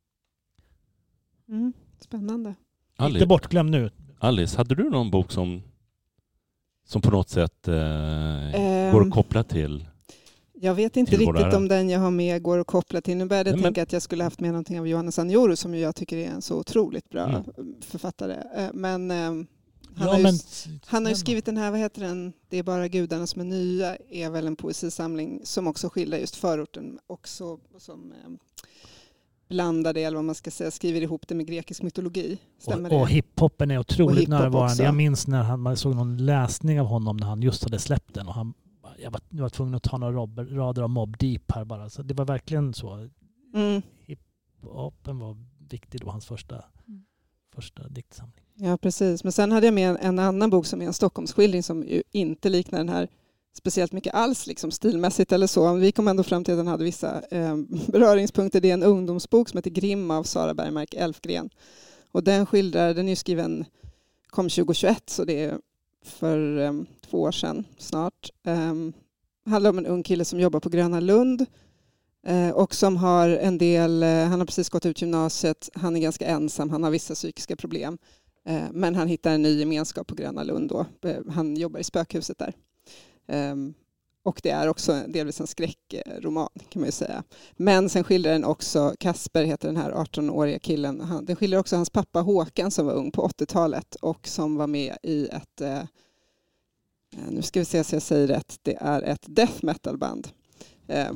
Mm, 1.49 1.73
spännande. 1.99 2.49
Inte 2.49 3.03
Alice, 3.03 3.25
bortglömd 3.25 3.71
nu. 3.71 3.91
Alice, 4.19 4.57
hade 4.57 4.75
du 4.75 4.89
någon 4.89 5.11
bok 5.11 5.31
som, 5.31 5.63
som 6.87 7.01
på 7.01 7.11
något 7.11 7.29
sätt 7.29 7.67
eh, 7.67 7.75
Ehm, 8.55 8.91
går 8.93 9.01
att 9.07 9.11
koppla 9.13 9.43
till? 9.43 9.87
Jag 10.53 10.75
vet 10.75 10.97
inte 10.97 11.11
riktigt 11.11 11.35
ära. 11.45 11.57
om 11.57 11.67
den 11.67 11.89
jag 11.89 11.99
har 11.99 12.11
med 12.11 12.41
går 12.43 12.59
att 12.59 12.67
koppla 12.67 13.01
till. 13.01 13.17
Nu 13.17 13.25
började 13.25 13.49
jag 13.49 13.55
Nej, 13.55 13.63
men- 13.63 13.73
tänka 13.73 13.83
att 13.83 13.93
jag 13.93 14.01
skulle 14.01 14.23
haft 14.23 14.39
med 14.39 14.49
någonting 14.51 14.79
av 14.79 14.87
Johannes 14.87 15.19
Anjoru 15.19 15.55
som 15.55 15.75
jag 15.75 15.95
tycker 15.95 16.17
är 16.17 16.29
en 16.29 16.41
så 16.41 16.59
otroligt 16.59 17.09
bra 17.09 17.23
Mm. 17.27 17.43
författare. 17.81 18.33
Eh, 18.55 18.69
Men 18.73 19.11
ehm, 19.11 19.47
han, 19.95 20.07
Ja, 20.07 20.11
har 20.11 20.17
ju, 20.17 20.23
men, 20.23 20.33
han 20.85 21.05
har 21.05 21.09
ju 21.09 21.15
skrivit 21.15 21.45
den 21.45 21.57
här, 21.57 21.71
vad 21.71 21.79
heter 21.79 22.01
den, 22.01 22.33
Det 22.49 22.57
är 22.57 22.63
bara 22.63 22.87
gudarna 22.87 23.27
som 23.27 23.41
är 23.41 23.45
nya, 23.45 23.95
är 23.95 24.29
väl 24.29 24.47
en 24.47 24.55
poesisamling 24.55 25.41
som 25.43 25.67
också 25.67 25.89
skildrar 25.89 26.17
just 26.17 26.35
förorten 26.35 26.99
också 27.07 27.59
som 27.77 28.13
ehm, 28.25 28.37
blandar 29.49 29.93
det, 29.93 30.03
eller 30.03 30.15
vad 30.17 30.25
man 30.25 30.35
ska 30.35 30.51
säga, 30.51 30.71
skriver 30.71 31.01
ihop 31.01 31.27
det 31.27 31.35
med 31.35 31.47
grekisk 31.47 31.81
mytologi. 31.81 32.37
Stämmer 32.59 32.93
och, 32.93 33.01
och 33.01 33.07
det? 33.07 33.13
hiphopen 33.13 33.71
är 33.71 33.77
otroligt 33.77 34.27
närvarande. 34.29 34.71
också. 34.71 34.83
Jag 34.83 34.95
minns 34.95 35.27
när 35.27 35.43
han, 35.43 35.59
man 35.59 35.77
såg 35.77 35.95
någon 35.95 36.17
läsning 36.25 36.81
av 36.81 36.87
honom 36.87 37.17
när 37.17 37.27
han 37.27 37.41
just 37.41 37.63
hade 37.63 37.79
släppt 37.79 38.13
den 38.13 38.27
och 38.27 38.33
han 38.33 38.53
jag 38.97 39.11
var, 39.11 39.21
jag 39.29 39.41
var 39.41 39.49
tvungen 39.49 39.75
att 39.75 39.83
ta 39.83 39.97
några 39.97 40.45
rader 40.45 40.81
av 40.81 40.89
Mob 40.89 41.17
Deep 41.17 41.51
här 41.51 41.65
bara. 41.65 41.89
Så 41.89 42.03
det 42.03 42.13
var 42.13 42.25
verkligen 42.25 42.73
så. 42.73 43.09
Mm. 43.53 43.81
Hiphopen 44.05 45.19
var 45.19 45.37
viktig 45.69 46.01
då, 46.01 46.09
hans 46.09 46.25
första, 46.25 46.63
Mm. 46.87 47.05
första 47.55 47.87
diktsamling. 47.87 48.45
Ja, 48.63 48.77
precis. 48.77 49.23
Men 49.23 49.33
sen 49.33 49.51
hade 49.51 49.67
jag 49.67 49.73
med 49.73 49.97
en, 50.01 50.19
annan 50.19 50.49
bok 50.49 50.65
som 50.65 50.81
är 50.81 50.85
en 50.85 50.93
Stockholmsskildring 50.93 51.63
som 51.63 51.83
ju 51.83 52.03
inte 52.11 52.49
liknar 52.49 52.79
den 52.79 52.89
här 52.89 53.07
speciellt 53.57 53.91
mycket 53.91 54.13
alls, 54.13 54.47
liksom 54.47 54.71
stilmässigt 54.71 55.31
eller 55.31 55.47
så. 55.47 55.73
Vi 55.73 55.91
kom 55.91 56.07
ändå 56.07 56.23
fram 56.23 56.43
till 56.43 56.53
att 56.53 56.59
den 56.59 56.67
hade 56.67 56.83
vissa 56.83 57.21
eh, 57.31 57.57
beröringspunkter. 57.87 58.61
Det 58.61 58.69
är 58.69 58.73
en 58.73 58.83
ungdomsbok 58.83 59.49
som 59.49 59.57
heter 59.57 59.69
Grim 59.69 60.11
av 60.11 60.23
Sara 60.23 60.53
Bergmark 60.53 60.93
Elfgren. 60.93 61.49
Och 62.11 62.23
den 62.23 62.45
skildrar, 62.45 62.93
den 62.93 63.05
är 63.05 63.09
ju 63.09 63.15
skriven, 63.15 63.65
kom 64.27 64.49
2021, 64.49 65.09
så 65.09 65.25
det 65.25 65.43
är 65.43 65.57
för 66.05 66.59
eh, 66.59 66.73
två 67.09 67.21
år 67.21 67.31
sedan 67.31 67.65
snart. 67.77 68.29
Eh, 68.43 68.73
handlar 69.45 69.69
om 69.69 69.77
en 69.77 69.85
ung 69.85 70.03
kille 70.03 70.25
som 70.25 70.39
jobbar 70.39 70.59
på 70.59 70.69
Gröna 70.69 70.99
Lund 70.99 71.45
eh, 72.27 72.49
och 72.49 72.75
som 72.75 72.97
har 72.97 73.29
en 73.29 73.57
del, 73.57 74.03
eh, 74.03 74.25
han 74.25 74.39
har 74.39 74.45
precis 74.45 74.69
gått 74.69 74.85
ut 74.85 75.01
gymnasiet, 75.01 75.69
han 75.73 75.95
är 75.95 75.99
ganska 75.99 76.25
ensam, 76.25 76.69
han 76.69 76.83
har 76.83 76.91
vissa 76.91 77.13
psykiska 77.13 77.55
problem. 77.55 77.97
Eh, 78.45 78.67
men 78.71 78.95
han 78.95 79.07
hittar 79.07 79.31
en 79.31 79.41
ny 79.41 79.59
gemenskap 79.59 80.07
på 80.07 80.15
Gröna 80.15 80.43
Lund 80.43 80.69
då. 80.69 80.85
Eh, 81.01 81.17
han 81.29 81.55
jobbar 81.55 81.79
i 81.79 81.83
spökhuset 81.83 82.37
där. 82.37 82.53
Ehm, 83.27 83.73
och 84.23 84.39
det 84.43 84.49
är 84.49 84.67
också 84.67 85.01
delvis 85.07 85.39
en 85.39 85.47
skräckroman 85.47 86.49
kan 86.69 86.79
man 86.79 86.87
ju 86.87 86.91
säga. 86.91 87.23
Men 87.51 87.89
sen 87.89 88.03
skildrar 88.03 88.31
den 88.31 88.45
också, 88.45 88.95
Kasper 88.99 89.43
heter 89.43 89.67
den 89.67 89.77
här 89.77 89.91
18-åriga 89.91 90.59
killen, 90.59 91.01
han, 91.01 91.25
den 91.25 91.35
skildrar 91.35 91.59
också 91.59 91.75
hans 91.75 91.89
pappa 91.89 92.19
Håkan 92.21 92.71
som 92.71 92.85
var 92.85 92.93
ung 92.93 93.11
på 93.11 93.27
80-talet 93.27 93.95
och 93.95 94.27
som 94.27 94.55
var 94.55 94.67
med 94.67 94.97
i 95.03 95.27
ett, 95.27 95.61
eh, 95.61 95.83
nu 97.29 97.41
ska 97.41 97.59
vi 97.59 97.65
se 97.65 97.83
så 97.83 97.95
jag 97.95 98.03
säger 98.03 98.27
rätt, 98.27 98.59
det 98.61 98.77
är 98.81 99.01
ett 99.01 99.25
death 99.27 99.65
metal-band 99.65 100.27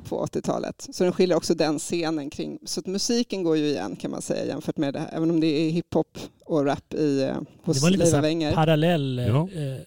på 0.09 0.25
80-talet. 0.25 0.87
Så 0.91 1.03
den 1.03 1.13
skiljer 1.13 1.37
också 1.37 1.53
den 1.55 1.79
scenen 1.79 2.29
kring, 2.29 2.59
så 2.65 2.79
att 2.79 2.85
musiken 2.85 3.43
går 3.43 3.57
ju 3.57 3.65
igen 3.65 3.95
kan 3.95 4.11
man 4.11 4.21
säga 4.21 4.45
jämfört 4.45 4.77
med 4.77 4.93
det 4.93 4.99
här, 4.99 5.09
även 5.13 5.29
om 5.31 5.39
det 5.39 5.47
är 5.47 5.69
hiphop 5.69 6.17
och 6.45 6.65
rap 6.65 6.93
i, 6.93 7.21
eh, 7.21 7.35
hos 7.63 7.77
Det 7.77 7.83
var 7.83 7.89
lite 7.89 8.03
Leiva 8.03 8.21
Wenger. 8.21 8.53
parallell 8.53 9.19
eh, 9.19 9.27
Ja. 9.27 9.49
eh, 9.53 9.81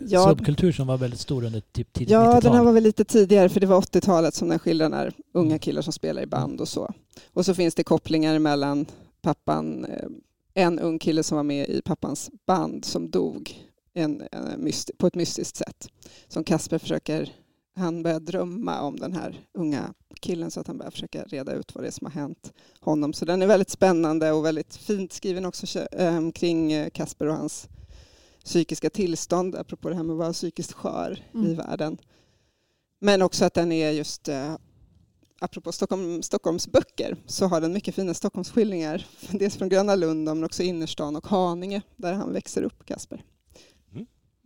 Ja. 0.00 0.24
subkultur 0.28 0.72
som 0.72 0.86
var 0.86 0.96
väldigt 0.96 1.20
stor 1.20 1.44
under 1.44 1.60
typ 1.60 1.92
tidigt 1.92 2.10
Ja, 2.10 2.20
90-tal. 2.20 2.42
den 2.42 2.52
här 2.52 2.64
var 2.64 2.72
väl 2.72 2.82
lite 2.82 3.04
tidigare 3.04 3.48
för 3.48 3.60
det 3.60 3.66
var 3.66 3.76
80-talet 3.80 4.34
som 4.34 4.48
den 4.48 4.58
skildrar 4.58 4.88
när 4.88 5.12
unga 5.34 5.58
killar 5.58 5.82
som 5.82 5.92
spelar 5.92 6.22
i 6.22 6.26
band 6.26 6.60
och 6.60 6.68
så. 6.68 6.94
Och 7.32 7.44
så 7.46 7.54
finns 7.54 7.74
det 7.74 7.84
kopplingar 7.84 8.38
mellan 8.38 8.86
pappan, 9.22 9.84
eh, 9.84 10.08
en 10.54 10.78
ung 10.78 10.98
kille 10.98 11.22
som 11.22 11.36
var 11.36 11.42
med 11.42 11.68
i 11.68 11.82
pappans 11.82 12.30
band 12.46 12.84
som 12.84 13.10
dog 13.10 13.54
en, 13.94 14.22
en, 14.32 14.64
myst- 14.64 14.90
på 14.98 15.06
ett 15.06 15.14
mystiskt 15.14 15.56
sätt. 15.56 15.88
Som 16.28 16.44
Kasper 16.44 16.78
försöker, 16.78 17.32
han 17.76 18.02
börjar 18.02 18.20
drömma 18.20 18.80
om 18.80 18.96
den 18.96 19.12
här 19.12 19.40
unga 19.54 19.94
killen 20.20 20.50
så 20.50 20.60
att 20.60 20.66
han 20.66 20.78
börjar 20.78 20.90
försöka 20.90 21.24
reda 21.24 21.52
ut 21.52 21.74
vad 21.74 21.84
det 21.84 21.88
är 21.88 21.92
som 21.92 22.06
har 22.06 22.12
hänt 22.12 22.52
honom. 22.80 23.12
Så 23.12 23.24
den 23.24 23.42
är 23.42 23.46
väldigt 23.46 23.70
spännande 23.70 24.32
och 24.32 24.44
väldigt 24.44 24.76
fint 24.76 25.12
skriven 25.12 25.44
också 25.46 25.78
eh, 25.80 26.30
kring 26.30 26.72
eh, 26.72 26.90
Kasper 26.90 27.26
och 27.26 27.34
hans 27.34 27.68
psykiska 28.44 28.90
tillstånd, 28.90 29.54
apropå 29.56 29.88
det 29.88 29.94
här 29.94 30.02
med 30.02 30.12
att 30.12 30.18
vara 30.18 30.32
psykiskt 30.32 30.72
skör 30.72 31.22
Mm. 31.34 31.46
i 31.46 31.54
världen. 31.54 31.98
Men 33.00 33.22
också 33.22 33.44
att 33.44 33.54
den 33.54 33.72
är 33.72 33.90
just, 33.90 34.28
eh, 34.28 34.56
apropå 35.40 35.72
Stockholm, 35.72 36.22
Stockholms 36.22 36.68
böcker, 36.68 37.16
så 37.26 37.46
har 37.46 37.60
den 37.60 37.72
mycket 37.72 37.94
fina 37.94 38.14
Stockholmsskildringar. 38.14 39.06
Dels 39.30 39.56
från 39.56 39.68
Gröna 39.68 39.94
Lund 39.94 40.24
men 40.24 40.44
också 40.44 40.62
innerstan 40.62 41.16
och 41.16 41.26
Haninge 41.26 41.82
där 41.96 42.12
han 42.12 42.32
växer 42.32 42.62
upp, 42.62 42.86
Kasper. 42.86 43.24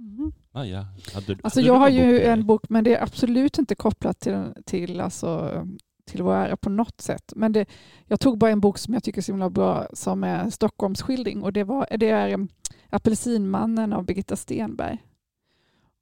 Mhm. 0.01 0.33
Ah, 0.53 0.65
ja. 0.65 0.87
hade, 1.15 1.39
Alltså 1.43 1.61
hade 1.61 1.67
jag 1.67 1.75
har 1.75 1.89
ju 1.89 2.13
bok 2.13 2.27
en 2.27 2.47
bok, 2.47 2.69
men 2.69 2.85
det 2.85 2.95
är 2.95 3.03
absolut 3.03 3.59
inte 3.59 3.75
kopplat 3.75 4.21
till, 4.21 4.45
till, 4.67 5.01
alltså, 5.01 5.67
till 6.05 6.23
vår 6.23 6.35
ära 6.35 6.57
på 6.57 6.71
något 6.71 7.01
sätt. 7.01 7.33
Men 7.37 7.53
det, 7.53 7.67
jag 8.07 8.21
tog 8.21 8.39
bara 8.39 8.51
en 8.51 8.61
bok 8.61 8.79
som 8.79 8.95
jag 8.95 9.03
tycker 9.03 9.21
är 9.21 9.23
så 9.23 9.33
himla 9.33 9.51
bra 9.51 9.87
som 9.93 10.25
är 10.25 10.51
Stockholmsskildring 10.51 11.43
och 11.43 11.53
det, 11.53 11.65
var, 11.65 11.87
det 11.99 12.09
är 12.09 12.35
um, 12.35 12.49
Apelsinmannen 12.91 13.93
av 13.93 14.05
Birgitta 14.05 14.37
Stenberg. 14.37 15.05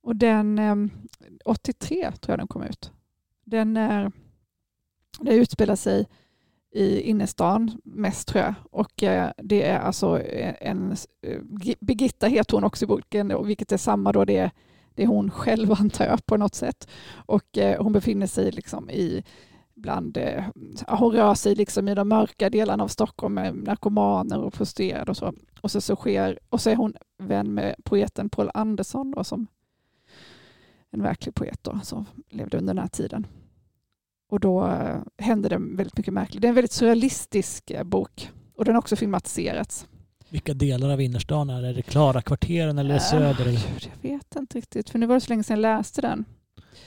Och 0.03 0.17
den, 0.17 0.59
um, 0.59 0.91
83 1.45 2.13
tror 2.13 2.33
jag 2.33 2.39
den 2.39 2.49
kom 2.49 2.63
ut. 2.63 2.93
Den 3.45 3.77
är, 3.77 4.13
det 5.21 5.35
utspelar 5.35 5.77
sig 5.77 6.07
i 6.79 7.01
innerstan 7.01 7.81
mest 7.85 8.29
tror 8.29 8.45
jag. 8.45 8.55
Och 8.71 9.03
eh, 9.03 9.31
det 9.37 9.63
är 9.63 9.79
alltså 9.79 10.21
eh, 10.21 10.55
en, 10.61 10.97
eh, 11.23 11.41
Birgitta 11.81 12.27
heter 12.27 12.55
hon 12.55 12.65
också 12.65 12.85
i 12.85 12.89
boken, 12.89 13.31
och 13.31 13.49
vilket 13.49 13.73
är 13.73 13.77
samma 13.77 14.13
då, 14.13 14.25
det 14.25 14.37
är, 14.37 14.51
det 14.95 15.03
är 15.03 15.07
hon 15.07 15.31
själv 15.31 15.73
antar 15.79 16.05
jag 16.05 16.27
på 16.27 16.37
något 16.37 16.55
sätt. 16.55 16.89
Och 17.27 17.59
eh, 17.59 17.83
hon 17.83 17.93
befinner 17.93 18.27
sig 18.27 18.51
liksom 18.51 18.91
i 18.91 19.25
bland, 19.75 20.17
eh, 20.17 20.45
hon 20.87 21.13
rör 21.13 21.35
sig 21.35 21.55
liksom 21.55 21.89
i 21.89 21.95
de 21.95 22.09
mörka 22.09 22.51
delarna 22.51 22.85
av 22.85 22.89
Stockholm 22.89 23.35
med 23.35 23.55
narkomaner 23.55 24.39
och 24.39 24.53
prostituerade 24.53 25.11
och 25.11 25.17
så. 25.17 25.33
Och 25.61 25.71
så, 25.71 25.81
så 25.81 25.97
sker, 25.97 26.39
och 26.49 26.61
så 26.61 26.71
är 26.71 26.77
hon 26.77 26.95
vän 27.19 27.55
med 27.55 27.75
poeten 27.85 28.29
Paul 28.29 28.51
Andersson 28.55 29.11
då, 29.11 29.25
som 29.25 29.47
en 30.91 31.03
verklig 31.03 31.35
poet 31.35 31.59
då, 31.63 31.81
som 31.83 32.07
levde 32.29 32.59
under 32.59 32.75
den 32.75 32.83
här 32.83 32.89
tiden. 32.89 33.27
Och 34.29 34.41
då 34.41 34.67
eh, 34.67 34.97
händer 35.19 35.51
det 35.51 35.57
väldigt 35.59 35.97
mycket 35.97 36.15
märkligt. 36.15 36.43
Det 36.43 36.47
är 36.47 36.49
en 36.49 36.55
väldigt 36.55 36.73
surrealistisk 36.73 37.71
eh, 37.71 37.85
bok 37.85 38.31
och 38.57 38.65
den 38.65 38.75
har 38.75 38.79
också 38.83 38.97
filmatiserats. 38.97 39.87
Vilka 40.31 40.55
delar 40.55 40.91
av 40.91 41.01
innerstan 41.01 41.51
är 41.51 41.63
det? 41.63 41.69
Är 41.69 41.75
det 41.75 41.83
Klara 41.83 42.23
kvarteren 42.23 42.79
eller 42.79 42.95
Äh, 42.95 43.01
Söder? 43.01 43.47
Eller? 43.47 43.67
Jag 44.03 44.11
vet 44.11 44.37
inte 44.37 44.59
riktigt, 44.59 44.91
för 44.91 44.99
nu 44.99 45.07
var 45.07 45.15
det 45.15 45.21
så 45.21 45.29
länge 45.29 45.43
sedan 45.43 45.57
jag 45.63 45.63
läste 45.79 46.01
den. 46.03 46.25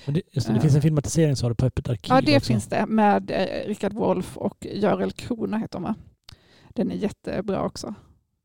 Det, 0.05 0.21
just 0.31 0.47
det, 0.47 0.53
det 0.53 0.57
Ja. 0.57 0.61
finns 0.61 0.75
en 0.75 0.81
filmatisering 0.81 1.35
sa 1.35 1.49
du 1.49 1.55
på 1.55 1.65
Öppet 1.65 1.89
arkiv 1.89 2.13
Ja, 2.15 2.21
det 2.21 2.37
också. 2.37 2.47
finns 2.47 2.67
det 2.67 2.85
med 2.85 3.31
eh, 3.31 3.67
Richard 3.67 3.93
Wolff 3.93 4.37
och 4.37 4.67
Görel 4.73 5.11
Krona 5.11 5.57
heter 5.57 5.79
va? 5.79 5.95
Den 6.69 6.91
är 6.91 6.95
jättebra 6.95 7.61
också. 7.63 7.93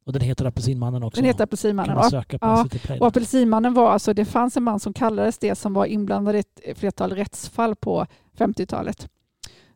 Och 0.07 0.13
den 0.13 0.23
heter 0.23 0.45
Apelsinmannen 0.45 1.03
också. 1.03 1.21
Den 1.21 1.25
heter 1.25 1.39
kan 1.39 1.45
Apelsinmannen. 1.45 1.95
man 1.95 2.05
Och, 2.05 2.11
söka 2.11 2.39
på 2.39 2.47
ja, 2.47 2.69
och 3.01 3.07
Apelsinmannen 3.07 3.75
var 3.75 3.91
alltså, 3.91 4.15
det 4.15 4.25
fanns 4.25 4.57
en 4.57 4.63
man 4.63 4.81
som 4.81 4.93
kallades 4.93 5.39
det 5.39 5.55
som 5.55 5.75
var 5.75 5.87
inblandad 5.87 6.37
i 6.37 6.39
ett 6.39 6.79
flertal 6.79 7.13
rättsfall 7.13 7.77
på 7.77 8.07
50-talet. 8.39 9.09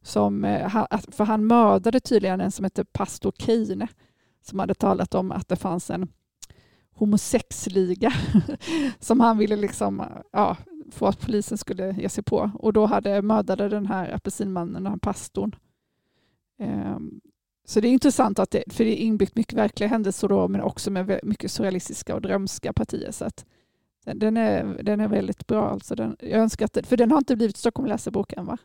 Som, 0.03 0.45
eh, 0.45 0.87
för 1.09 1.25
han 1.25 1.47
mördade 1.47 2.01
tydligen 2.01 2.41
en 2.41 2.51
som 2.51 2.65
hette 2.65 2.85
pastor 2.85 3.33
Keine 3.39 3.89
som 4.43 4.59
hade 4.59 4.75
talat 4.75 5.15
om 5.15 5.33
att 5.33 5.49
det 5.49 5.57
fanns 5.57 5.91
en 5.91 6.09
homosexliga 6.95 8.13
som 8.99 9.21
han 9.21 9.39
ville 9.39 9.57
liksom, 9.57 10.05
ja, 10.33 10.57
få 10.91 11.07
att 11.07 11.21
polisen 11.21 11.59
skulle 11.59 11.93
ge 11.93 12.09
sig 12.09 12.25
på. 12.25 12.51
Och 12.55 12.73
då 12.73 12.87
hade 12.87 13.23
mördade 13.23 13.69
den 13.69 13.87
här 13.87 14.15
apelsinmannen, 14.15 14.83
den 14.83 14.93
här 14.93 14.99
pastorn. 14.99 15.57
Så 17.71 17.81
det 17.81 17.89
är 17.89 17.93
intressant, 17.93 18.39
att 18.39 18.51
det, 18.51 18.63
för 18.67 18.85
det 18.85 18.91
är 19.03 19.05
inbyggt 19.05 19.37
mycket 19.37 19.55
verkliga 19.59 19.89
händelser 19.89 20.29
då, 20.29 20.49
men 20.49 20.61
också 20.61 20.91
med 20.91 21.21
mycket 21.23 21.51
surrealistiska 21.53 22.15
och 22.15 22.23
drömska 22.23 22.73
partier. 22.73 23.11
Så 23.13 23.29
den, 24.05 24.19
den, 24.19 24.37
är, 24.37 24.83
den 24.83 25.01
är 25.01 25.09
väldigt 25.09 25.47
bra. 25.47 25.71
Alltså 25.71 25.95
den, 25.95 26.17
jag 26.21 26.41
önskar 26.41 26.65
att, 26.65 26.73
det- 26.73 26.87
för 26.87 26.97
den 26.97 27.11
har 27.11 27.19
inte 27.19 27.37
blivit 27.37 27.57
Stockholm 27.57 27.89
läsebok 27.89 28.33
än 28.33 28.47
va? 28.47 28.57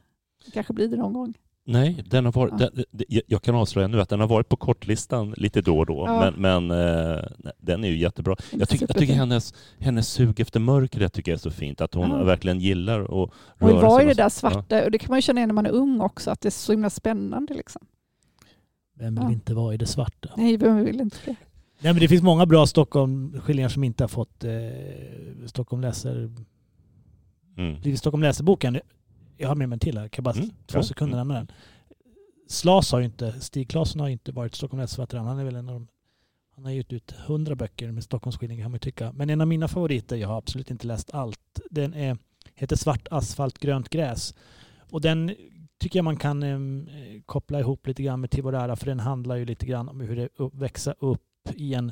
Kanske 0.54 0.74
blir 0.74 0.88
det 0.88 0.98
någon 0.98 1.14
gång. 1.14 1.34
Nej, 1.68 2.04
den 2.10 2.26
har 2.26 2.32
varit, 2.32 2.54
Ja. 2.60 2.70
den, 2.74 2.86
det- 2.92 3.22
jag 3.28 3.42
kan 3.42 3.56
avslöja 3.56 3.88
nu 3.88 4.02
att 4.02 4.10
den 4.10 4.20
har 4.20 4.28
varit 4.28 4.50
på 4.50 4.56
kortlistan 4.58 5.34
lite 5.38 5.62
då 5.62 5.80
och 5.80 5.86
då, 5.86 6.04
Ja. 6.08 6.32
men, 6.38 6.68
men 6.68 6.80
eh, 7.18 7.24
nej, 7.38 7.54
den 7.60 7.84
är 7.84 7.88
ju 7.88 7.98
jättebra. 7.98 8.36
Jag, 8.52 8.70
tycker- 8.70 8.86
jag 8.90 8.98
tycker 8.98 9.14
hennes, 9.14 9.54
hennes 9.80 10.08
sug 10.10 10.40
efter 10.40 10.60
mörkret 10.60 11.14
tycker 11.14 11.32
jag 11.32 11.38
är 11.38 11.40
så 11.42 11.52
fint, 11.52 11.82
att 11.82 11.94
hon 11.94 12.10
Ja. 12.10 12.24
verkligen 12.24 12.60
gillar 12.60 13.02
att 13.02 13.10
Och 13.10 13.34
röra 13.58 13.74
det 13.76 13.82
var 13.82 13.98
sig 14.00 14.08
ju 14.08 14.14
det 14.14 14.24
där 14.24 14.30
svarta, 14.30 14.84
och 14.86 14.92
det 14.92 14.98
kan 15.00 15.10
man 15.12 15.18
ju 15.18 15.22
känna 15.22 15.40
igen 15.40 15.48
när 15.50 15.54
man 15.54 15.66
är 15.66 15.72
ung 15.72 16.02
också, 16.02 16.32
att 16.32 16.42
det 16.42 16.50
är 16.50 16.52
så 16.52 16.72
himla 16.72 16.90
spännande. 16.90 17.54
Liksom. 17.54 17.82
Vem 18.96 19.16
vill 19.16 19.24
Ja. 19.24 19.32
inte 19.32 19.54
vara 19.54 19.74
i 19.74 19.78
det 19.78 19.86
svarta? 19.86 20.30
Nej, 20.38 20.58
vem 20.58 20.86
vill 20.86 21.02
inte 21.02 21.18
det? 21.26 21.36
Nej, 21.80 21.94
men 21.94 22.00
det 22.00 22.08
finns 22.08 22.24
många 22.24 22.46
bra 22.46 22.66
Stockholm-skildringar 22.68 23.70
som 23.70 23.84
inte 23.84 24.04
har 24.04 24.08
fått 24.08 24.44
eh, 24.44 24.52
Stockholm 25.46 25.82
läser... 25.82 26.32
Mm. 27.58 27.98
Stockholm 27.98 28.24
läser-boken. 28.24 28.80
Jag 29.38 29.48
har 29.48 29.56
med 29.56 29.70
mig 29.70 29.76
en 29.76 29.80
till 29.80 29.98
här, 29.98 30.08
kan 30.08 30.26
jag 30.26 30.36
bara 30.36 30.44
Mm, 30.44 30.56
två 30.66 30.78
ja, 30.80 30.84
sekunder 30.84 31.18
mm. 31.18 31.28
nämna 31.28 31.34
den. 31.34 31.52
Slas 32.48 32.92
har 32.92 33.00
ju 33.00 33.06
inte, 33.06 33.42
Stig 33.42 33.70
Claesson 33.70 34.00
har 34.00 34.08
ju 34.08 34.14
inte 34.14 34.32
varit 34.32 34.56
Stockholm 34.56 34.82
läsförfattare. 34.82 35.22
Han 35.22 35.40
är 35.40 35.44
väl 35.44 35.56
en 35.56 35.70
av 35.70 35.74
de, 35.76 35.88
han 36.56 36.66
har 36.66 36.72
gett 36.72 36.94
ut 36.94 37.12
hundra 37.12 37.56
böcker 37.56 37.92
med 37.92 38.04
Stockholmsskildringar 38.04 38.64
kan 38.64 38.72
man 38.72 38.80
tycka. 38.80 39.12
Men 39.14 39.30
en 39.30 39.42
av 39.42 39.48
mina 39.48 39.68
favoriter, 39.68 40.16
jag 40.16 40.28
har 40.28 40.38
absolut 40.38 40.72
inte 40.72 40.88
läst 40.88 41.12
allt, 41.14 41.60
den 41.70 41.94
är, 41.94 42.18
heter 42.56 42.76
Svart 42.76 43.08
asfalt, 43.12 43.60
grönt 43.60 43.90
gräs. 43.90 44.34
Och 44.92 45.02
den 45.02 45.36
tycker 45.86 46.00
jag 46.00 46.04
man 46.06 46.18
kan 46.18 46.44
eh, 46.44 47.22
koppla 47.26 47.60
ihop 47.60 47.88
lite 47.88 48.04
grann 48.04 48.22
med 48.22 48.32
Tivorara 48.32 48.76
för 48.76 48.86
den 48.86 49.00
handlar 49.00 49.36
ju 49.36 49.46
lite 49.46 49.66
grann 49.66 49.90
om 49.90 50.02
hur 50.02 50.16
det 50.16 50.22
är 50.22 50.46
att 50.46 50.54
växa 50.54 50.96
upp 51.00 51.50
i 51.56 51.74
en 51.74 51.92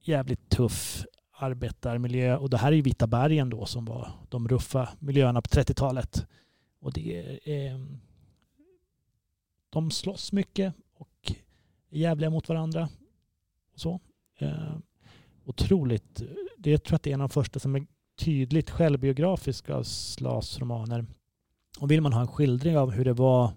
jävligt 0.00 0.48
tuff 0.48 1.04
arbetarmiljö. 1.32 2.36
Och 2.36 2.50
det 2.50 2.56
här 2.56 2.72
är 2.72 2.76
ju 2.76 2.82
Vita 2.82 3.06
bergen 3.06 3.50
då 3.50 3.66
som 3.66 3.84
var 3.84 4.12
de 4.28 4.48
ruffa 4.48 4.88
miljöerna 4.98 5.42
på 5.42 5.48
30-talet. 5.48 6.26
Och 6.80 6.92
det 6.92 7.18
är, 7.18 7.72
eh, 7.72 7.80
de 9.70 9.90
slåss 9.90 10.32
mycket 10.32 10.74
och 10.94 11.32
är 11.90 11.98
jävliga 11.98 12.30
mot 12.30 12.48
varandra. 12.48 12.88
Och 13.74 13.80
så. 13.80 14.00
Eh, 14.38 14.76
otroligt. 15.44 16.22
Det 16.58 16.70
jag 16.70 16.82
tror 16.82 16.96
att 16.96 17.02
det 17.02 17.10
är 17.10 17.14
en 17.14 17.20
av 17.20 17.28
de 17.28 17.32
första 17.32 17.60
som 17.60 17.74
är 17.74 17.86
tydligt 18.16 18.70
självbiografiska 18.70 19.74
av 19.74 19.82
Slas 19.82 20.58
romaner. 20.58 21.06
Och 21.82 21.90
vill 21.90 22.00
man 22.00 22.12
ha 22.12 22.20
en 22.20 22.26
skildring 22.26 22.78
av 22.78 22.90
hur 22.90 23.04
det 23.04 23.12
var, 23.12 23.50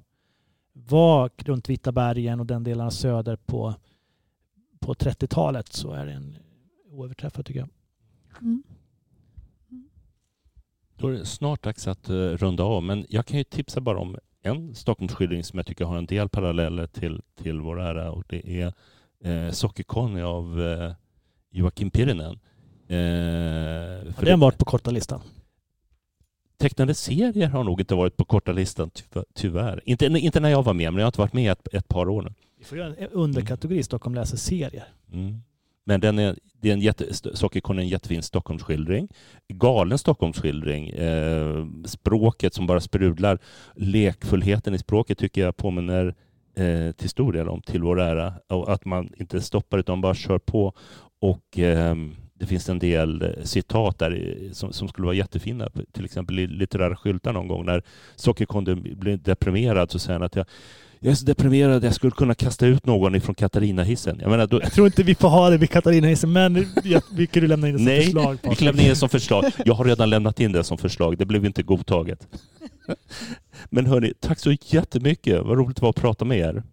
var 0.73 1.29
runt 1.37 1.69
Vita 1.69 1.91
bergen 1.91 2.39
och 2.39 2.45
den 2.45 2.63
delen 2.63 2.85
av 2.85 2.89
söder 2.89 3.35
på, 3.35 3.75
på 4.79 4.93
30-talet 4.93 5.73
så 5.73 5.91
är 5.91 6.05
den 6.05 6.37
oöverträffad 6.89 7.45
tycker 7.45 7.59
jag. 7.59 7.69
Mm. 8.41 8.63
Då 10.95 11.07
är 11.07 11.11
det 11.11 11.25
snart 11.25 11.63
dags 11.63 11.87
att 11.87 12.09
uh, 12.09 12.29
runda 12.31 12.63
av, 12.63 12.83
men 12.83 13.05
jag 13.09 13.25
kan 13.25 13.37
ju 13.37 13.43
tipsa 13.43 13.81
bara 13.81 13.99
om 13.99 14.17
en 14.41 14.75
Stockholmsskildring 14.75 15.43
som 15.43 15.59
jag 15.59 15.65
tycker 15.65 15.85
har 15.85 15.97
en 15.97 16.05
del 16.05 16.29
paralleller 16.29 16.87
till, 16.87 17.21
till 17.35 17.61
vår 17.61 17.81
ära 17.81 18.11
och 18.11 18.23
det 18.27 18.61
är 18.61 18.73
uh, 19.25 19.51
Sockerconny 19.51 20.21
av 20.21 20.59
uh, 20.59 20.91
Joakim 21.49 21.91
Pirinen. 21.91 22.39
Uh, 22.89 24.13
Har 24.15 24.25
den 24.25 24.39
varit 24.39 24.57
på 24.57 24.65
korta 24.65 24.91
listan? 24.91 25.21
Tecknade 26.57 26.93
serier 26.93 27.47
har 27.47 27.63
nog 27.63 27.79
inte 27.81 27.95
varit 27.95 28.17
på 28.17 28.25
korta 28.25 28.51
listan, 28.51 28.91
tyvärr. 29.33 29.81
Inte, 29.85 30.05
inte 30.05 30.39
när 30.39 30.49
jag 30.49 30.63
var 30.63 30.73
med, 30.73 30.93
men 30.93 30.99
jag 30.99 31.05
har 31.05 31.09
inte 31.09 31.21
varit 31.21 31.33
med 31.33 31.51
ett, 31.51 31.73
ett 31.73 31.87
par 31.87 32.09
år 32.09 32.21
nu. 32.21 32.33
Vi 32.59 32.65
får 32.65 32.77
göra 32.77 32.95
en 32.95 33.09
underkategori 33.09 33.83
Stockholm 33.83 34.15
läser 34.15 34.37
serier. 34.37 34.87
Mm. 35.13 35.41
Men 35.85 35.99
den 35.99 36.19
är, 36.19 36.35
det 36.61 36.69
är 36.69 36.73
en 36.73 36.81
jätte, 36.81 37.03
är 37.03 37.79
en 37.79 37.87
jättefin 37.87 38.23
Stockholmsskildring. 38.23 39.07
Galen 39.47 39.97
Stockholmsskildring. 39.97 40.89
Eh, 40.89 41.65
språket 41.85 42.53
som 42.53 42.67
bara 42.67 42.81
sprudlar. 42.81 43.39
Lekfullheten 43.75 44.73
i 44.73 44.77
språket 44.77 45.17
tycker 45.17 45.41
jag 45.41 45.57
påminner 45.57 46.15
eh, 46.55 46.91
till 46.91 47.09
stor 47.09 47.33
del 47.33 47.49
om 47.49 47.61
Till 47.61 47.83
vår 47.83 48.01
ära. 48.01 48.33
Och 48.49 48.73
att 48.73 48.85
man 48.85 49.09
inte 49.17 49.41
stoppar 49.41 49.77
utan 49.77 50.01
bara 50.01 50.15
kör 50.15 50.39
på. 50.39 50.73
Och 51.19 51.59
eh, 51.59 51.95
det 52.39 52.45
finns 52.45 52.69
en 52.69 52.79
del 52.79 53.21
eh, 53.21 53.43
citat 53.43 53.99
där 53.99 54.37
som, 54.51 54.73
som 54.73 54.87
skulle 54.87 55.05
vara 55.05 55.15
jättefina. 55.15 55.69
Till 55.91 56.05
exempel 56.05 56.39
i 56.39 56.47
litterära 56.47 56.95
skyltar 56.95 57.33
någon 57.33 57.47
gång 57.47 57.65
när 57.65 57.83
Sockerkonn 58.15 58.63
blir 58.99 59.17
deprimerad 59.17 59.91
så 59.91 59.99
säger 59.99 60.19
han 60.19 60.25
att 60.25 60.35
jag 60.35 60.45
jag 60.99 61.11
är 61.11 61.15
så 61.15 61.25
deprimerad 61.25 61.75
att 61.77 61.83
jag 61.83 61.95
skulle 61.95 62.11
kunna 62.11 62.35
kasta 62.35 62.67
ut 62.67 62.85
någon 62.85 63.15
ifrån 63.15 63.35
Katarina-hissen. 63.35 64.19
Jag 64.21 64.29
menar, 64.29 64.47
då, 64.47 64.61
Jag 64.63 64.73
tror 64.73 64.87
inte 64.87 65.03
vi 65.03 65.15
får 65.15 65.29
ha 65.29 65.49
det 65.49 65.57
vid 65.57 65.69
Katarina 65.69 66.07
Hissen, 66.07 66.31
men 66.31 66.67
jag, 66.83 67.01
vi 67.11 67.27
kan 67.27 67.41
du 67.41 67.47
lämna 67.47 67.67
in 67.69 67.73
det 67.73 67.79
som 67.79 67.85
Nej, 67.85 68.03
förslag. 68.03 68.31
Vi 68.31 68.37
Patrik. 68.37 68.59
kan 68.59 68.65
lämna 68.65 68.81
in 68.81 68.89
det 68.89 68.95
som 68.95 69.09
förslag. 69.09 69.45
Jag 69.65 69.73
har 69.73 69.85
redan 69.85 70.09
lämnat 70.09 70.39
in 70.39 70.51
det 70.51 70.63
som 70.63 70.77
förslag. 70.77 71.17
Det 71.17 71.25
blev 71.25 71.45
inte 71.45 71.63
godtaget. 71.63 72.27
Men 73.69 73.85
hörni, 73.85 74.13
tack 74.19 74.39
så 74.39 74.55
jättemycket. 74.65 75.41
Vad 75.43 75.57
roligt 75.57 75.77
det 75.77 75.81
var 75.81 75.89
att 75.89 75.95
prata 75.95 76.25
med 76.25 76.39
er 76.39 76.63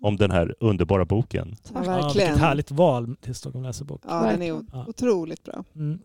om 0.00 0.16
den 0.16 0.30
här 0.30 0.54
underbara 0.60 1.04
boken. 1.04 1.56
Ja, 1.74 1.80
verkligen. 1.80 2.00
Ja, 2.00 2.04
vilket 2.12 2.36
härligt 2.36 2.70
val 2.70 3.16
till 3.20 3.34
Stockholm 3.34 3.64
läsebok. 3.64 4.00
Ja, 4.08 4.22
den 4.22 4.42
är 4.42 4.64
otroligt 4.88 5.44
bra. 5.44 5.64
Mm. 5.76 5.98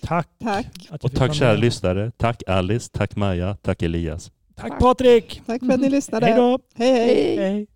Tack. 0.00 0.28
tack. 0.42 0.88
Och 1.02 1.12
tack 1.12 1.34
kära 1.34 1.56
lyssnare. 1.56 2.10
Tack 2.16 2.42
Alice, 2.46 2.90
tack 2.92 3.16
Maja, 3.16 3.56
tack 3.62 3.82
Elias. 3.82 4.32
Tack, 4.54 4.70
tack. 4.70 4.80
Patrik. 4.80 5.42
Tack 5.46 5.60
för 5.60 5.72
att 5.72 5.80
ni 5.80 5.86
mm. 5.86 5.90
lyssnade. 5.90 6.26
Hej 6.26 6.36
då. 6.36 6.58
hej. 6.74 6.92
hej. 6.92 7.36
hej. 7.36 7.36
hej. 7.36 7.66